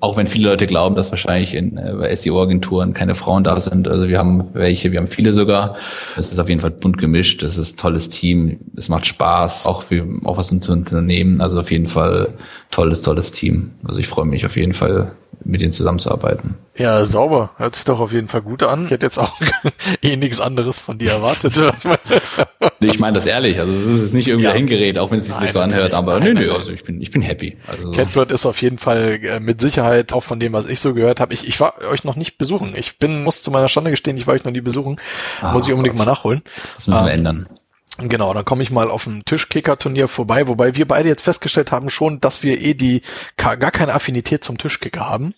auch 0.00 0.16
wenn 0.16 0.26
viele 0.26 0.48
Leute 0.48 0.66
glauben, 0.66 0.96
dass 0.96 1.10
wahrscheinlich 1.10 1.54
in, 1.54 1.76
äh, 1.78 1.94
bei 1.94 2.14
SEO-Agenturen 2.14 2.94
keine 2.94 3.14
Frauen 3.14 3.44
da 3.44 3.58
sind. 3.60 3.86
Also 3.86 4.08
wir 4.08 4.18
haben 4.18 4.52
welche, 4.54 4.90
wir 4.90 4.98
haben 4.98 5.08
viele 5.08 5.32
sogar. 5.32 5.76
Es 6.16 6.32
ist 6.32 6.38
auf 6.38 6.48
jeden 6.48 6.60
Fall 6.60 6.70
bunt 6.70 6.98
gemischt. 6.98 7.42
Es 7.42 7.56
ist 7.56 7.78
tolles 7.78 8.08
Team. 8.10 8.58
Es 8.76 8.88
macht 8.88 9.06
Spaß, 9.06 9.66
auch, 9.66 9.82
für, 9.82 10.04
auch 10.24 10.36
was 10.36 10.48
zu 10.48 10.72
unternehmen. 10.72 11.40
Also 11.40 11.60
auf 11.60 11.70
jeden 11.70 11.86
Fall 11.86 12.34
tolles, 12.70 13.02
tolles 13.02 13.32
Team. 13.32 13.72
Also 13.84 14.00
ich 14.00 14.08
freue 14.08 14.26
mich 14.26 14.44
auf 14.44 14.56
jeden 14.56 14.72
Fall 14.72 15.12
mit 15.44 15.60
denen 15.60 15.72
zusammenzuarbeiten. 15.72 16.56
Ja, 16.76 17.04
sauber. 17.04 17.50
Hört 17.56 17.74
sich 17.74 17.84
doch 17.84 17.98
auf 17.98 18.12
jeden 18.12 18.28
Fall 18.28 18.42
gut 18.42 18.62
an. 18.62 18.84
Ich 18.84 18.90
hätte 18.92 19.04
jetzt 19.04 19.18
auch 19.18 19.32
eh 20.02 20.16
nichts 20.16 20.40
anderes 20.40 20.78
von 20.78 20.98
dir 20.98 21.10
erwartet. 21.10 21.54
ich 22.80 23.00
meine 23.00 23.14
das 23.14 23.26
ehrlich. 23.26 23.58
Also 23.58 23.72
es 23.72 24.02
ist 24.02 24.14
nicht 24.14 24.28
irgendwie 24.28 24.46
ja. 24.46 24.52
hingerät, 24.52 24.98
auch 24.98 25.10
wenn 25.10 25.18
es 25.18 25.26
sich 25.26 25.40
nicht 25.40 25.52
so 25.52 25.60
anhört. 25.60 25.92
Aber 25.94 26.20
nein, 26.20 26.34
nö, 26.34 26.46
nö, 26.46 26.52
also 26.52 26.72
ich 26.72 26.84
bin, 26.84 27.00
ich 27.00 27.10
bin 27.10 27.20
happy. 27.20 27.56
Also 27.66 27.90
Catbird 27.90 28.30
ist 28.30 28.46
auf 28.46 28.62
jeden 28.62 28.78
Fall 28.78 29.18
äh, 29.22 29.40
mit 29.40 29.60
Sicherheit 29.60 30.12
auch 30.12 30.22
von 30.22 30.38
dem, 30.38 30.52
was 30.52 30.66
ich 30.66 30.78
so 30.78 30.94
gehört 30.94 31.18
habe. 31.18 31.34
Ich, 31.34 31.48
ich 31.48 31.58
war 31.58 31.74
euch 31.90 32.04
noch 32.04 32.14
nicht 32.14 32.38
besuchen. 32.38 32.74
Ich 32.76 32.98
bin, 32.98 33.24
muss 33.24 33.42
zu 33.42 33.50
meiner 33.50 33.68
Schande 33.68 33.90
gestehen, 33.90 34.16
ich 34.16 34.26
war 34.28 34.34
euch 34.34 34.44
noch 34.44 34.52
nie 34.52 34.60
besuchen. 34.60 35.00
Ah, 35.40 35.52
muss 35.52 35.66
ich 35.66 35.72
unbedingt 35.72 35.96
Gott. 35.96 36.06
mal 36.06 36.12
nachholen. 36.12 36.42
Das 36.76 36.86
müssen 36.86 37.04
wir 37.04 37.10
ähm, 37.10 37.18
ändern. 37.18 37.46
Genau, 38.00 38.32
dann 38.32 38.44
komme 38.44 38.62
ich 38.62 38.70
mal 38.70 38.90
auf 38.90 39.04
dem 39.04 39.24
Tischkicker-Turnier 39.24 40.06
vorbei, 40.06 40.46
wobei 40.46 40.76
wir 40.76 40.86
beide 40.86 41.08
jetzt 41.08 41.22
festgestellt 41.22 41.72
haben 41.72 41.90
schon, 41.90 42.20
dass 42.20 42.44
wir 42.44 42.60
eh 42.60 42.74
die 42.74 43.02
gar 43.36 43.56
keine 43.56 43.92
Affinität 43.92 44.44
zum 44.44 44.56
Tischkicker 44.56 45.08
haben. 45.08 45.34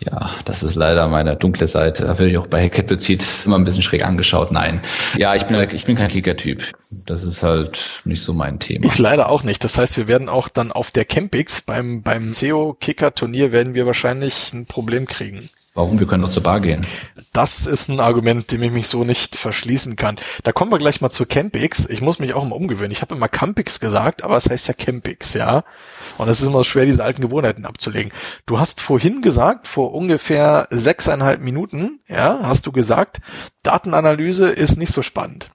Ja, 0.00 0.30
das 0.44 0.64
ist 0.64 0.74
leider 0.74 1.06
meine 1.06 1.36
dunkle 1.36 1.68
Seite. 1.68 2.02
Da 2.02 2.18
werde 2.18 2.30
ich 2.32 2.38
auch 2.38 2.48
bei 2.48 2.64
Hackett 2.64 2.88
bezieht 2.88 3.24
immer 3.44 3.56
ein 3.56 3.64
bisschen 3.64 3.82
schräg 3.82 4.04
angeschaut. 4.04 4.50
Nein. 4.50 4.80
Ja, 5.16 5.36
ich 5.36 5.44
bin 5.44 5.60
ich 5.72 5.84
bin 5.84 5.94
kein 5.94 6.08
Kicker-Typ. 6.08 6.72
Das 6.90 7.22
ist 7.22 7.44
halt 7.44 8.00
nicht 8.04 8.22
so 8.22 8.32
mein 8.32 8.58
Thema. 8.58 8.86
Ich 8.86 8.98
leider 8.98 9.28
auch 9.28 9.44
nicht. 9.44 9.62
Das 9.62 9.78
heißt, 9.78 9.96
wir 9.96 10.08
werden 10.08 10.28
auch 10.28 10.48
dann 10.48 10.72
auf 10.72 10.90
der 10.90 11.04
Campix 11.04 11.60
beim 11.60 12.02
beim 12.02 12.32
CEO 12.32 12.76
Kicker 12.80 13.14
Turnier 13.14 13.52
werden 13.52 13.74
wir 13.74 13.86
wahrscheinlich 13.86 14.52
ein 14.52 14.66
Problem 14.66 15.06
kriegen. 15.06 15.48
Warum? 15.74 16.00
Wir 16.00 16.06
können 16.08 16.22
doch 16.22 16.30
zur 16.30 16.42
Bar 16.42 16.60
gehen. 16.60 16.84
Das 17.32 17.66
ist 17.66 17.88
ein 17.88 18.00
Argument, 18.00 18.50
dem 18.50 18.62
ich 18.64 18.72
mich 18.72 18.88
so 18.88 19.04
nicht 19.04 19.36
verschließen 19.36 19.94
kann. 19.94 20.16
Da 20.42 20.50
kommen 20.50 20.72
wir 20.72 20.78
gleich 20.78 21.00
mal 21.00 21.10
zu 21.10 21.26
Campix. 21.26 21.86
Ich 21.86 22.00
muss 22.00 22.18
mich 22.18 22.34
auch 22.34 22.42
immer 22.42 22.56
umgewöhnen. 22.56 22.90
Ich 22.90 23.02
habe 23.02 23.14
immer 23.14 23.28
Campix 23.28 23.78
gesagt, 23.78 24.24
aber 24.24 24.36
es 24.36 24.50
heißt 24.50 24.66
ja 24.66 24.74
Campix, 24.74 25.34
ja. 25.34 25.62
Und 26.18 26.28
es 26.28 26.40
ist 26.40 26.48
immer 26.48 26.64
schwer, 26.64 26.86
diese 26.86 27.04
alten 27.04 27.22
Gewohnheiten 27.22 27.66
abzulegen. 27.66 28.12
Du 28.46 28.58
hast 28.58 28.80
vorhin 28.80 29.22
gesagt, 29.22 29.68
vor 29.68 29.94
ungefähr 29.94 30.66
sechseinhalb 30.70 31.40
Minuten, 31.40 32.00
ja, 32.08 32.40
hast 32.42 32.66
du 32.66 32.72
gesagt, 32.72 33.20
Datenanalyse 33.62 34.48
ist 34.48 34.76
nicht 34.76 34.92
so 34.92 35.02
spannend. 35.02 35.50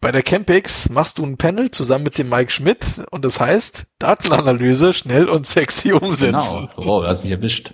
Bei 0.00 0.12
der 0.12 0.22
Campix 0.22 0.88
machst 0.90 1.18
du 1.18 1.24
ein 1.24 1.36
Panel 1.36 1.70
zusammen 1.70 2.04
mit 2.04 2.18
dem 2.18 2.28
Mike 2.28 2.52
Schmidt 2.52 3.02
und 3.10 3.24
das 3.24 3.40
heißt 3.40 3.86
Datenanalyse 3.98 4.92
schnell 4.92 5.28
und 5.28 5.46
sexy 5.46 5.92
umsetzen. 5.92 6.68
Genau, 6.76 6.86
wow, 6.86 7.02
du 7.02 7.08
hast 7.08 7.24
mich 7.24 7.32
erwischt. 7.32 7.72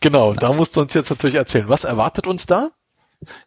Genau, 0.00 0.32
da 0.34 0.52
musst 0.52 0.76
du 0.76 0.80
uns 0.80 0.94
jetzt 0.94 1.10
natürlich 1.10 1.36
erzählen. 1.36 1.68
Was 1.68 1.84
erwartet 1.84 2.26
uns 2.26 2.46
da? 2.46 2.70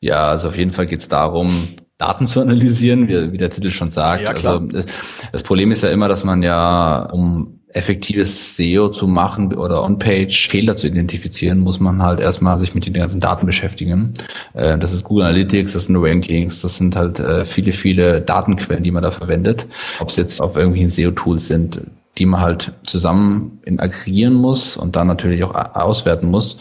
Ja, 0.02 0.28
also 0.28 0.50
auf 0.50 0.58
jeden 0.58 0.74
Fall 0.74 0.86
geht 0.86 1.00
es 1.00 1.08
darum, 1.08 1.70
Daten 1.98 2.28
zu 2.28 2.42
analysieren, 2.42 3.08
wie, 3.08 3.32
wie 3.32 3.38
der 3.38 3.50
Titel 3.50 3.72
schon 3.72 3.90
sagt. 3.90 4.22
Ja, 4.22 4.34
klar. 4.34 4.62
Also 4.62 4.88
das 5.32 5.44
Problem 5.44 5.72
ist 5.72 5.84
ja 5.84 5.90
immer, 5.90 6.10
dass 6.10 6.24
man 6.24 6.44
ja, 6.44 7.08
um 7.12 7.63
effektives 7.74 8.56
SEO 8.56 8.90
zu 8.90 9.08
machen 9.08 9.54
oder 9.54 9.84
On-Page 9.84 10.48
Fehler 10.48 10.76
zu 10.76 10.88
identifizieren, 10.88 11.60
muss 11.60 11.80
man 11.80 12.02
halt 12.02 12.20
erstmal 12.20 12.60
sich 12.60 12.76
mit 12.76 12.86
den 12.86 12.94
ganzen 12.94 13.20
Daten 13.20 13.46
beschäftigen. 13.46 14.14
Äh, 14.54 14.78
das 14.78 14.94
ist 14.94 15.04
Google 15.04 15.26
Analytics, 15.26 15.74
das 15.74 15.86
sind 15.86 15.98
Rankings, 15.98 16.62
das 16.62 16.78
sind 16.78 16.96
halt 16.96 17.20
äh, 17.20 17.46
viele, 17.46 17.74
viele 17.74 18.22
Datenquellen, 18.22 18.84
die 18.84 18.92
man 18.92 19.04
da 19.04 19.12
verwendet. 19.12 19.66
Ob 20.00 20.10
es 20.10 20.18
jetzt 20.18 20.42
auf 20.42 20.56
irgendwelchen 20.56 20.90
SEO-Tools 20.90 21.48
sind, 21.48 21.82
die 22.18 22.26
man 22.28 22.42
halt 22.42 22.74
zusammen 22.84 23.60
aggregieren 23.78 24.36
muss 24.36 24.78
und 24.78 24.96
dann 24.96 25.08
natürlich 25.08 25.44
auch 25.44 25.56
auswerten 25.74 26.30
muss. 26.30 26.60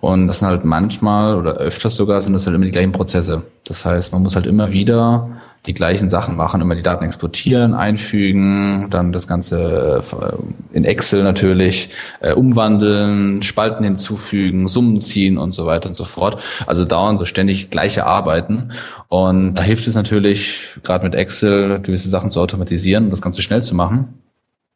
Und 0.00 0.26
das 0.26 0.40
sind 0.40 0.48
halt 0.48 0.64
manchmal 0.64 1.36
oder 1.36 1.54
öfters 1.54 1.94
sogar 1.94 2.20
sind 2.20 2.32
das 2.32 2.46
halt 2.46 2.56
immer 2.56 2.64
die 2.64 2.72
gleichen 2.72 2.92
Prozesse. 2.92 3.44
Das 3.64 3.84
heißt, 3.84 4.12
man 4.12 4.22
muss 4.22 4.34
halt 4.34 4.46
immer 4.46 4.72
wieder 4.72 5.28
die 5.68 5.74
gleichen 5.74 6.08
Sachen 6.08 6.36
machen, 6.36 6.60
immer 6.60 6.74
die 6.74 6.82
Daten 6.82 7.04
exportieren, 7.04 7.74
einfügen, 7.74 8.88
dann 8.90 9.12
das 9.12 9.28
Ganze 9.28 10.02
äh, 10.02 10.76
in 10.76 10.84
Excel 10.84 11.22
natürlich 11.22 11.90
äh, 12.20 12.32
umwandeln, 12.32 13.42
Spalten 13.42 13.84
hinzufügen, 13.84 14.66
Summen 14.66 15.00
ziehen 15.00 15.36
und 15.36 15.52
so 15.52 15.66
weiter 15.66 15.90
und 15.90 15.96
so 15.96 16.04
fort. 16.04 16.42
Also 16.66 16.84
dauern 16.84 17.18
so 17.18 17.26
ständig 17.26 17.70
gleiche 17.70 18.06
Arbeiten. 18.06 18.72
Und 19.08 19.54
da 19.54 19.62
hilft 19.62 19.86
es 19.86 19.94
natürlich, 19.94 20.70
gerade 20.82 21.04
mit 21.04 21.14
Excel, 21.14 21.80
gewisse 21.80 22.08
Sachen 22.08 22.30
zu 22.30 22.40
automatisieren 22.40 23.04
und 23.04 23.10
das 23.10 23.22
Ganze 23.22 23.42
schnell 23.42 23.62
zu 23.62 23.74
machen. 23.74 24.14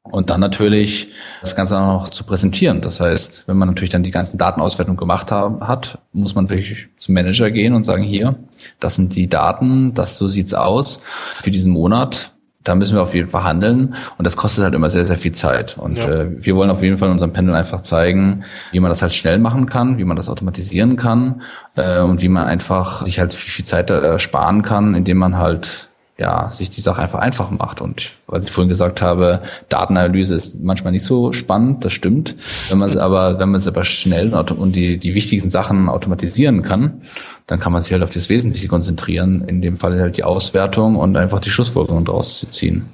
Und 0.05 0.30
dann 0.30 0.40
natürlich 0.40 1.12
das 1.42 1.55
Ganze 1.55 1.78
auch 1.78 1.86
noch 1.86 2.09
zu 2.09 2.24
präsentieren. 2.24 2.80
Das 2.80 2.98
heißt, 2.98 3.44
wenn 3.46 3.57
man 3.57 3.68
natürlich 3.68 3.90
dann 3.90 4.03
die 4.03 4.11
ganzen 4.11 4.36
Datenauswertungen 4.36 4.96
gemacht 4.96 5.30
hat, 5.30 5.98
muss 6.12 6.34
man 6.34 6.46
natürlich 6.46 6.88
zum 6.96 7.14
Manager 7.14 7.53
gehen 7.53 7.72
und 7.72 7.86
sagen, 7.86 8.03
hier, 8.03 8.36
das 8.80 8.96
sind 8.96 9.14
die 9.14 9.28
Daten, 9.28 9.94
das 9.94 10.16
so 10.16 10.26
sieht's 10.26 10.55
aus 10.55 11.03
für 11.40 11.53
diesen 11.53 11.72
Monat. 11.72 12.32
Da 12.64 12.74
müssen 12.74 12.94
wir 12.94 13.03
auf 13.03 13.14
jeden 13.14 13.28
Fall 13.28 13.42
handeln 13.42 13.94
und 14.18 14.24
das 14.24 14.36
kostet 14.36 14.62
halt 14.62 14.74
immer 14.74 14.90
sehr, 14.90 15.05
sehr 15.05 15.16
viel 15.16 15.32
Zeit. 15.32 15.78
Und 15.78 15.96
ja. 15.96 16.09
äh, 16.09 16.44
wir 16.44 16.55
wollen 16.57 16.70
auf 16.70 16.82
jeden 16.82 16.98
Fall 16.98 17.09
in 17.09 17.14
unserem 17.14 17.32
Panel 17.32 17.55
einfach 17.55 17.80
zeigen, 17.80 18.44
wie 18.70 18.78
man 18.80 18.88
das 18.88 19.03
halt 19.03 19.14
schnell 19.14 19.38
machen 19.38 19.66
kann, 19.66 19.98
wie 19.98 20.05
man 20.05 20.16
das 20.16 20.28
automatisieren 20.28 20.96
kann 20.96 21.42
äh, 21.76 22.00
und 22.00 22.22
wie 22.22 22.28
man 22.28 22.44
einfach 22.44 23.05
sich 23.05 23.18
halt 23.18 23.34
viel, 23.34 23.50
viel 23.50 23.64
Zeit 23.64 23.90
äh, 23.90 24.18
sparen 24.20 24.62
kann, 24.62 24.94
indem 24.94 25.18
man 25.18 25.38
halt 25.38 25.88
ja, 26.19 26.51
sich 26.53 26.71
die 26.71 26.81
Sache 26.81 27.01
einfach 27.01 27.19
einfach 27.19 27.51
macht. 27.51 27.81
Und 27.81 28.11
was 28.27 28.47
ich 28.47 28.53
vorhin 28.53 28.69
gesagt 28.69 29.03
habe, 29.03 29.43
Datenanalyse 29.69 30.35
ist 30.35 30.63
manchmal 30.63 30.93
nicht 30.93 31.05
so 31.05 31.33
spannend, 31.33 31.85
das 31.85 31.93
stimmt. 31.93 32.37
Wenn 32.69 32.79
man 32.79 32.91
es 32.91 32.97
aber, 32.99 33.39
wenn 33.39 33.51
man 33.51 33.61
es 33.61 33.67
aber 33.67 33.85
schnell 33.85 34.35
und 34.35 34.77
die, 34.77 34.99
die 34.99 35.15
wichtigsten 35.15 35.51
Sachen 35.51 35.89
automatisieren 35.89 36.63
kann, 36.63 37.03
dann 37.47 37.61
kann 37.61 37.73
man 37.73 37.83
sich 37.83 37.93
halt 37.93 38.03
auf 38.03 38.11
das 38.11 38.29
Wesentliche 38.29 38.69
konzentrieren. 38.69 39.45
In 39.47 39.63
dem 39.63 39.79
Fall 39.79 40.01
halt 40.01 40.17
die 40.17 40.25
Auswertung 40.25 40.97
und 40.97 41.17
einfach 41.17 41.41
die 41.41 41.51
Schlussfolgerungen 41.51 42.05
daraus 42.05 42.47
ziehen. 42.51 42.89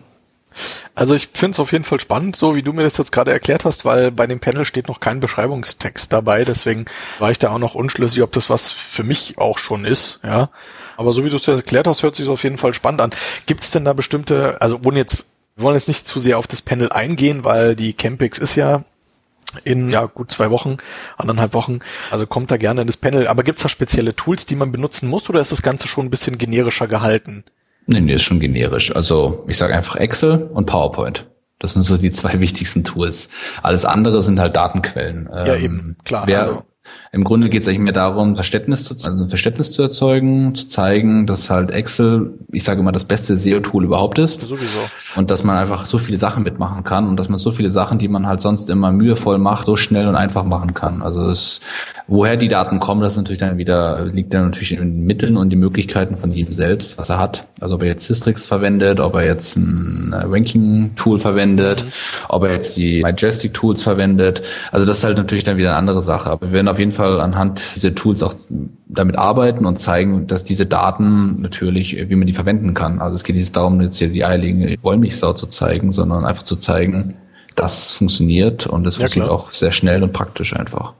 Also 0.95 1.14
ich 1.14 1.29
finde 1.33 1.53
es 1.53 1.61
auf 1.61 1.73
jeden 1.73 1.85
Fall 1.85 2.01
spannend, 2.01 2.35
so 2.35 2.57
wie 2.57 2.62
du 2.62 2.73
mir 2.73 2.83
das 2.83 2.97
jetzt 2.97 3.12
gerade 3.12 3.31
erklärt 3.31 3.64
hast, 3.64 3.85
weil 3.85 4.11
bei 4.11 4.27
dem 4.27 4.41
Panel 4.41 4.64
steht 4.64 4.89
noch 4.89 4.99
kein 4.99 5.21
Beschreibungstext 5.21 6.12
dabei, 6.12 6.45
deswegen 6.45 6.87
war 7.21 7.31
ich 7.31 7.39
da 7.39 7.51
auch 7.51 7.59
noch 7.59 7.77
unschlüssig, 7.77 8.23
ob 8.23 8.33
das 8.33 8.51
was 8.51 8.71
für 8.71 9.05
mich 9.05 9.39
auch 9.39 9.59
schon 9.59 9.85
ist, 9.85 10.19
ja. 10.25 10.51
Aber 10.99 11.12
so 11.12 11.24
wie 11.24 11.30
du 11.30 11.36
es 11.36 11.46
erklärt 11.46 11.86
hast, 11.86 12.03
hört 12.03 12.16
sich 12.16 12.28
auf 12.28 12.42
jeden 12.42 12.59
Fall 12.59 12.74
spannend 12.74 13.01
an. 13.01 13.12
Gibt 13.46 13.62
es 13.62 13.70
denn 13.70 13.84
da 13.84 13.92
bestimmte, 13.92 14.61
also 14.61 14.80
ohne 14.84 14.99
jetzt, 14.99 15.26
wir 15.55 15.62
wollen 15.62 15.76
jetzt 15.76 15.86
nicht 15.86 16.09
zu 16.09 16.18
sehr 16.18 16.38
auf 16.38 16.49
das 16.49 16.61
Panel 16.61 16.90
eingehen, 16.90 17.44
weil 17.44 17.76
die 17.76 17.92
Campix 17.92 18.38
ist 18.38 18.57
ja 18.57 18.82
in 19.62 19.90
ja 19.90 20.07
gut 20.07 20.32
zwei 20.32 20.51
Wochen, 20.51 20.78
anderthalb 21.16 21.55
Wochen. 21.55 21.78
Also 22.11 22.26
kommt 22.26 22.51
da 22.51 22.57
gerne 22.57 22.80
in 22.80 22.88
das 22.88 22.96
Panel. 22.96 23.28
Aber 23.28 23.44
gibt's 23.44 23.62
da 23.62 23.68
spezielle 23.68 24.16
Tools, 24.16 24.44
die 24.44 24.57
man 24.57 24.72
benutzen 24.72 25.09
muss, 25.09 25.30
oder 25.30 25.40
ist 25.40 25.53
das 25.53 25.62
Ganze 25.62 25.86
schon 25.86 26.07
ein 26.07 26.11
bisschen 26.11 26.36
generischer 26.36 26.88
gehalten? 26.88 27.44
Nee, 27.86 28.01
nee, 28.01 28.14
ist 28.14 28.22
schon 28.22 28.40
generisch. 28.40 28.94
Also 28.94 29.44
ich 29.46 29.57
sage 29.57 29.76
einfach 29.76 29.94
Excel 29.94 30.51
und 30.53 30.66
PowerPoint. 30.66 31.26
Das 31.61 31.74
sind 31.74 31.84
so 31.84 31.96
die 31.96 32.11
zwei 32.11 32.40
wichtigsten 32.40 32.82
Tools. 32.82 33.28
Alles 33.62 33.84
andere 33.84 34.20
sind 34.20 34.40
halt 34.40 34.57
Datenquellen. 34.57 35.30
Ja, 35.32 35.55
ähm, 35.55 35.64
eben, 35.64 35.96
klar. 36.05 36.24
Wer, 36.26 36.40
also 36.40 36.62
im 37.11 37.24
Grunde 37.24 37.49
geht 37.49 37.62
es 37.62 37.68
eigentlich 37.68 37.80
mehr 37.80 37.93
darum, 37.93 38.36
Verständnis 38.36 38.84
zu, 38.84 38.95
also 38.95 39.28
Verständnis 39.28 39.72
zu 39.72 39.82
erzeugen, 39.82 40.55
zu 40.55 40.68
zeigen, 40.68 41.26
dass 41.26 41.49
halt 41.49 41.70
Excel, 41.70 42.34
ich 42.53 42.64
sage 42.64 42.80
immer, 42.80 42.93
das 42.93 43.05
beste 43.05 43.36
SEO-Tool 43.36 43.84
überhaupt 43.84 44.18
ist. 44.18 44.43
Sowieso. 44.43 44.78
Und 45.16 45.30
dass 45.30 45.43
man 45.43 45.57
einfach 45.57 45.86
so 45.86 45.99
viele 45.99 46.18
Sachen 46.18 46.43
mitmachen 46.43 46.84
kann 46.84 47.09
und 47.09 47.16
dass 47.16 47.28
man 47.28 47.39
so 47.39 47.51
viele 47.51 47.70
Sachen, 47.70 47.99
die 47.99 48.09
man 48.09 48.26
halt 48.26 48.41
sonst 48.43 48.68
immer 48.68 48.93
mühevoll 48.93 49.39
macht, 49.39 49.66
so 49.66 49.76
schnell 49.76 50.07
und 50.07 50.16
einfach 50.16 50.45
machen 50.45 50.74
kann. 50.74 51.03
Also 51.03 51.22
es, 51.30 51.61
woher 52.09 52.38
die 52.38 52.48
Daten 52.48 52.80
kommen, 52.80 53.02
das 53.02 53.12
ist 53.12 53.18
natürlich 53.18 53.38
dann 53.38 53.59
wieder, 53.59 54.06
liegt 54.06 54.32
dann 54.32 54.46
natürlich 54.46 54.72
in 54.72 54.78
den 54.78 55.04
Mitteln 55.04 55.36
und 55.36 55.50
die 55.50 55.56
Möglichkeiten 55.56 56.16
von 56.16 56.32
jedem 56.32 56.54
selbst, 56.54 56.96
was 56.96 57.11
er 57.11 57.18
hat. 57.18 57.46
Also 57.61 57.74
ob 57.74 57.82
er 57.82 57.88
jetzt 57.88 58.06
Systrix 58.06 58.46
verwendet, 58.46 58.98
ob 58.98 59.14
er 59.14 59.26
jetzt 59.26 59.56
ein 59.56 60.14
Ranking-Tool 60.14 61.20
verwendet, 61.20 61.84
mhm. 61.84 61.90
ob 62.30 62.44
er 62.44 62.52
jetzt 62.54 62.76
die 62.78 63.02
Majestic-Tools 63.02 63.82
verwendet. 63.82 64.42
Also 64.72 64.86
das 64.86 64.98
ist 64.98 65.04
halt 65.04 65.18
natürlich 65.18 65.44
dann 65.44 65.59
wieder 65.59 65.70
eine 65.70 65.78
andere 65.78 66.00
Sache. 66.00 66.30
Aber 66.30 66.46
wir 66.46 66.52
werden 66.54 66.68
auf 66.68 66.78
jeden 66.78 66.92
Fall 66.92 67.20
anhand 67.20 67.61
dieser 67.76 67.94
Tools 67.94 68.22
auch 68.22 68.34
damit 68.88 69.16
arbeiten 69.16 69.66
und 69.66 69.78
zeigen, 69.78 70.26
dass 70.26 70.44
diese 70.44 70.64
Daten 70.64 71.42
natürlich, 71.42 71.94
wie 72.09 72.16
man 72.16 72.26
die 72.26 72.32
verwenden 72.32 72.72
kann. 72.72 73.00
Also 73.00 73.16
es 73.16 73.22
geht 73.24 73.36
nicht 73.36 73.54
darum, 73.54 73.82
jetzt 73.82 73.98
hier 73.98 74.09
die 74.09 74.24
eiligen 74.24 74.82
Wollmilchsau 74.82 75.34
zu 75.34 75.46
zeigen, 75.46 75.92
sondern 75.92 76.24
einfach 76.24 76.42
zu 76.42 76.56
zeigen, 76.56 77.16
das 77.54 77.90
funktioniert 77.90 78.66
und 78.66 78.86
es 78.86 78.96
ja, 78.96 79.02
funktioniert 79.02 79.28
klar. 79.28 79.38
auch 79.38 79.52
sehr 79.52 79.72
schnell 79.72 80.02
und 80.02 80.14
praktisch 80.14 80.56
einfach. 80.56 80.94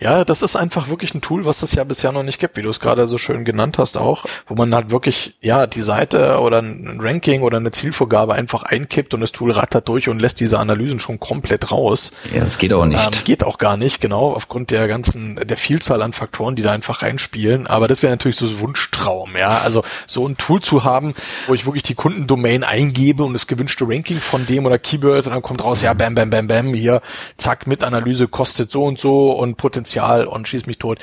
Ja, 0.00 0.24
das 0.24 0.42
ist 0.42 0.56
einfach 0.56 0.88
wirklich 0.88 1.14
ein 1.14 1.20
Tool, 1.20 1.44
was 1.44 1.62
es 1.62 1.74
ja 1.74 1.84
bisher 1.84 2.12
noch 2.12 2.22
nicht 2.22 2.40
gibt, 2.40 2.56
wie 2.56 2.62
du 2.62 2.70
es 2.70 2.80
gerade 2.80 3.06
so 3.06 3.18
schön 3.18 3.44
genannt 3.44 3.78
hast 3.78 3.98
auch, 3.98 4.24
wo 4.46 4.54
man 4.54 4.74
halt 4.74 4.90
wirklich, 4.90 5.34
ja, 5.40 5.66
die 5.66 5.80
Seite 5.80 6.38
oder 6.40 6.60
ein 6.60 6.98
Ranking 7.00 7.42
oder 7.42 7.58
eine 7.58 7.70
Zielvorgabe 7.70 8.34
einfach 8.34 8.62
einkippt 8.62 9.14
und 9.14 9.20
das 9.20 9.32
Tool 9.32 9.50
rattert 9.50 9.88
durch 9.88 10.08
und 10.08 10.20
lässt 10.20 10.40
diese 10.40 10.58
Analysen 10.58 11.00
schon 11.00 11.20
komplett 11.20 11.70
raus. 11.70 12.12
Ja, 12.34 12.40
das 12.40 12.58
geht 12.58 12.72
auch 12.72 12.86
nicht. 12.86 13.04
Ähm, 13.04 13.24
geht 13.24 13.44
auch 13.44 13.58
gar 13.58 13.76
nicht, 13.76 14.00
genau, 14.00 14.32
aufgrund 14.32 14.70
der 14.70 14.88
ganzen, 14.88 15.36
der 15.36 15.56
Vielzahl 15.56 16.02
an 16.02 16.12
Faktoren, 16.12 16.56
die 16.56 16.62
da 16.62 16.72
einfach 16.72 17.02
reinspielen. 17.02 17.66
Aber 17.66 17.88
das 17.88 18.02
wäre 18.02 18.12
natürlich 18.12 18.36
so 18.36 18.46
ein 18.46 18.58
Wunschtraum, 18.58 19.36
ja. 19.36 19.60
Also 19.62 19.84
so 20.06 20.26
ein 20.26 20.36
Tool 20.36 20.60
zu 20.60 20.84
haben, 20.84 21.14
wo 21.46 21.54
ich 21.54 21.66
wirklich 21.66 21.82
die 21.82 21.94
Kundendomain 21.94 22.64
eingebe 22.64 23.22
und 23.22 23.34
das 23.34 23.46
gewünschte 23.46 23.86
Ranking 23.86 24.18
von 24.18 24.46
dem 24.46 24.66
oder 24.66 24.78
Keyword 24.78 25.26
und 25.26 25.32
dann 25.32 25.42
kommt 25.42 25.62
raus, 25.62 25.82
ja, 25.82 25.94
bam, 25.94 26.14
bam, 26.14 26.30
bam, 26.30 26.46
bam, 26.46 26.74
hier, 26.74 27.02
zack, 27.36 27.66
mit 27.66 27.84
Analyse 27.84 28.28
kostet 28.28 28.72
so 28.72 28.84
und 28.84 28.98
so 28.98 29.32
und 29.32 29.56
Potenzial 29.60 30.26
und 30.26 30.48
schieß 30.48 30.66
mich 30.66 30.78
tot. 30.78 30.98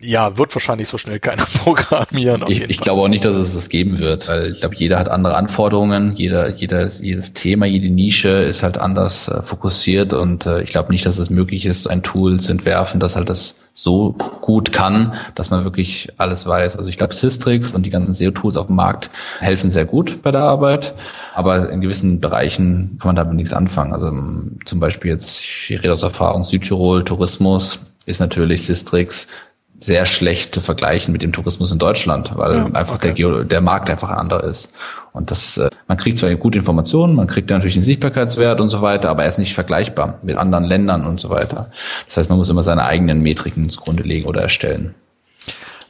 Ja, 0.00 0.36
wird 0.38 0.54
wahrscheinlich 0.54 0.88
so 0.88 0.96
schnell 0.96 1.18
keiner 1.18 1.44
programmieren. 1.64 2.44
ich 2.46 2.62
ich 2.62 2.80
glaube 2.80 3.02
auch 3.02 3.08
nicht, 3.08 3.24
dass 3.24 3.34
es 3.34 3.54
das 3.54 3.68
geben 3.68 3.98
wird, 3.98 4.28
weil 4.28 4.52
ich 4.52 4.60
glaube, 4.60 4.76
jeder 4.76 4.96
hat 4.96 5.08
andere 5.08 5.36
Anforderungen, 5.36 6.14
jeder, 6.14 6.54
jeder, 6.54 6.88
jedes 6.88 7.32
Thema, 7.32 7.66
jede 7.66 7.90
Nische 7.90 8.28
ist 8.28 8.62
halt 8.62 8.78
anders 8.78 9.26
äh, 9.26 9.42
fokussiert 9.42 10.12
und 10.12 10.46
äh, 10.46 10.62
ich 10.62 10.70
glaube 10.70 10.92
nicht, 10.92 11.04
dass 11.04 11.18
es 11.18 11.30
möglich 11.30 11.66
ist, 11.66 11.88
ein 11.88 12.04
Tool 12.04 12.38
zu 12.38 12.52
entwerfen, 12.52 13.00
das 13.00 13.16
halt 13.16 13.28
das 13.28 13.64
so 13.74 14.12
gut 14.40 14.72
kann, 14.72 15.14
dass 15.34 15.50
man 15.50 15.64
wirklich 15.64 16.08
alles 16.16 16.46
weiß. 16.46 16.76
Also 16.76 16.88
ich 16.88 16.96
glaube, 16.96 17.14
Systrix 17.14 17.74
und 17.74 17.84
die 17.84 17.90
ganzen 17.90 18.14
SEO-Tools 18.14 18.56
auf 18.56 18.66
dem 18.66 18.76
Markt 18.76 19.10
helfen 19.40 19.72
sehr 19.72 19.84
gut 19.84 20.22
bei 20.22 20.30
der 20.30 20.42
Arbeit, 20.42 20.94
aber 21.34 21.70
in 21.70 21.80
gewissen 21.80 22.20
Bereichen 22.20 22.98
kann 23.00 23.08
man 23.08 23.16
damit 23.16 23.34
nichts 23.34 23.52
anfangen. 23.52 23.92
Also 23.92 24.08
ähm, 24.08 24.58
zum 24.64 24.78
Beispiel 24.78 25.10
jetzt, 25.10 25.40
ich 25.40 25.70
rede 25.70 25.92
aus 25.92 26.02
Erfahrung, 26.02 26.44
Südtirol, 26.44 27.04
Tourismus 27.04 27.80
ist 28.06 28.20
natürlich 28.20 28.64
Systrix 28.64 29.28
sehr 29.80 30.06
schlecht 30.06 30.54
zu 30.54 30.60
vergleichen 30.60 31.12
mit 31.12 31.22
dem 31.22 31.32
Tourismus 31.32 31.70
in 31.70 31.78
Deutschland, 31.78 32.32
weil 32.34 32.56
ja, 32.56 32.64
einfach 32.66 32.96
okay. 32.96 33.08
der, 33.08 33.12
Geo 33.12 33.44
der 33.44 33.60
Markt 33.60 33.88
einfach 33.90 34.08
ein 34.08 34.18
anderer 34.18 34.44
ist. 34.44 34.72
Und 35.12 35.30
das, 35.30 35.56
äh, 35.56 35.70
man 35.86 35.96
kriegt 35.96 36.18
zwar 36.18 36.34
gute 36.34 36.58
Informationen, 36.58 37.14
man 37.14 37.28
kriegt 37.28 37.50
natürlich 37.50 37.74
den 37.74 37.84
Sichtbarkeitswert 37.84 38.60
und 38.60 38.70
so 38.70 38.82
weiter, 38.82 39.08
aber 39.10 39.22
er 39.22 39.28
ist 39.28 39.38
nicht 39.38 39.54
vergleichbar 39.54 40.18
mit 40.22 40.36
anderen 40.36 40.64
Ländern 40.64 41.06
und 41.06 41.20
so 41.20 41.30
weiter. 41.30 41.70
Das 42.06 42.16
heißt, 42.16 42.28
man 42.28 42.38
muss 42.38 42.48
immer 42.48 42.62
seine 42.62 42.84
eigenen 42.84 43.22
Metriken 43.22 43.70
zugrunde 43.70 44.02
legen 44.02 44.26
oder 44.26 44.42
erstellen. 44.42 44.94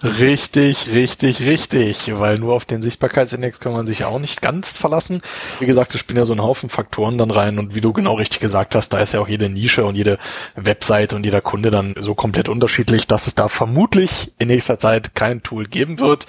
Richtig, 0.02 0.92
richtig, 0.92 1.40
richtig, 1.40 2.18
weil 2.20 2.38
nur 2.38 2.54
auf 2.54 2.64
den 2.64 2.82
Sichtbarkeitsindex 2.82 3.58
kann 3.58 3.72
man 3.72 3.86
sich 3.86 4.04
auch 4.04 4.20
nicht 4.20 4.40
ganz 4.40 4.78
verlassen. 4.78 5.22
Wie 5.58 5.66
gesagt, 5.66 5.92
es 5.92 6.00
spielen 6.00 6.18
ja 6.18 6.24
so 6.24 6.34
einen 6.34 6.42
Haufen 6.42 6.68
Faktoren 6.68 7.18
dann 7.18 7.32
rein 7.32 7.58
und 7.58 7.74
wie 7.74 7.80
du 7.80 7.92
genau 7.92 8.14
richtig 8.14 8.38
gesagt 8.38 8.76
hast, 8.76 8.90
da 8.90 9.00
ist 9.00 9.12
ja 9.12 9.20
auch 9.20 9.26
jede 9.26 9.48
Nische 9.48 9.84
und 9.84 9.96
jede 9.96 10.18
Website 10.54 11.14
und 11.14 11.24
jeder 11.24 11.40
Kunde 11.40 11.72
dann 11.72 11.94
so 11.98 12.14
komplett 12.14 12.48
unterschiedlich, 12.48 13.08
dass 13.08 13.26
es 13.26 13.34
da 13.34 13.48
vermutlich 13.48 14.32
in 14.38 14.46
nächster 14.46 14.78
Zeit 14.78 15.16
kein 15.16 15.42
Tool 15.42 15.66
geben 15.66 15.98
wird. 15.98 16.26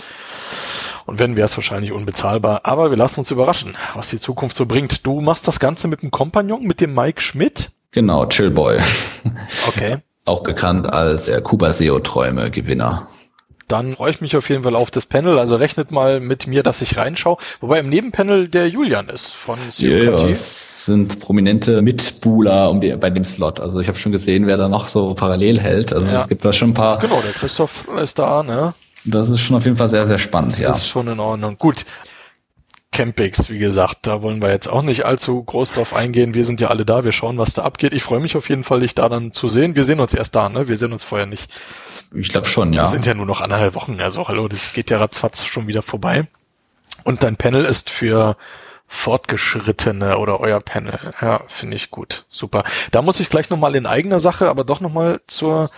Und 1.05 1.19
wenn 1.19 1.35
wäre 1.35 1.45
es 1.45 1.55
wahrscheinlich 1.55 1.91
unbezahlbar. 1.91 2.61
Aber 2.63 2.89
wir 2.89 2.97
lassen 2.97 3.19
uns 3.19 3.29
überraschen, 3.29 3.75
was 3.93 4.09
die 4.09 4.19
Zukunft 4.19 4.57
so 4.57 4.65
bringt. 4.65 5.05
Du 5.05 5.21
machst 5.21 5.47
das 5.47 5.59
Ganze 5.59 5.87
mit 5.87 6.01
dem 6.01 6.09
Kompagnon, 6.09 6.63
mit 6.63 6.81
dem 6.81 6.95
Mike 6.95 7.21
Schmidt. 7.21 7.69
Genau, 7.91 8.25
Chillboy. 8.25 8.79
Okay. 9.67 9.97
Auch 10.25 10.41
bekannt 10.41 10.87
als 10.87 11.27
der 11.27 11.41
Kuba 11.41 11.71
SEO 11.71 11.99
Träume 11.99 12.51
Gewinner 12.51 13.07
dann 13.71 13.95
freue 13.95 14.11
ich 14.11 14.21
mich 14.21 14.35
auf 14.35 14.49
jeden 14.49 14.63
Fall 14.63 14.75
auf 14.75 14.91
das 14.91 15.05
Panel. 15.05 15.39
Also 15.39 15.55
rechnet 15.55 15.91
mal 15.91 16.19
mit 16.19 16.47
mir, 16.47 16.63
dass 16.63 16.81
ich 16.81 16.97
reinschaue. 16.97 17.37
Wobei 17.61 17.79
im 17.79 17.89
Nebenpanel 17.89 18.47
der 18.47 18.67
Julian 18.67 19.09
ist 19.09 19.33
von 19.33 19.57
Syokratie. 19.69 20.27
Ja, 20.27 20.33
sind 20.35 21.19
prominente 21.19 21.81
Mitbuhler 21.81 22.69
um 22.69 22.81
die, 22.81 22.91
bei 22.95 23.09
dem 23.09 23.23
Slot. 23.23 23.59
Also 23.59 23.79
ich 23.79 23.87
habe 23.87 23.97
schon 23.97 24.11
gesehen, 24.11 24.47
wer 24.47 24.57
da 24.57 24.67
noch 24.67 24.87
so 24.87 25.13
parallel 25.13 25.59
hält. 25.59 25.93
Also 25.93 26.09
ja. 26.09 26.17
es 26.17 26.27
gibt 26.27 26.43
da 26.43 26.51
schon 26.51 26.71
ein 26.71 26.73
paar. 26.73 26.99
Genau, 26.99 27.21
der 27.21 27.31
Christoph 27.31 27.87
ist 28.01 28.19
da, 28.19 28.43
ne? 28.43 28.73
Das 29.05 29.29
ist 29.29 29.39
schon 29.39 29.55
auf 29.55 29.65
jeden 29.65 29.77
Fall 29.77 29.89
sehr, 29.89 30.05
sehr 30.05 30.17
spannend, 30.17 30.53
das 30.53 30.59
ja. 30.59 30.67
Das 30.69 30.79
ist 30.79 30.87
schon 30.87 31.07
in 31.07 31.19
Ordnung. 31.19 31.57
Gut. 31.57 31.85
Campix, 32.91 33.49
wie 33.49 33.59
gesagt, 33.59 34.07
da 34.07 34.23
wollen 34.23 34.41
wir 34.41 34.49
jetzt 34.49 34.67
auch 34.67 34.81
nicht 34.81 35.05
allzu 35.05 35.41
groß 35.41 35.71
drauf 35.71 35.95
eingehen. 35.95 36.33
Wir 36.33 36.43
sind 36.43 36.59
ja 36.59 36.67
alle 36.67 36.83
da, 36.83 37.05
wir 37.05 37.13
schauen, 37.13 37.37
was 37.37 37.53
da 37.53 37.63
abgeht. 37.63 37.93
Ich 37.93 38.03
freue 38.03 38.19
mich 38.19 38.35
auf 38.35 38.49
jeden 38.49 38.63
Fall, 38.63 38.81
dich 38.81 38.93
da 38.93 39.07
dann 39.07 39.31
zu 39.31 39.47
sehen. 39.47 39.77
Wir 39.77 39.85
sehen 39.85 40.01
uns 40.01 40.13
erst 40.13 40.35
da, 40.35 40.49
ne? 40.49 40.67
Wir 40.67 40.75
sehen 40.75 40.91
uns 40.91 41.05
vorher 41.05 41.27
nicht. 41.27 41.49
Ich 42.13 42.29
glaube 42.29 42.47
schon, 42.47 42.73
ja. 42.73 42.81
Das 42.81 42.91
sind 42.91 43.05
ja 43.05 43.13
nur 43.13 43.25
noch 43.25 43.41
anderthalb 43.41 43.75
Wochen. 43.75 43.99
Also 44.01 44.27
hallo, 44.27 44.47
das 44.47 44.73
geht 44.73 44.89
ja 44.89 44.97
ratzfatz 44.97 45.45
schon 45.45 45.67
wieder 45.67 45.81
vorbei. 45.81 46.27
Und 47.03 47.23
dein 47.23 47.37
Panel 47.37 47.65
ist 47.65 47.89
für 47.89 48.35
Fortgeschrittene 48.91 50.17
oder 50.17 50.39
euer 50.39 50.59
Panel. 50.59 50.99
Ja, 51.21 51.43
finde 51.47 51.75
ich 51.75 51.91
gut. 51.91 52.25
Super. 52.31 52.63
Da 52.89 53.03
muss 53.03 53.19
ich 53.19 53.29
gleich 53.29 53.51
nochmal 53.51 53.75
in 53.75 53.85
eigener 53.85 54.19
Sache, 54.19 54.49
aber 54.49 54.63
doch 54.63 54.79
nochmal 54.79 55.21
zur 55.27 55.69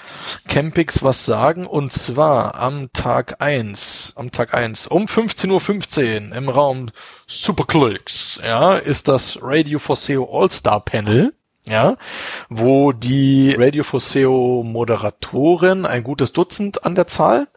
Campix 0.48 1.04
was 1.04 1.26
sagen. 1.26 1.68
Und 1.68 1.92
zwar 1.92 2.56
am 2.56 2.92
Tag 2.94 3.42
eins, 3.42 4.14
am 4.16 4.32
Tag 4.32 4.54
eins 4.54 4.88
um 4.88 5.06
15.15 5.06 6.30
Uhr 6.30 6.38
im 6.38 6.50
Raum 6.50 6.88
Superclicks, 7.28 8.42
ja, 8.44 8.76
ist 8.76 9.10
das 9.10 9.40
Radio 9.42 9.80
for 9.80 9.98
SEO 9.98 10.28
All-Star 10.32 10.80
Panel 10.80 11.34
ja, 11.72 11.96
wo 12.50 12.92
die 12.92 13.56
Radio 13.58 13.84
for 13.84 14.02
SEO 14.02 14.64
Moderatoren, 14.64 15.86
ein 15.86 16.04
gutes 16.04 16.34
Dutzend 16.34 16.86
an 16.86 16.96
der 16.96 17.08
Zahl, 17.08 17.48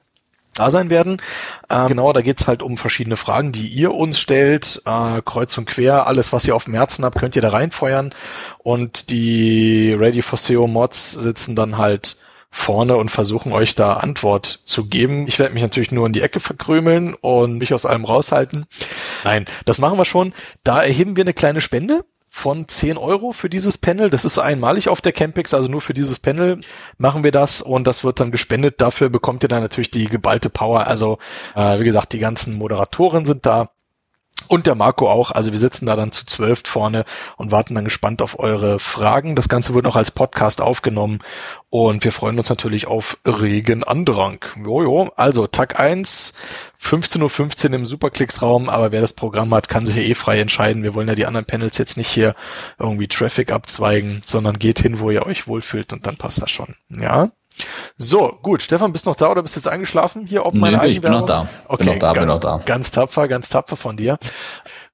da 0.54 0.70
sein 0.70 0.88
werden. 0.88 1.20
Äh, 1.68 1.88
genau, 1.88 2.12
da 2.12 2.22
geht's 2.22 2.46
halt 2.46 2.62
um 2.62 2.76
verschiedene 2.76 3.16
Fragen, 3.16 3.50
die 3.50 3.66
ihr 3.66 3.92
uns 3.92 4.20
stellt. 4.20 4.82
Äh, 4.86 5.20
kreuz 5.24 5.58
und 5.58 5.66
quer, 5.66 6.06
alles, 6.06 6.32
was 6.32 6.46
ihr 6.46 6.54
auf 6.54 6.64
dem 6.64 6.74
Herzen 6.74 7.04
habt, 7.04 7.18
könnt 7.18 7.34
ihr 7.34 7.42
da 7.42 7.48
reinfeuern. 7.48 8.14
Und 8.58 9.10
die 9.10 9.94
Radio 9.98 10.22
for 10.22 10.38
SEO 10.38 10.68
Mods 10.68 11.10
sitzen 11.10 11.56
dann 11.56 11.76
halt 11.76 12.16
vorne 12.52 12.96
und 12.96 13.10
versuchen 13.10 13.50
euch 13.50 13.74
da 13.74 13.94
Antwort 13.94 14.60
zu 14.64 14.86
geben. 14.86 15.26
Ich 15.26 15.40
werde 15.40 15.54
mich 15.54 15.62
natürlich 15.64 15.90
nur 15.90 16.06
in 16.06 16.12
die 16.12 16.22
Ecke 16.22 16.38
verkrümeln 16.38 17.14
und 17.14 17.58
mich 17.58 17.74
aus 17.74 17.84
allem 17.84 18.04
raushalten. 18.04 18.66
Nein, 19.24 19.46
das 19.64 19.78
machen 19.78 19.98
wir 19.98 20.04
schon. 20.04 20.32
Da 20.62 20.80
erheben 20.80 21.16
wir 21.16 21.24
eine 21.24 21.34
kleine 21.34 21.60
Spende 21.60 22.04
von 22.34 22.66
10 22.66 22.98
Euro 22.98 23.30
für 23.30 23.48
dieses 23.48 23.78
Panel. 23.78 24.10
Das 24.10 24.24
ist 24.24 24.40
einmalig 24.40 24.88
auf 24.88 25.00
der 25.00 25.12
Campix, 25.12 25.54
also 25.54 25.70
nur 25.70 25.80
für 25.80 25.94
dieses 25.94 26.18
Panel 26.18 26.58
machen 26.98 27.22
wir 27.22 27.30
das 27.30 27.62
und 27.62 27.86
das 27.86 28.02
wird 28.02 28.18
dann 28.18 28.32
gespendet. 28.32 28.80
Dafür 28.80 29.08
bekommt 29.08 29.44
ihr 29.44 29.48
dann 29.48 29.62
natürlich 29.62 29.92
die 29.92 30.06
geballte 30.06 30.50
Power. 30.50 30.88
Also 30.88 31.18
äh, 31.54 31.78
wie 31.78 31.84
gesagt, 31.84 32.12
die 32.12 32.18
ganzen 32.18 32.58
Moderatoren 32.58 33.24
sind 33.24 33.46
da. 33.46 33.70
Und 34.48 34.66
der 34.66 34.74
Marco 34.74 35.10
auch. 35.10 35.30
Also 35.30 35.52
wir 35.52 35.58
sitzen 35.58 35.86
da 35.86 35.96
dann 35.96 36.12
zu 36.12 36.26
zwölf 36.26 36.62
vorne 36.64 37.04
und 37.36 37.50
warten 37.50 37.74
dann 37.74 37.84
gespannt 37.84 38.22
auf 38.22 38.38
eure 38.38 38.78
Fragen. 38.78 39.36
Das 39.36 39.48
Ganze 39.48 39.74
wird 39.74 39.84
noch 39.84 39.96
als 39.96 40.10
Podcast 40.10 40.60
aufgenommen 40.60 41.20
und 41.70 42.04
wir 42.04 42.12
freuen 42.12 42.38
uns 42.38 42.48
natürlich 42.48 42.86
auf 42.86 43.18
regen 43.26 43.84
Andrang. 43.84 44.38
Jojo, 44.62 45.12
also 45.16 45.46
Tag 45.46 45.80
eins 45.80 46.34
15.15 46.80 47.68
Uhr 47.68 47.74
im 47.74 47.86
Superklicks-Raum, 47.86 48.68
aber 48.68 48.92
wer 48.92 49.00
das 49.00 49.14
Programm 49.14 49.54
hat, 49.54 49.68
kann 49.68 49.86
sich 49.86 50.08
eh 50.08 50.14
frei 50.14 50.38
entscheiden. 50.38 50.82
Wir 50.82 50.94
wollen 50.94 51.08
ja 51.08 51.14
die 51.14 51.26
anderen 51.26 51.46
Panels 51.46 51.78
jetzt 51.78 51.96
nicht 51.96 52.10
hier 52.10 52.34
irgendwie 52.78 53.08
Traffic 53.08 53.50
abzweigen, 53.50 54.20
sondern 54.24 54.58
geht 54.58 54.80
hin, 54.80 55.00
wo 55.00 55.10
ihr 55.10 55.26
euch 55.26 55.48
wohlfühlt 55.48 55.92
und 55.92 56.06
dann 56.06 56.16
passt 56.16 56.42
das 56.42 56.50
schon. 56.50 56.76
Ja. 56.90 57.30
So, 57.96 58.38
gut. 58.42 58.62
Stefan, 58.62 58.92
bist 58.92 59.06
du 59.06 59.10
noch 59.10 59.16
da 59.16 59.30
oder 59.30 59.42
bist 59.42 59.56
du 59.56 59.60
jetzt 59.60 59.68
eingeschlafen 59.68 60.26
hier? 60.26 60.44
Ob 60.44 60.54
meine 60.54 60.78
nee, 60.78 60.88
ich 60.88 61.00
bin 61.00 61.12
noch 61.12 61.26
da. 61.26 61.48
Okay, 61.68 61.84
bin 61.84 61.92
noch 61.92 61.98
da, 61.98 62.12
bin 62.12 62.26
noch 62.26 62.40
da. 62.40 62.60
Ganz 62.66 62.90
tapfer, 62.90 63.28
ganz 63.28 63.48
tapfer 63.48 63.76
von 63.76 63.96
dir. 63.96 64.18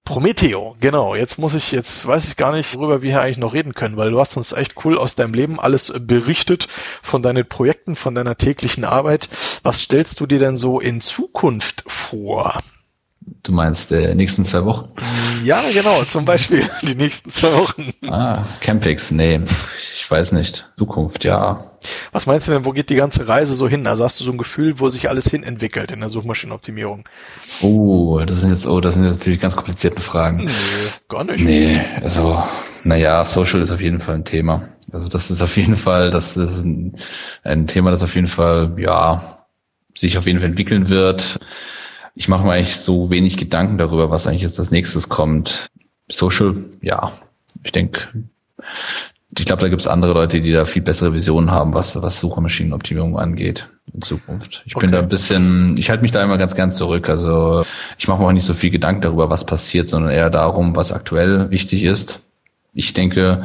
Prometheo, 0.04 0.76
genau. 0.80 1.14
Jetzt 1.14 1.38
muss 1.38 1.54
ich, 1.54 1.72
jetzt 1.72 2.06
weiß 2.06 2.26
ich 2.28 2.36
gar 2.36 2.52
nicht, 2.52 2.74
worüber 2.74 3.02
wir 3.02 3.10
hier 3.10 3.20
eigentlich 3.20 3.38
noch 3.38 3.54
reden 3.54 3.74
können, 3.74 3.96
weil 3.96 4.10
du 4.10 4.18
hast 4.18 4.36
uns 4.36 4.52
echt 4.52 4.84
cool 4.84 4.98
aus 4.98 5.14
deinem 5.14 5.34
Leben 5.34 5.60
alles 5.60 5.92
berichtet, 6.00 6.68
von 7.02 7.22
deinen 7.22 7.48
Projekten, 7.48 7.96
von 7.96 8.14
deiner 8.14 8.36
täglichen 8.36 8.84
Arbeit. 8.84 9.28
Was 9.62 9.80
stellst 9.80 10.18
du 10.20 10.26
dir 10.26 10.38
denn 10.38 10.56
so 10.56 10.80
in 10.80 11.00
Zukunft 11.00 11.84
vor? 11.86 12.58
Du 13.42 13.52
meinst 13.52 13.92
äh, 13.92 14.14
nächsten 14.14 14.44
zwei 14.44 14.64
Wochen? 14.64 14.92
Ja, 15.44 15.62
genau, 15.72 16.02
zum 16.04 16.24
Beispiel 16.24 16.68
die 16.82 16.94
nächsten 16.94 17.30
zwei 17.30 17.52
Wochen. 17.52 17.92
Ah, 18.08 18.46
Campix, 18.60 19.10
nee, 19.12 19.40
ich 19.94 20.10
weiß 20.10 20.32
nicht. 20.32 20.70
Zukunft, 20.76 21.24
ja. 21.24 21.69
Was 22.12 22.26
meinst 22.26 22.46
du 22.46 22.52
denn, 22.52 22.64
wo 22.64 22.72
geht 22.72 22.90
die 22.90 22.96
ganze 22.96 23.26
Reise 23.28 23.54
so 23.54 23.68
hin? 23.68 23.86
Also 23.86 24.04
hast 24.04 24.20
du 24.20 24.24
so 24.24 24.32
ein 24.32 24.38
Gefühl, 24.38 24.80
wo 24.80 24.88
sich 24.88 25.08
alles 25.08 25.28
hin 25.28 25.42
entwickelt 25.42 25.92
in 25.92 26.00
der 26.00 26.08
Suchmaschinenoptimierung? 26.08 27.04
Oh, 27.62 28.20
das 28.26 28.40
sind 28.40 28.50
jetzt, 28.50 28.66
oh, 28.66 28.80
das 28.80 28.94
sind 28.94 29.04
jetzt 29.04 29.18
natürlich 29.18 29.40
ganz 29.40 29.56
komplizierte 29.56 30.00
Fragen. 30.00 30.44
Nee, 30.44 30.50
gar 31.08 31.24
nicht. 31.24 31.44
Nee, 31.44 31.80
also, 32.02 32.42
naja, 32.84 33.24
Social 33.24 33.62
ist 33.62 33.70
auf 33.70 33.80
jeden 33.80 34.00
Fall 34.00 34.16
ein 34.16 34.24
Thema. 34.24 34.68
Also 34.92 35.08
das 35.08 35.30
ist 35.30 35.40
auf 35.40 35.56
jeden 35.56 35.76
Fall, 35.76 36.10
das 36.10 36.36
ist 36.36 36.64
ein, 36.64 36.96
ein 37.44 37.66
Thema, 37.66 37.90
das 37.90 38.02
auf 38.02 38.14
jeden 38.14 38.28
Fall, 38.28 38.74
ja, 38.78 39.46
sich 39.96 40.18
auf 40.18 40.26
jeden 40.26 40.40
Fall 40.40 40.48
entwickeln 40.48 40.88
wird. 40.88 41.38
Ich 42.14 42.28
mache 42.28 42.44
mir 42.44 42.52
eigentlich 42.52 42.76
so 42.76 43.10
wenig 43.10 43.36
Gedanken 43.36 43.78
darüber, 43.78 44.10
was 44.10 44.26
eigentlich 44.26 44.42
jetzt 44.42 44.58
als 44.58 44.70
nächstes 44.70 45.08
kommt. 45.08 45.68
Social, 46.10 46.66
ja, 46.82 47.12
ich 47.62 47.72
denke, 47.72 48.08
ich 49.38 49.44
glaube, 49.44 49.62
da 49.62 49.68
gibt 49.68 49.80
es 49.80 49.86
andere 49.86 50.12
Leute, 50.12 50.40
die 50.40 50.52
da 50.52 50.64
viel 50.64 50.82
bessere 50.82 51.14
Visionen 51.14 51.50
haben, 51.50 51.72
was, 51.72 52.00
was 52.02 52.20
Suchmaschinenoptimierung 52.20 53.18
angeht 53.18 53.68
in 53.94 54.02
Zukunft. 54.02 54.62
Ich 54.66 54.74
okay. 54.74 54.86
bin 54.86 54.92
da 54.92 54.98
ein 54.98 55.08
bisschen, 55.08 55.76
ich 55.78 55.90
halte 55.90 56.02
mich 56.02 56.10
da 56.10 56.22
immer 56.22 56.38
ganz 56.38 56.54
gern 56.54 56.72
zurück. 56.72 57.08
Also 57.08 57.64
ich 57.98 58.08
mache 58.08 58.20
mir 58.22 58.28
auch 58.28 58.32
nicht 58.32 58.44
so 58.44 58.54
viel 58.54 58.70
Gedanken 58.70 59.02
darüber, 59.02 59.30
was 59.30 59.46
passiert, 59.46 59.88
sondern 59.88 60.10
eher 60.10 60.30
darum, 60.30 60.74
was 60.74 60.92
aktuell 60.92 61.50
wichtig 61.50 61.84
ist. 61.84 62.22
Ich 62.74 62.92
denke, 62.92 63.42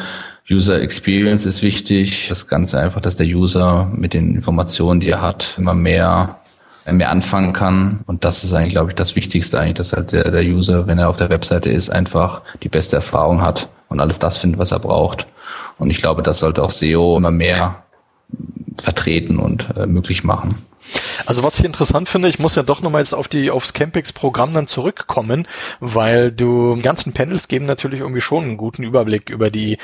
User 0.49 0.81
Experience 0.81 1.45
ist 1.45 1.61
wichtig. 1.61 2.27
Das 2.29 2.47
Ganze 2.47 2.79
einfach, 2.79 3.01
dass 3.01 3.17
der 3.17 3.27
User 3.27 3.91
mit 3.93 4.13
den 4.13 4.35
Informationen, 4.35 4.99
die 4.99 5.09
er 5.09 5.21
hat, 5.21 5.55
immer 5.57 5.73
mehr 5.73 6.39
mehr 6.91 7.09
anfangen 7.09 7.51
kann. 7.51 8.01
Und 8.05 8.25
das 8.25 8.43
ist 8.43 8.53
eigentlich, 8.53 8.73
glaube 8.73 8.91
ich, 8.91 8.95
das 8.95 9.15
Wichtigste 9.15 9.59
eigentlich, 9.59 9.73
dass 9.73 9.93
halt 9.93 10.11
der, 10.11 10.29
der 10.29 10.43
User, 10.43 10.85
wenn 10.85 10.99
er 10.99 11.09
auf 11.09 11.15
der 11.15 11.29
Webseite 11.29 11.69
ist, 11.69 11.89
einfach 11.89 12.43
die 12.61 12.69
beste 12.69 12.97
Erfahrung 12.97 13.41
hat 13.41 13.69
und 13.89 13.99
alles 13.99 14.19
das 14.19 14.37
findet, 14.37 14.59
was 14.59 14.71
er 14.71 14.77
braucht. 14.77 15.25
Und 15.77 15.89
ich 15.89 15.97
glaube, 15.97 16.23
das 16.23 16.39
sollte 16.39 16.63
auch 16.63 16.71
SEO 16.71 17.17
immer 17.17 17.31
mehr 17.31 17.83
vertreten 18.81 19.39
und 19.39 19.67
äh, 19.77 19.85
möglich 19.85 20.23
machen. 20.23 20.55
Also 21.25 21.43
was 21.43 21.57
ich 21.57 21.65
interessant 21.65 22.07
finde, 22.07 22.27
ich 22.29 22.39
muss 22.39 22.55
ja 22.55 22.63
doch 22.63 22.81
nochmal 22.81 23.01
jetzt 23.01 23.13
auf 23.13 23.27
die 23.27 23.49
aufs 23.49 23.73
Campix-Programm 23.73 24.53
dann 24.53 24.67
zurückkommen, 24.67 25.47
weil 25.79 26.31
du 26.31 26.79
ganzen 26.81 27.13
Panels 27.13 27.47
geben 27.47 27.65
natürlich 27.65 28.01
irgendwie 28.01 28.21
schon 28.21 28.43
einen 28.43 28.57
guten 28.57 28.83
Überblick 28.83 29.29
über 29.29 29.49
die 29.49 29.77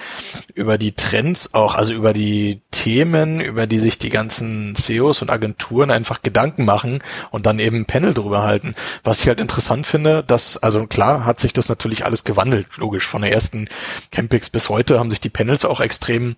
über 0.53 0.77
die 0.77 0.91
Trends 0.93 1.53
auch, 1.53 1.75
also 1.75 1.93
über 1.93 2.13
die 2.13 2.61
Themen, 2.71 3.41
über 3.41 3.67
die 3.67 3.79
sich 3.79 3.97
die 3.97 4.09
ganzen 4.09 4.75
CEOs 4.75 5.21
und 5.21 5.29
Agenturen 5.29 5.91
einfach 5.91 6.21
Gedanken 6.21 6.65
machen 6.65 7.03
und 7.31 7.45
dann 7.45 7.59
eben 7.59 7.77
ein 7.77 7.85
Panel 7.85 8.13
drüber 8.13 8.43
halten. 8.43 8.75
Was 9.03 9.21
ich 9.21 9.27
halt 9.27 9.39
interessant 9.39 9.85
finde, 9.85 10.23
dass 10.23 10.57
also 10.57 10.85
klar 10.87 11.25
hat 11.25 11.39
sich 11.39 11.53
das 11.53 11.69
natürlich 11.69 12.05
alles 12.05 12.23
gewandelt, 12.23 12.67
logisch 12.77 13.07
von 13.07 13.21
der 13.21 13.31
ersten 13.31 13.67
Campix 14.11 14.49
bis 14.49 14.69
heute 14.69 14.99
haben 14.99 15.09
sich 15.09 15.21
die 15.21 15.29
Panels 15.29 15.65
auch 15.65 15.79
extrem 15.79 16.35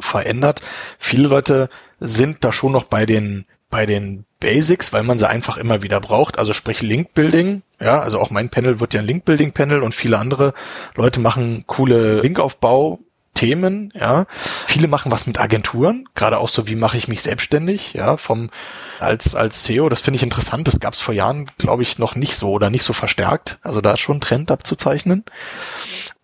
verändert. 0.00 0.60
Viele 0.98 1.28
Leute 1.28 1.68
sind 2.00 2.44
da 2.44 2.52
schon 2.52 2.72
noch 2.72 2.84
bei 2.84 3.06
den 3.06 3.44
bei 3.70 3.86
den 3.86 4.24
Basics, 4.40 4.92
weil 4.92 5.02
man 5.02 5.18
sie 5.18 5.28
einfach 5.28 5.56
immer 5.56 5.82
wieder 5.82 6.00
braucht, 6.00 6.38
also 6.38 6.52
sprich 6.52 6.80
Link 6.80 7.14
Building, 7.14 7.62
ja, 7.80 8.00
also 8.00 8.20
auch 8.20 8.30
mein 8.30 8.48
Panel 8.48 8.80
wird 8.80 8.94
ja 8.94 9.00
ein 9.00 9.06
Link 9.06 9.24
Building 9.24 9.52
Panel 9.52 9.82
und 9.82 9.94
viele 9.94 10.18
andere 10.18 10.54
Leute 10.94 11.20
machen 11.20 11.64
coole 11.66 12.20
Linkaufbau 12.20 13.00
Themen, 13.38 13.92
ja. 13.94 14.26
Viele 14.66 14.88
machen 14.88 15.12
was 15.12 15.28
mit 15.28 15.38
Agenturen, 15.38 16.08
gerade 16.16 16.38
auch 16.38 16.48
so, 16.48 16.66
wie 16.66 16.74
mache 16.74 16.98
ich 16.98 17.06
mich 17.06 17.22
selbstständig, 17.22 17.92
ja, 17.92 18.16
vom 18.16 18.50
als 18.98 19.36
als 19.36 19.62
SEO. 19.62 19.88
Das 19.88 20.00
finde 20.00 20.16
ich 20.16 20.24
interessant. 20.24 20.66
Das 20.66 20.80
gab 20.80 20.94
es 20.94 20.98
vor 21.00 21.14
Jahren, 21.14 21.48
glaube 21.56 21.84
ich, 21.84 22.00
noch 22.00 22.16
nicht 22.16 22.34
so 22.34 22.50
oder 22.50 22.68
nicht 22.68 22.82
so 22.82 22.92
verstärkt. 22.92 23.60
Also 23.62 23.80
da 23.80 23.92
ist 23.92 24.00
schon 24.00 24.16
ein 24.16 24.20
Trend 24.20 24.50
abzuzeichnen. 24.50 25.24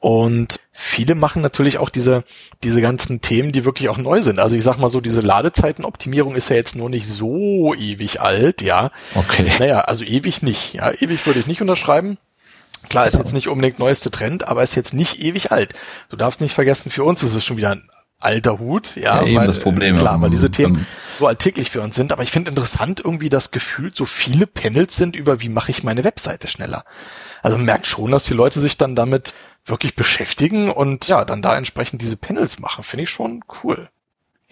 Und 0.00 0.56
viele 0.76 1.14
machen 1.14 1.40
natürlich 1.40 1.78
auch 1.78 1.88
diese, 1.88 2.24
diese 2.64 2.82
ganzen 2.82 3.20
Themen, 3.20 3.52
die 3.52 3.64
wirklich 3.64 3.88
auch 3.88 3.96
neu 3.96 4.20
sind. 4.20 4.40
Also 4.40 4.56
ich 4.56 4.64
sag 4.64 4.76
mal 4.76 4.88
so, 4.88 5.00
diese 5.00 5.20
Ladezeitenoptimierung 5.20 6.34
ist 6.34 6.50
ja 6.50 6.56
jetzt 6.56 6.74
nur 6.74 6.90
nicht 6.90 7.06
so 7.06 7.74
ewig 7.74 8.20
alt, 8.20 8.60
ja. 8.60 8.90
Okay. 9.14 9.50
Naja, 9.60 9.82
also 9.82 10.04
ewig 10.04 10.42
nicht. 10.42 10.74
Ja, 10.74 10.90
ewig 10.90 11.24
würde 11.26 11.38
ich 11.38 11.46
nicht 11.46 11.62
unterschreiben. 11.62 12.18
Klar, 12.88 13.06
ist 13.06 13.16
jetzt 13.16 13.32
nicht 13.32 13.48
unbedingt 13.48 13.78
neueste 13.78 14.10
Trend, 14.10 14.48
aber 14.48 14.62
ist 14.62 14.74
jetzt 14.74 14.94
nicht 14.94 15.20
ewig 15.22 15.52
alt. 15.52 15.72
Du 16.10 16.16
darfst 16.16 16.40
nicht 16.40 16.52
vergessen, 16.52 16.90
für 16.90 17.04
uns 17.04 17.22
ist 17.22 17.34
es 17.34 17.44
schon 17.44 17.56
wieder 17.56 17.70
ein 17.70 17.88
alter 18.24 18.58
Hut, 18.58 18.96
ja, 18.96 19.20
ja 19.20 19.26
eben 19.26 19.36
weil, 19.36 19.46
das 19.46 19.60
Problem. 19.60 19.96
Klar, 19.96 20.20
weil 20.20 20.30
diese 20.30 20.50
Themen 20.50 20.86
so 21.18 21.26
alltäglich 21.26 21.70
für 21.70 21.80
uns 21.80 21.94
sind. 21.94 22.12
Aber 22.12 22.22
ich 22.22 22.30
finde 22.30 22.50
interessant 22.50 23.00
irgendwie, 23.04 23.28
dass 23.28 23.50
gefühlt 23.50 23.94
so 23.96 24.06
viele 24.06 24.46
Panels 24.46 24.96
sind 24.96 25.16
über, 25.16 25.40
wie 25.40 25.48
mache 25.48 25.70
ich 25.70 25.84
meine 25.84 26.04
Webseite 26.04 26.48
schneller. 26.48 26.84
Also 27.42 27.56
man 27.56 27.66
merkt 27.66 27.86
schon, 27.86 28.10
dass 28.10 28.24
die 28.24 28.34
Leute 28.34 28.60
sich 28.60 28.78
dann 28.78 28.94
damit 28.94 29.34
wirklich 29.64 29.96
beschäftigen 29.96 30.70
und 30.70 31.06
ja, 31.08 31.24
dann 31.24 31.42
da 31.42 31.56
entsprechend 31.56 32.02
diese 32.02 32.16
Panels 32.16 32.58
machen. 32.58 32.84
Finde 32.84 33.04
ich 33.04 33.10
schon 33.10 33.44
cool. 33.62 33.88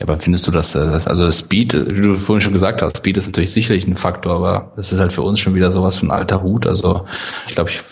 Ja, 0.02 0.08
aber 0.08 0.18
findest 0.18 0.48
du, 0.48 0.50
dass 0.50 0.72
das, 0.72 1.06
also 1.06 1.30
Speed, 1.30 1.74
wie 1.74 2.00
du 2.00 2.16
vorhin 2.16 2.40
schon 2.40 2.52
gesagt 2.52 2.82
hast, 2.82 2.96
Speed 2.96 3.16
ist 3.16 3.26
natürlich 3.26 3.52
sicherlich 3.52 3.86
ein 3.86 3.96
Faktor, 3.96 4.34
aber 4.34 4.72
das 4.74 4.92
ist 4.92 4.98
halt 4.98 5.12
für 5.12 5.22
uns 5.22 5.38
schon 5.38 5.54
wieder 5.54 5.70
sowas 5.70 5.96
von 5.96 6.10
alter 6.10 6.42
Hut. 6.42 6.66
Also 6.66 7.04
ich 7.46 7.54
glaube, 7.54 7.70
ich 7.70 7.82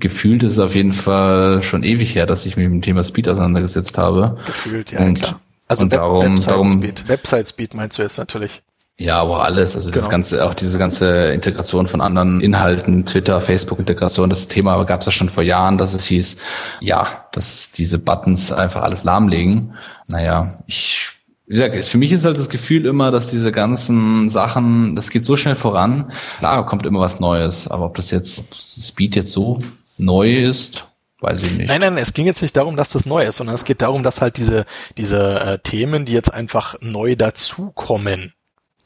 gefühlt 0.00 0.42
ist 0.42 0.52
es 0.52 0.58
auf 0.58 0.74
jeden 0.74 0.94
Fall 0.94 1.62
schon 1.62 1.82
ewig 1.82 2.14
her, 2.14 2.24
dass 2.24 2.46
ich 2.46 2.56
mich 2.56 2.66
mit 2.66 2.76
dem 2.76 2.82
Thema 2.82 3.04
Speed 3.04 3.28
auseinandergesetzt 3.28 3.98
habe. 3.98 4.38
Gefühlt, 4.46 4.92
ja, 4.92 5.00
und, 5.00 5.20
klar. 5.20 5.38
Also 5.68 5.84
und 5.84 5.90
Web 5.90 5.98
darum, 5.98 6.32
Website 6.32 6.50
darum, 6.50 6.78
Speed. 6.78 7.08
Website 7.08 7.48
Speed 7.50 7.74
meinst 7.74 7.98
du 7.98 8.02
jetzt 8.02 8.16
natürlich. 8.16 8.62
Ja, 8.98 9.20
aber 9.20 9.44
alles, 9.44 9.76
also 9.76 9.90
genau. 9.90 10.00
das 10.00 10.10
ganze, 10.10 10.46
auch 10.46 10.54
diese 10.54 10.78
ganze 10.78 11.28
Integration 11.32 11.88
von 11.88 12.00
anderen 12.00 12.40
Inhalten, 12.40 13.04
Twitter, 13.04 13.42
Facebook-Integration, 13.42 14.30
das 14.30 14.48
Thema 14.48 14.82
gab 14.84 15.00
es 15.00 15.06
ja 15.06 15.12
schon 15.12 15.28
vor 15.28 15.42
Jahren, 15.42 15.76
dass 15.76 15.92
es 15.92 16.06
hieß, 16.06 16.38
ja, 16.80 17.06
dass 17.32 17.70
diese 17.70 17.98
Buttons 17.98 18.50
einfach 18.50 18.82
alles 18.82 19.04
lahmlegen. 19.04 19.74
Naja, 20.06 20.62
ich, 20.66 21.19
wie 21.50 21.54
gesagt, 21.54 21.74
für 21.84 21.98
mich 21.98 22.12
ist 22.12 22.24
halt 22.24 22.38
das 22.38 22.48
Gefühl 22.48 22.86
immer, 22.86 23.10
dass 23.10 23.28
diese 23.28 23.50
ganzen 23.50 24.30
Sachen, 24.30 24.94
das 24.94 25.10
geht 25.10 25.24
so 25.24 25.36
schnell 25.36 25.56
voran. 25.56 26.12
Klar, 26.38 26.64
kommt 26.64 26.86
immer 26.86 27.00
was 27.00 27.18
Neues, 27.18 27.66
aber 27.66 27.86
ob 27.86 27.96
das 27.96 28.12
jetzt 28.12 28.44
Speed 28.80 29.16
jetzt 29.16 29.32
so 29.32 29.60
neu 29.98 30.30
ist, 30.30 30.86
weiß 31.18 31.42
ich 31.42 31.50
nicht. 31.58 31.66
Nein, 31.66 31.80
nein, 31.80 31.98
es 31.98 32.14
ging 32.14 32.26
jetzt 32.26 32.40
nicht 32.40 32.56
darum, 32.56 32.76
dass 32.76 32.90
das 32.90 33.04
neu 33.04 33.24
ist, 33.24 33.34
sondern 33.34 33.56
es 33.56 33.64
geht 33.64 33.82
darum, 33.82 34.04
dass 34.04 34.20
halt 34.20 34.36
diese, 34.36 34.64
diese 34.96 35.40
äh, 35.40 35.58
Themen, 35.58 36.04
die 36.04 36.12
jetzt 36.12 36.32
einfach 36.32 36.76
neu 36.82 37.16
dazukommen, 37.16 38.32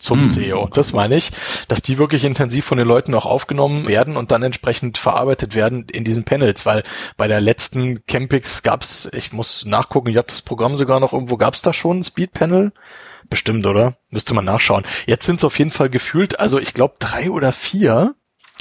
zum 0.04 0.20
hm. 0.20 0.24
SEO. 0.24 0.68
Das 0.72 0.92
meine 0.92 1.16
ich, 1.16 1.30
dass 1.68 1.82
die 1.82 1.98
wirklich 1.98 2.24
intensiv 2.24 2.64
von 2.64 2.78
den 2.78 2.86
Leuten 2.86 3.14
auch 3.14 3.26
aufgenommen 3.26 3.88
werden 3.88 4.16
und 4.16 4.30
dann 4.30 4.42
entsprechend 4.42 4.98
verarbeitet 4.98 5.54
werden 5.54 5.86
in 5.90 6.04
diesen 6.04 6.24
Panels, 6.24 6.66
weil 6.66 6.84
bei 7.16 7.26
der 7.26 7.40
letzten 7.40 8.04
Campix 8.06 8.62
gab's, 8.62 9.08
ich 9.12 9.32
muss 9.32 9.64
nachgucken, 9.64 10.08
ich 10.08 10.16
habe 10.16 10.28
das 10.28 10.42
Programm 10.42 10.76
sogar 10.76 11.00
noch 11.00 11.12
irgendwo, 11.12 11.36
gab's 11.36 11.62
da 11.62 11.72
schon 11.72 12.00
ein 12.00 12.04
Speed 12.04 12.32
Panel? 12.32 12.72
Bestimmt, 13.30 13.64
oder? 13.66 13.96
Müsste 14.10 14.34
man 14.34 14.44
nachschauen. 14.44 14.84
Jetzt 15.06 15.24
sind 15.24 15.36
es 15.36 15.44
auf 15.44 15.58
jeden 15.58 15.70
Fall 15.70 15.88
gefühlt, 15.88 16.38
also 16.38 16.58
ich 16.58 16.74
glaube 16.74 16.96
drei 16.98 17.30
oder 17.30 17.52
vier. 17.52 18.14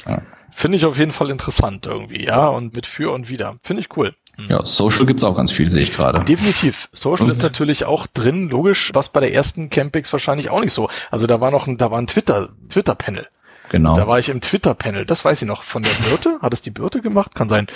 Ja. 0.06 0.22
Finde 0.50 0.78
ich 0.78 0.84
auf 0.84 0.98
jeden 0.98 1.12
Fall 1.12 1.30
interessant 1.30 1.84
irgendwie, 1.84 2.24
ja, 2.24 2.46
und 2.46 2.74
mit 2.74 2.86
für 2.86 3.12
und 3.12 3.28
wieder. 3.28 3.56
Finde 3.62 3.82
ich 3.82 3.96
cool. 3.96 4.14
Hm. 4.36 4.46
Ja, 4.48 4.64
Social 4.64 5.06
gibt's 5.06 5.22
auch 5.22 5.36
ganz 5.36 5.52
viel, 5.52 5.70
sehe 5.70 5.82
ich 5.82 5.94
gerade. 5.94 6.24
Definitiv. 6.24 6.88
Social 6.92 7.26
und? 7.26 7.30
ist 7.30 7.42
natürlich 7.42 7.84
auch 7.84 8.06
drin, 8.06 8.48
logisch, 8.48 8.90
was 8.94 9.10
bei 9.10 9.20
der 9.20 9.32
ersten 9.32 9.70
Campix 9.70 10.12
wahrscheinlich 10.12 10.50
auch 10.50 10.60
nicht 10.60 10.72
so. 10.72 10.88
Also 11.10 11.26
da 11.26 11.40
war 11.40 11.50
noch 11.50 11.66
ein, 11.66 11.78
da 11.78 11.90
war 11.90 11.98
ein 11.98 12.06
Twitter, 12.06 12.48
Twitter-Panel. 12.68 13.28
Genau. 13.70 13.96
Da 13.96 14.06
war 14.06 14.18
ich 14.18 14.28
im 14.28 14.40
Twitter-Panel, 14.40 15.06
das 15.06 15.24
weiß 15.24 15.42
ich 15.42 15.48
noch, 15.48 15.62
von 15.62 15.82
der 15.82 15.90
Birte. 16.08 16.38
Hat 16.42 16.52
es 16.52 16.60
die 16.60 16.70
Birte 16.70 17.00
gemacht? 17.00 17.34
Kann 17.34 17.48
sein. 17.48 17.66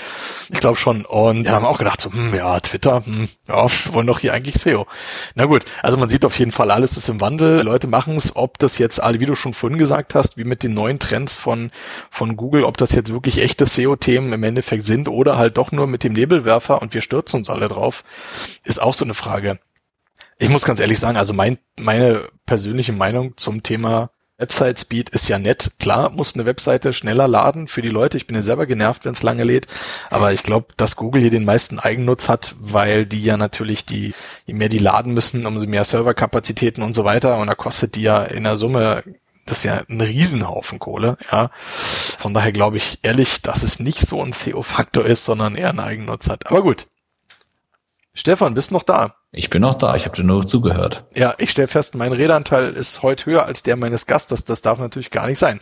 Ich 0.51 0.61
glaube 0.61 0.77
schon. 0.77 1.05
Und 1.05 1.45
da 1.45 1.53
haben 1.53 1.65
auch 1.65 1.79
gedacht, 1.79 2.01
so, 2.01 2.13
hm, 2.13 2.35
ja, 2.35 2.61
Twitter, 2.61 3.05
hm, 3.05 3.29
ja, 3.49 3.67
wollen 3.93 4.07
doch 4.07 4.19
hier 4.19 4.35
eigentlich 4.35 4.57
SEO. 4.57 4.87
Na 5.35 5.47
gut, 5.47 5.65
also 5.83 5.97
man 5.97 6.09
sieht 6.09 6.25
auf 6.25 6.39
jeden 6.39 6.53
Fall, 6.53 6.71
alles 6.71 6.97
ist 6.97 7.09
im 7.09 7.21
Wandel. 7.21 7.63
Leute 7.63 7.87
machen 7.87 8.17
es, 8.17 8.37
ob 8.37 8.59
das 8.59 8.79
jetzt 8.79 9.03
alle, 9.03 9.21
wie 9.21 9.27
du 9.27 9.35
schon 9.35 9.55
vorhin 9.55 9.79
gesagt 9.79 10.15
hast, 10.15 10.37
wie 10.37 10.45
mit 10.45 10.63
den 10.63 10.75
neuen 10.75 10.99
Trends 10.99 11.35
von, 11.35 11.71
von 12.11 12.37
Google, 12.37 12.65
ob 12.65 12.77
das 12.77 12.93
jetzt 12.93 13.13
wirklich 13.13 13.39
echte 13.39 13.65
SEO-Themen 13.65 14.33
im 14.33 14.43
Endeffekt 14.43 14.85
sind 14.85 15.09
oder 15.09 15.39
halt 15.39 15.57
doch 15.57 15.73
nur 15.73 15.87
mit 15.87 16.05
dem 16.05 16.13
Nebelwerfer 16.13 16.83
und 16.83 16.93
wir 16.93 17.01
stürzen 17.01 17.39
uns 17.39 17.51
alle 17.51 17.69
drauf, 17.69 18.05
ist 18.65 18.81
auch 18.81 18.95
so 18.95 19.05
eine 19.05 19.15
Frage. 19.15 19.59
Ich 20.39 20.51
muss 20.51 20.65
ganz 20.65 20.81
ehrlich 20.81 20.99
sagen, 21.01 21.17
also 21.17 21.33
mein, 21.33 21.59
meine 21.77 22.29
persönliche 22.47 22.93
Meinung 22.93 23.37
zum 23.37 23.63
Thema 23.63 24.11
Website 24.39 24.79
Speed 24.79 25.11
ist 25.11 25.29
ja 25.29 25.39
nett. 25.41 25.73
Klar, 25.81 26.11
muss 26.11 26.35
eine 26.35 26.47
Webseite 26.47 26.93
schneller 26.93 27.27
laden 27.27 27.67
für 27.67 27.83
die 27.83 27.89
Leute. 27.89 28.17
Ich 28.17 28.29
bin 28.29 28.37
ja 28.37 28.43
selber 28.43 28.67
genervt, 28.67 29.05
wenn 29.05 29.13
es 29.13 29.25
lange 29.25 29.43
lädt. 29.43 29.67
Aber 30.11 30.33
ich 30.33 30.45
glaube, 30.45 30.69
dass 30.77 30.95
Google 30.95 31.21
hier 31.21 31.31
den 31.31 31.45
meisten 31.45 31.81
Eigennutz 31.81 32.29
hat, 32.29 32.55
weil 32.61 33.05
die 33.05 33.23
ja 33.23 33.37
natürlich 33.37 33.85
die, 33.85 34.15
je 34.47 34.55
mehr 34.55 34.69
die 34.69 34.79
laden 34.79 35.13
müssen, 35.13 35.45
umso 35.45 35.67
mehr 35.67 35.83
Serverkapazitäten 35.83 36.85
und 36.85 36.95
so 36.95 37.05
weiter. 37.05 37.37
Und 37.39 37.49
da 37.49 37.57
kostet 37.57 37.97
die 37.97 38.03
ja 38.03 38.23
in 38.23 38.45
der 38.45 38.57
Summe 38.57 39.03
das 39.49 39.59
ist 39.59 39.65
ja 39.65 39.83
ein 39.89 40.01
Riesenhaufen 40.01 40.79
Kohle, 40.79 41.17
ja. 41.33 41.51
Von 41.55 42.35
daher 42.35 42.53
glaube 42.53 42.77
ich 42.77 42.99
ehrlich, 43.03 43.41
dass 43.41 43.63
es 43.63 43.81
nicht 43.81 44.07
so 44.07 44.23
ein 44.23 44.35
SEO-Faktor 44.35 45.07
ist, 45.07 45.25
sondern 45.25 45.57
eher 45.57 45.71
einen 45.71 45.81
Eigennutz 45.81 46.29
hat. 46.29 46.47
Aber 46.49 46.63
gut. 46.63 46.87
Stefan, 48.19 48.55
bist 48.55 48.73
noch 48.73 48.83
da? 48.83 49.15
Ich 49.31 49.49
bin 49.49 49.63
noch 49.63 49.77
da, 49.77 49.95
ich 49.95 50.05
habe 50.05 50.17
dir 50.17 50.25
nur 50.25 50.45
zugehört. 50.45 51.05
Ja, 51.15 51.37
ich 51.39 51.53
stelle 51.53 51.69
fest, 51.69 51.95
mein 51.95 52.13
Redeanteil 52.13 52.73
ist 52.73 53.05
heute 53.05 53.27
höher 53.27 53.47
als 53.47 53.63
der 53.63 53.77
meines 53.77 54.09
Gastes. 54.09 54.45
Das 54.45 54.61
darf 54.61 54.81
natürlich 54.81 55.13
gar 55.13 55.29
nicht 55.29 55.39
sein. 55.39 55.61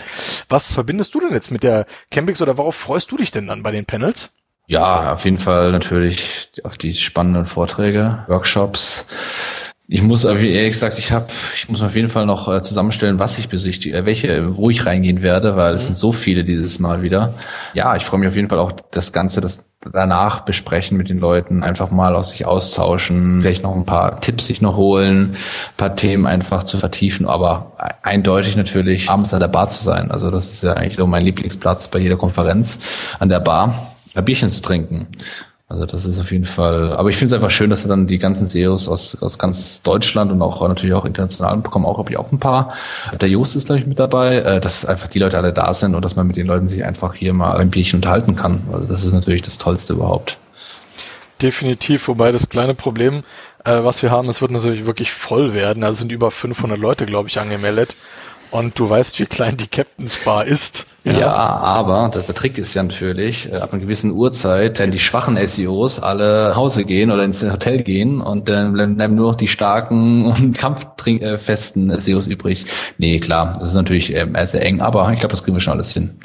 Was 0.48 0.72
verbindest 0.72 1.14
du 1.14 1.20
denn 1.20 1.34
jetzt 1.34 1.50
mit 1.50 1.62
der 1.62 1.84
Campix 2.10 2.40
oder 2.40 2.56
worauf 2.56 2.74
freust 2.74 3.10
du 3.10 3.18
dich 3.18 3.30
denn 3.30 3.46
dann 3.46 3.62
bei 3.62 3.72
den 3.72 3.84
Panels? 3.84 4.36
Ja, 4.68 5.12
auf 5.12 5.26
jeden 5.26 5.36
Fall 5.36 5.70
natürlich 5.70 6.50
auf 6.64 6.78
die 6.78 6.94
spannenden 6.94 7.44
Vorträge, 7.44 8.24
Workshops. 8.26 9.06
Ich 9.88 10.02
muss, 10.02 10.24
ehrlich 10.24 10.72
gesagt, 10.72 10.98
ich 10.98 11.12
habe, 11.12 11.26
ich 11.54 11.68
muss 11.68 11.80
auf 11.80 11.94
jeden 11.94 12.08
Fall 12.08 12.26
noch 12.26 12.52
äh, 12.52 12.60
zusammenstellen, 12.60 13.20
was 13.20 13.38
ich 13.38 13.48
besichtige, 13.48 13.96
äh, 13.96 14.04
welche, 14.04 14.56
wo 14.56 14.68
ich 14.68 14.84
reingehen 14.84 15.22
werde, 15.22 15.56
weil 15.56 15.74
es 15.74 15.82
mhm. 15.82 15.86
sind 15.86 15.94
so 15.96 16.12
viele 16.12 16.42
dieses 16.42 16.80
Mal 16.80 17.02
wieder. 17.02 17.34
Ja, 17.72 17.94
ich 17.94 18.04
freue 18.04 18.18
mich 18.18 18.28
auf 18.28 18.34
jeden 18.34 18.48
Fall 18.48 18.58
auch 18.58 18.72
das 18.90 19.12
Ganze, 19.12 19.40
das 19.40 19.66
danach 19.92 20.40
besprechen 20.40 20.96
mit 20.96 21.08
den 21.08 21.18
Leuten, 21.18 21.62
einfach 21.62 21.90
mal 21.90 22.16
aus 22.16 22.30
sich 22.30 22.46
austauschen, 22.46 23.42
vielleicht 23.42 23.62
noch 23.62 23.76
ein 23.76 23.84
paar 23.84 24.20
Tipps 24.20 24.46
sich 24.46 24.60
noch 24.60 24.76
holen, 24.76 25.32
ein 25.34 25.76
paar 25.76 25.94
Themen 25.94 26.26
einfach 26.26 26.64
zu 26.64 26.78
vertiefen, 26.78 27.26
aber 27.26 27.72
eindeutig 28.02 28.56
natürlich 28.56 29.08
abends 29.08 29.32
an 29.34 29.40
der 29.40 29.48
Bar 29.48 29.68
zu 29.68 29.84
sein. 29.84 30.10
Also 30.10 30.32
das 30.32 30.52
ist 30.52 30.62
ja 30.64 30.72
eigentlich 30.72 30.96
so 30.96 31.06
mein 31.06 31.24
Lieblingsplatz 31.24 31.88
bei 31.88 31.98
jeder 31.98 32.16
Konferenz 32.16 32.78
an 33.20 33.28
der 33.28 33.40
Bar, 33.40 33.92
ein 34.14 34.24
Bierchen 34.24 34.50
zu 34.50 34.62
trinken. 34.62 35.08
Also 35.68 35.84
das 35.84 36.04
ist 36.04 36.20
auf 36.20 36.30
jeden 36.30 36.44
Fall, 36.44 36.92
aber 36.92 37.08
ich 37.08 37.16
finde 37.16 37.34
es 37.34 37.42
einfach 37.42 37.50
schön, 37.50 37.70
dass 37.70 37.82
dann 37.82 38.06
die 38.06 38.18
ganzen 38.18 38.46
Seos 38.46 38.88
aus, 38.88 39.20
aus 39.20 39.36
ganz 39.36 39.82
Deutschland 39.82 40.30
und 40.30 40.40
auch 40.40 40.66
natürlich 40.66 40.94
auch 40.94 41.04
international 41.04 41.56
bekommen, 41.56 41.84
auch 41.84 41.94
glaube 41.94 42.12
ich 42.12 42.18
auch 42.18 42.30
ein 42.30 42.38
paar. 42.38 42.74
Der 43.20 43.28
Jost 43.28 43.56
ist 43.56 43.66
glaube 43.66 43.80
ich 43.80 43.86
mit 43.86 43.98
dabei, 43.98 44.36
äh, 44.36 44.60
dass 44.60 44.84
einfach 44.84 45.08
die 45.08 45.18
Leute 45.18 45.36
alle 45.38 45.52
da 45.52 45.74
sind 45.74 45.96
und 45.96 46.04
dass 46.04 46.14
man 46.14 46.28
mit 46.28 46.36
den 46.36 46.46
Leuten 46.46 46.68
sich 46.68 46.84
einfach 46.84 47.14
hier 47.14 47.32
mal 47.32 47.56
ein 47.56 47.70
Bierchen 47.70 47.98
unterhalten 47.98 48.36
kann. 48.36 48.62
Also 48.72 48.86
das 48.86 49.04
ist 49.04 49.12
natürlich 49.12 49.42
das 49.42 49.58
Tollste 49.58 49.94
überhaupt. 49.94 50.38
Definitiv, 51.42 52.06
wobei 52.06 52.30
das 52.30 52.48
kleine 52.48 52.74
Problem, 52.74 53.24
äh, 53.64 53.82
was 53.82 54.04
wir 54.04 54.12
haben, 54.12 54.28
es 54.28 54.40
wird 54.40 54.52
natürlich 54.52 54.86
wirklich 54.86 55.10
voll 55.10 55.52
werden. 55.52 55.82
Also 55.82 55.98
sind 55.98 56.12
über 56.12 56.30
500 56.30 56.78
Leute, 56.78 57.06
glaube 57.06 57.28
ich, 57.28 57.40
angemeldet. 57.40 57.96
Und 58.56 58.78
du 58.78 58.88
weißt, 58.88 59.18
wie 59.18 59.26
klein 59.26 59.58
die 59.58 59.66
Captain's 59.66 60.16
Bar 60.16 60.46
ist. 60.46 60.86
Ja, 61.04 61.12
ja 61.12 61.34
aber 61.34 62.10
der, 62.12 62.22
der, 62.22 62.34
Trick 62.34 62.56
ist 62.56 62.72
ja 62.72 62.82
natürlich, 62.82 63.52
äh, 63.52 63.56
ab 63.56 63.74
einer 63.74 63.82
gewissen 63.82 64.12
Uhrzeit, 64.12 64.78
wenn 64.78 64.90
die 64.90 64.98
schwachen 64.98 65.36
SEOs 65.46 66.00
alle 66.00 66.48
nach 66.48 66.56
Hause 66.56 66.86
gehen 66.86 67.10
oder 67.10 67.22
ins 67.22 67.42
Hotel 67.42 67.82
gehen 67.82 68.22
und 68.22 68.48
dann 68.48 68.72
bleiben 68.72 69.14
nur 69.14 69.32
noch 69.32 69.36
die 69.36 69.48
starken 69.48 70.24
und 70.32 70.56
kampffesten 70.56 72.00
SEOs 72.00 72.26
übrig. 72.28 72.64
Nee, 72.96 73.20
klar, 73.20 73.58
das 73.60 73.70
ist 73.70 73.74
natürlich 73.74 74.14
ähm, 74.14 74.34
sehr 74.44 74.64
eng, 74.64 74.80
aber 74.80 75.12
ich 75.12 75.18
glaube, 75.18 75.32
das 75.32 75.44
kriegen 75.44 75.58
wir 75.58 75.60
schon 75.60 75.74
alles 75.74 75.92
hin. 75.92 76.18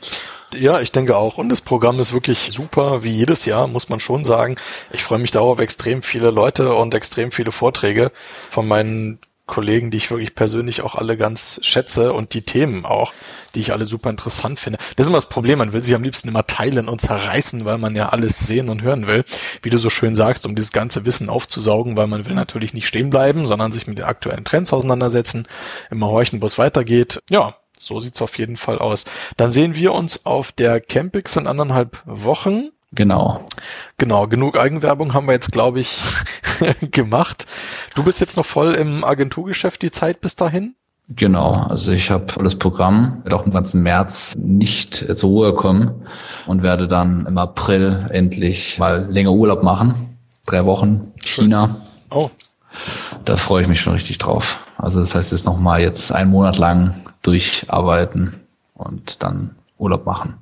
Ja, 0.55 0.79
ich 0.79 0.93
denke 0.93 1.17
auch. 1.17 1.38
Und 1.38 1.49
das 1.49 1.59
Programm 1.59 1.99
ist 1.99 2.13
wirklich 2.13 2.49
super, 2.51 3.03
wie 3.03 3.09
jedes 3.11 3.43
Jahr, 3.43 3.67
muss 3.67 3.89
man 3.89 3.99
schon 3.99 4.23
sagen. 4.23 4.55
Ich 4.93 5.03
freue 5.03 5.19
mich 5.19 5.32
darauf 5.32 5.59
extrem 5.59 6.01
viele 6.01 6.32
Leute 6.32 6.73
und 6.75 6.93
extrem 6.93 7.32
viele 7.34 7.51
Vorträge 7.51 8.13
von 8.49 8.69
meinen 8.69 9.19
Kollegen, 9.51 9.91
die 9.91 9.97
ich 9.97 10.09
wirklich 10.09 10.33
persönlich 10.33 10.81
auch 10.81 10.95
alle 10.95 11.17
ganz 11.17 11.59
schätze 11.61 12.13
und 12.13 12.33
die 12.33 12.43
Themen 12.43 12.85
auch, 12.85 13.11
die 13.53 13.59
ich 13.59 13.73
alle 13.73 13.83
super 13.83 14.09
interessant 14.09 14.61
finde. 14.61 14.79
Das 14.95 15.03
ist 15.03 15.09
immer 15.09 15.17
das 15.17 15.27
Problem, 15.27 15.59
man 15.59 15.73
will 15.73 15.83
sich 15.83 15.93
am 15.93 16.03
liebsten 16.03 16.29
immer 16.29 16.47
teilen 16.47 16.87
und 16.87 17.01
zerreißen, 17.01 17.65
weil 17.65 17.77
man 17.77 17.93
ja 17.93 18.09
alles 18.09 18.39
sehen 18.39 18.69
und 18.69 18.81
hören 18.81 19.07
will, 19.07 19.25
wie 19.61 19.69
du 19.69 19.77
so 19.77 19.89
schön 19.89 20.15
sagst, 20.15 20.45
um 20.45 20.55
dieses 20.55 20.71
ganze 20.71 21.03
Wissen 21.03 21.29
aufzusaugen, 21.29 21.97
weil 21.97 22.07
man 22.07 22.25
will 22.25 22.33
natürlich 22.33 22.73
nicht 22.73 22.87
stehen 22.87 23.09
bleiben, 23.09 23.45
sondern 23.45 23.73
sich 23.73 23.87
mit 23.87 23.97
den 23.97 24.05
aktuellen 24.05 24.45
Trends 24.45 24.71
auseinandersetzen, 24.71 25.45
immer 25.91 26.07
horchen, 26.07 26.41
wo 26.41 26.45
es 26.45 26.57
weitergeht. 26.57 27.19
Ja, 27.29 27.57
so 27.77 27.99
sieht's 27.99 28.21
auf 28.21 28.37
jeden 28.37 28.55
Fall 28.55 28.79
aus. 28.79 29.03
Dann 29.35 29.51
sehen 29.51 29.75
wir 29.75 29.91
uns 29.91 30.25
auf 30.25 30.53
der 30.53 30.79
Campix 30.79 31.35
in 31.35 31.45
anderthalb 31.45 32.01
Wochen. 32.05 32.69
Genau. 32.93 33.45
Genau, 33.97 34.27
genug 34.27 34.57
Eigenwerbung 34.57 35.13
haben 35.13 35.27
wir 35.27 35.33
jetzt, 35.33 35.51
glaube 35.51 35.79
ich, 35.79 36.01
gemacht. 36.91 37.45
Du 37.95 38.03
bist 38.03 38.19
jetzt 38.19 38.35
noch 38.35 38.45
voll 38.45 38.73
im 38.73 39.03
Agenturgeschäft 39.03 39.81
die 39.81 39.91
Zeit 39.91 40.21
bis 40.21 40.35
dahin? 40.35 40.75
Genau, 41.07 41.53
also 41.53 41.91
ich 41.91 42.09
habe 42.09 42.31
volles 42.31 42.57
Programm, 42.57 43.21
werde 43.23 43.35
auch 43.35 43.45
im 43.45 43.51
ganzen 43.51 43.81
März 43.81 44.35
nicht 44.37 44.95
zur 45.17 45.29
Ruhe 45.29 45.53
kommen 45.53 46.05
und 46.45 46.63
werde 46.63 46.87
dann 46.87 47.25
im 47.27 47.37
April 47.37 48.07
endlich 48.11 48.77
mal 48.79 49.07
länger 49.09 49.31
Urlaub 49.31 49.63
machen. 49.63 50.17
Drei 50.45 50.65
Wochen 50.65 51.11
China. 51.17 51.75
Oh. 52.09 52.29
Da 53.25 53.35
freue 53.35 53.63
ich 53.63 53.67
mich 53.67 53.81
schon 53.81 53.93
richtig 53.93 54.19
drauf. 54.19 54.59
Also 54.77 55.01
das 55.01 55.13
heißt 55.13 55.31
jetzt 55.31 55.45
nochmal 55.45 55.81
jetzt 55.81 56.11
einen 56.11 56.31
Monat 56.31 56.57
lang 56.57 57.01
durcharbeiten 57.23 58.39
und 58.73 59.21
dann 59.21 59.55
Urlaub 59.77 60.05
machen. 60.05 60.37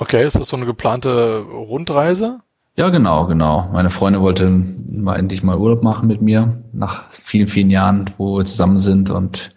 Okay, 0.00 0.24
ist 0.24 0.40
das 0.40 0.48
so 0.48 0.56
eine 0.56 0.64
geplante 0.64 1.40
Rundreise? 1.40 2.38
Ja, 2.74 2.88
genau, 2.88 3.26
genau. 3.26 3.68
Meine 3.70 3.90
Freundin 3.90 4.22
wollte 4.22 4.48
mal 4.48 5.16
endlich 5.16 5.42
mal 5.42 5.58
Urlaub 5.58 5.82
machen 5.82 6.08
mit 6.08 6.22
mir 6.22 6.64
nach 6.72 7.02
vielen, 7.10 7.48
vielen 7.48 7.68
Jahren, 7.68 8.08
wo 8.16 8.38
wir 8.38 8.46
zusammen 8.46 8.80
sind 8.80 9.10
und 9.10 9.50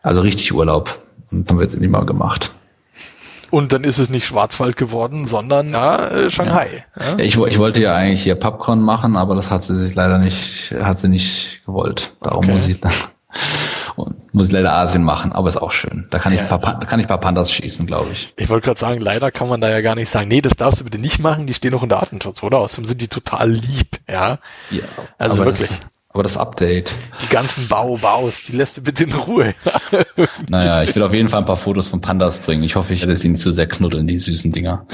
also 0.00 0.20
richtig 0.20 0.54
Urlaub. 0.54 0.96
Und 1.32 1.50
haben 1.50 1.58
wir 1.58 1.64
jetzt 1.64 1.74
endlich 1.74 1.90
mal 1.90 2.06
gemacht. 2.06 2.52
Und 3.50 3.72
dann 3.72 3.82
ist 3.82 3.98
es 3.98 4.10
nicht 4.10 4.26
Schwarzwald 4.26 4.76
geworden, 4.76 5.26
sondern 5.26 5.72
ja, 5.72 6.06
äh, 6.06 6.30
Shanghai. 6.30 6.84
Ja. 7.00 7.06
Ja? 7.06 7.18
Ich, 7.18 7.36
ich, 7.36 7.58
wollte 7.58 7.82
ja 7.82 7.96
eigentlich 7.96 8.22
hier 8.22 8.36
Popcorn 8.36 8.80
machen, 8.80 9.16
aber 9.16 9.34
das 9.34 9.50
hat 9.50 9.64
sie 9.64 9.76
sich 9.76 9.96
leider 9.96 10.18
nicht, 10.18 10.72
hat 10.80 10.98
sie 10.98 11.08
nicht 11.08 11.62
gewollt. 11.66 12.14
Darum 12.22 12.44
okay. 12.44 12.52
muss 12.52 12.68
ich 12.68 12.78
dann 12.78 12.92
und 13.96 14.34
muss 14.34 14.50
leider 14.50 14.72
Asien 14.72 15.04
machen, 15.04 15.32
aber 15.32 15.48
ist 15.48 15.56
auch 15.56 15.72
schön. 15.72 16.06
Da 16.10 16.18
kann 16.18 16.32
ich, 16.32 16.40
ja. 16.40 16.58
paar, 16.58 16.80
kann 16.80 17.00
ich 17.00 17.06
paar 17.06 17.20
Pandas 17.20 17.52
schießen, 17.52 17.86
glaube 17.86 18.08
ich. 18.12 18.32
Ich 18.36 18.48
wollte 18.48 18.64
gerade 18.64 18.80
sagen, 18.80 19.00
leider 19.00 19.30
kann 19.30 19.48
man 19.48 19.60
da 19.60 19.70
ja 19.70 19.80
gar 19.80 19.94
nicht 19.94 20.10
sagen, 20.10 20.28
nee, 20.28 20.40
das 20.40 20.54
darfst 20.54 20.80
du 20.80 20.84
bitte 20.84 20.98
nicht 20.98 21.18
machen, 21.18 21.46
die 21.46 21.54
stehen 21.54 21.72
noch 21.72 21.82
unter 21.82 22.00
Datenschutz, 22.00 22.42
oder? 22.42 22.58
Außerdem 22.58 22.86
sind 22.86 23.00
die 23.00 23.08
total 23.08 23.50
lieb, 23.50 24.00
ja. 24.08 24.38
Ja. 24.70 24.82
Also 25.18 25.38
wirklich. 25.44 25.68
Das, 25.68 25.93
aber 26.14 26.22
das 26.22 26.38
Update. 26.38 26.94
Die 27.22 27.28
ganzen 27.28 27.66
Bau-Baus, 27.66 28.44
die 28.44 28.52
lässt 28.52 28.76
du 28.76 28.82
bitte 28.82 29.02
in 29.02 29.12
Ruhe. 29.12 29.52
naja, 30.48 30.84
ich 30.84 30.94
will 30.94 31.02
auf 31.02 31.12
jeden 31.12 31.28
Fall 31.28 31.40
ein 31.40 31.44
paar 31.44 31.56
Fotos 31.56 31.88
von 31.88 32.00
Pandas 32.00 32.38
bringen. 32.38 32.62
Ich 32.62 32.76
hoffe, 32.76 32.94
ich 32.94 33.00
werde 33.00 33.16
sie 33.16 33.30
nicht 33.30 33.42
zu 33.42 33.48
so 33.48 33.54
sehr 33.56 33.66
knuddeln, 33.66 34.06
die 34.06 34.20
süßen 34.20 34.52
Dinger. 34.52 34.86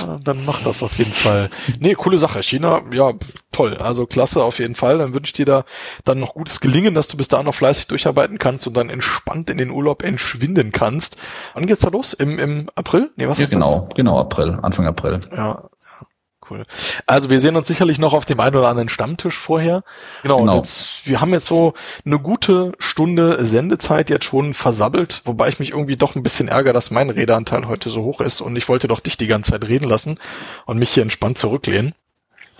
Ja, 0.00 0.18
dann 0.24 0.46
mach 0.46 0.62
das 0.64 0.82
auf 0.82 0.96
jeden 0.96 1.12
Fall. 1.12 1.50
Nee, 1.78 1.92
coole 1.92 2.16
Sache. 2.16 2.42
China, 2.42 2.80
ja, 2.90 3.12
toll. 3.52 3.76
Also 3.76 4.06
klasse 4.06 4.42
auf 4.42 4.60
jeden 4.60 4.74
Fall. 4.74 4.96
Dann 4.96 5.12
wünsche 5.12 5.28
ich 5.28 5.34
dir 5.34 5.44
da 5.44 5.64
dann 6.06 6.20
noch 6.20 6.32
gutes 6.32 6.60
Gelingen, 6.60 6.94
dass 6.94 7.06
du 7.06 7.18
bis 7.18 7.28
da 7.28 7.42
noch 7.42 7.54
fleißig 7.54 7.88
durcharbeiten 7.88 8.38
kannst 8.38 8.66
und 8.66 8.74
dann 8.74 8.88
entspannt 8.88 9.50
in 9.50 9.58
den 9.58 9.70
Urlaub 9.70 10.02
entschwinden 10.02 10.72
kannst. 10.72 11.18
Wann 11.52 11.66
geht's 11.66 11.82
da 11.82 11.90
los? 11.90 12.14
Im, 12.14 12.38
im 12.38 12.70
April? 12.76 13.10
Nee, 13.16 13.28
was 13.28 13.36
ja, 13.36 13.44
genau, 13.44 13.82
jetzt? 13.82 13.94
genau, 13.94 14.18
April, 14.18 14.58
Anfang 14.62 14.86
April. 14.86 15.20
Ja, 15.36 15.64
Cool. 16.50 16.64
Also 17.06 17.30
wir 17.30 17.38
sehen 17.38 17.56
uns 17.56 17.68
sicherlich 17.68 17.98
noch 17.98 18.14
auf 18.14 18.26
dem 18.26 18.40
einen 18.40 18.56
oder 18.56 18.68
anderen 18.68 18.88
Stammtisch 18.88 19.38
vorher. 19.38 19.84
Genau, 20.22 20.38
genau. 20.38 20.52
Und 20.52 20.58
jetzt, 20.58 21.06
wir 21.06 21.20
haben 21.20 21.32
jetzt 21.32 21.46
so 21.46 21.74
eine 22.04 22.18
gute 22.18 22.72
Stunde 22.78 23.44
Sendezeit 23.44 24.10
jetzt 24.10 24.24
schon 24.24 24.52
versabbelt, 24.52 25.22
wobei 25.24 25.48
ich 25.48 25.60
mich 25.60 25.70
irgendwie 25.70 25.96
doch 25.96 26.16
ein 26.16 26.22
bisschen 26.22 26.48
ärgere, 26.48 26.72
dass 26.72 26.90
mein 26.90 27.10
Redeanteil 27.10 27.68
heute 27.68 27.90
so 27.90 28.02
hoch 28.02 28.20
ist 28.20 28.40
und 28.40 28.56
ich 28.56 28.68
wollte 28.68 28.88
doch 28.88 29.00
dich 29.00 29.16
die 29.16 29.28
ganze 29.28 29.52
Zeit 29.52 29.68
reden 29.68 29.88
lassen 29.88 30.18
und 30.66 30.78
mich 30.78 30.90
hier 30.90 31.04
entspannt 31.04 31.38
zurücklehnen. 31.38 31.94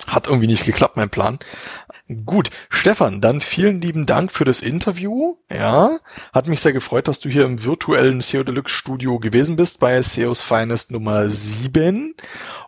Hat 0.06 0.26
irgendwie 0.26 0.48
nicht 0.48 0.64
geklappt, 0.64 0.96
mein 0.96 1.10
Plan. 1.10 1.38
Gut, 2.24 2.50
Stefan, 2.68 3.20
dann 3.20 3.40
vielen 3.40 3.80
lieben 3.80 4.06
Dank 4.06 4.32
für 4.32 4.44
das 4.44 4.60
Interview. 4.60 5.36
Ja, 5.50 5.98
hat 6.32 6.46
mich 6.46 6.60
sehr 6.60 6.72
gefreut, 6.72 7.08
dass 7.08 7.20
du 7.20 7.28
hier 7.28 7.44
im 7.44 7.64
virtuellen 7.64 8.20
SEO 8.20 8.42
Deluxe 8.42 8.74
Studio 8.74 9.18
gewesen 9.18 9.56
bist 9.56 9.80
bei 9.80 10.00
SEOs 10.00 10.42
Finest 10.42 10.90
Nummer 10.90 11.28
7. 11.28 12.14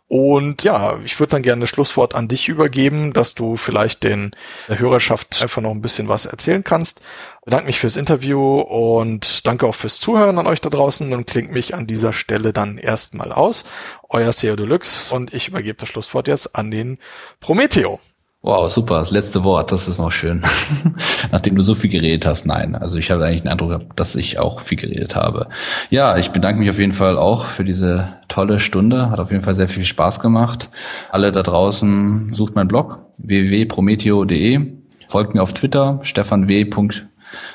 Und 0.07 0.63
ja, 0.65 0.99
ich 1.05 1.19
würde 1.19 1.33
dann 1.33 1.43
gerne 1.43 1.63
das 1.63 1.71
Schlusswort 1.71 2.15
an 2.15 2.29
dich 2.29 2.49
übergeben, 2.49 3.13
dass 3.13 3.35
du 3.35 3.57
vielleicht 3.57 4.05
den 4.05 4.37
der 4.69 4.79
Hörerschaft 4.79 5.43
einfach 5.43 5.63
noch 5.63 5.71
ein 5.71 5.81
bisschen 5.81 6.09
was 6.09 6.27
erzählen 6.27 6.63
kannst. 6.63 7.03
Bedanke 7.45 7.67
mich 7.67 7.81
fürs 7.81 7.97
Interview 7.97 8.61
und 8.61 9.47
danke 9.47 9.67
auch 9.67 9.75
fürs 9.75 10.01
Zuhören 10.01 10.39
an 10.39 10.47
euch 10.47 10.61
da 10.61 10.71
draußen 10.71 11.13
und 11.13 11.27
klingt 11.27 11.53
mich 11.53 11.75
an 11.75 11.87
dieser 11.87 12.13
Stelle 12.13 12.53
dann 12.53 12.79
erstmal 12.79 13.33
aus. 13.33 13.65
Euer 14.09 14.33
SEO 14.33 14.57
Deluxe 14.57 15.15
und 15.15 15.35
ich 15.35 15.49
übergebe 15.49 15.79
das 15.79 15.89
Schlusswort 15.89 16.29
jetzt 16.29 16.55
an 16.55 16.71
den 16.71 16.99
Prometheo. 17.41 17.99
Wow, 18.47 18.71
super. 18.71 18.99
Das 18.99 19.11
letzte 19.11 19.43
Wort, 19.43 19.73
das 19.73 19.89
ist 19.89 19.97
noch 19.97 20.13
schön. 20.13 20.45
Nachdem 21.33 21.57
du 21.57 21.63
so 21.63 21.75
viel 21.75 21.89
geredet 21.89 22.27
hast, 22.27 22.45
nein. 22.45 22.75
Also 22.75 22.99
ich 22.99 23.11
habe 23.11 23.25
eigentlich 23.25 23.41
den 23.41 23.51
Eindruck, 23.51 23.97
dass 23.97 24.15
ich 24.17 24.39
auch 24.39 24.61
viel 24.61 24.77
geredet 24.77 25.17
habe. 25.17 25.49
Ja, 25.89 26.19
ich 26.19 26.29
bedanke 26.29 26.61
mich 26.61 26.69
auf 26.69 26.79
jeden 26.79 26.93
Fall 26.93 27.17
auch 27.17 27.47
für 27.47 27.65
diese 27.65 28.19
tolle 28.29 28.61
Stunde. 28.61 29.11
Hat 29.11 29.19
auf 29.19 29.31
jeden 29.31 29.45
Fall 29.45 29.55
sehr 29.55 29.71
viel 29.71 29.87
Spaß 29.87 30.21
gemacht. 30.21 30.69
Alle 31.11 31.33
da 31.33 31.43
draußen, 31.43 32.35
sucht 32.35 32.55
meinen 32.55 32.69
Blog 32.69 33.07
www.prometeo.de. 33.17 34.75
Folgt 35.07 35.33
mir 35.35 35.43
auf 35.43 35.55
Twitter, 35.55 36.01
Stefan 36.03 36.47
W. 36.47 36.69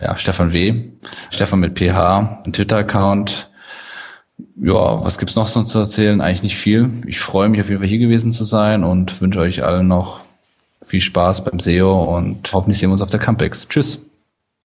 Ja, 0.02 0.18
Stefan 0.18 0.54
W. 0.54 0.86
Stefan 1.30 1.60
mit 1.60 1.78
PH, 1.78 2.42
ein 2.46 2.52
Twitter-Account. 2.52 3.52
Ja, 4.56 5.04
was 5.04 5.20
gibt's 5.20 5.36
noch 5.36 5.50
so 5.50 5.62
zu 5.62 5.78
erzählen? 5.78 6.20
Eigentlich 6.20 6.42
nicht 6.42 6.58
viel. 6.58 7.04
Ich 7.06 7.20
freue 7.20 7.48
mich 7.48 7.62
auf 7.62 7.70
jeden 7.70 7.80
Fall 7.80 7.90
hier 7.90 8.00
gewesen 8.00 8.32
zu 8.32 8.44
sein 8.44 8.84
und 8.84 9.22
wünsche 9.22 9.40
euch 9.40 9.64
allen 9.64 9.88
noch 9.88 10.22
viel 10.84 11.02
Spaß 11.02 11.44
beim 11.44 11.60
SEO 11.60 12.16
und 12.16 12.52
hoffentlich 12.54 12.78
sehen 12.78 12.90
wir 12.90 12.94
uns 12.94 13.02
auf 13.02 13.10
der 13.10 13.20
Campix. 13.20 13.68
Tschüss. 13.68 14.06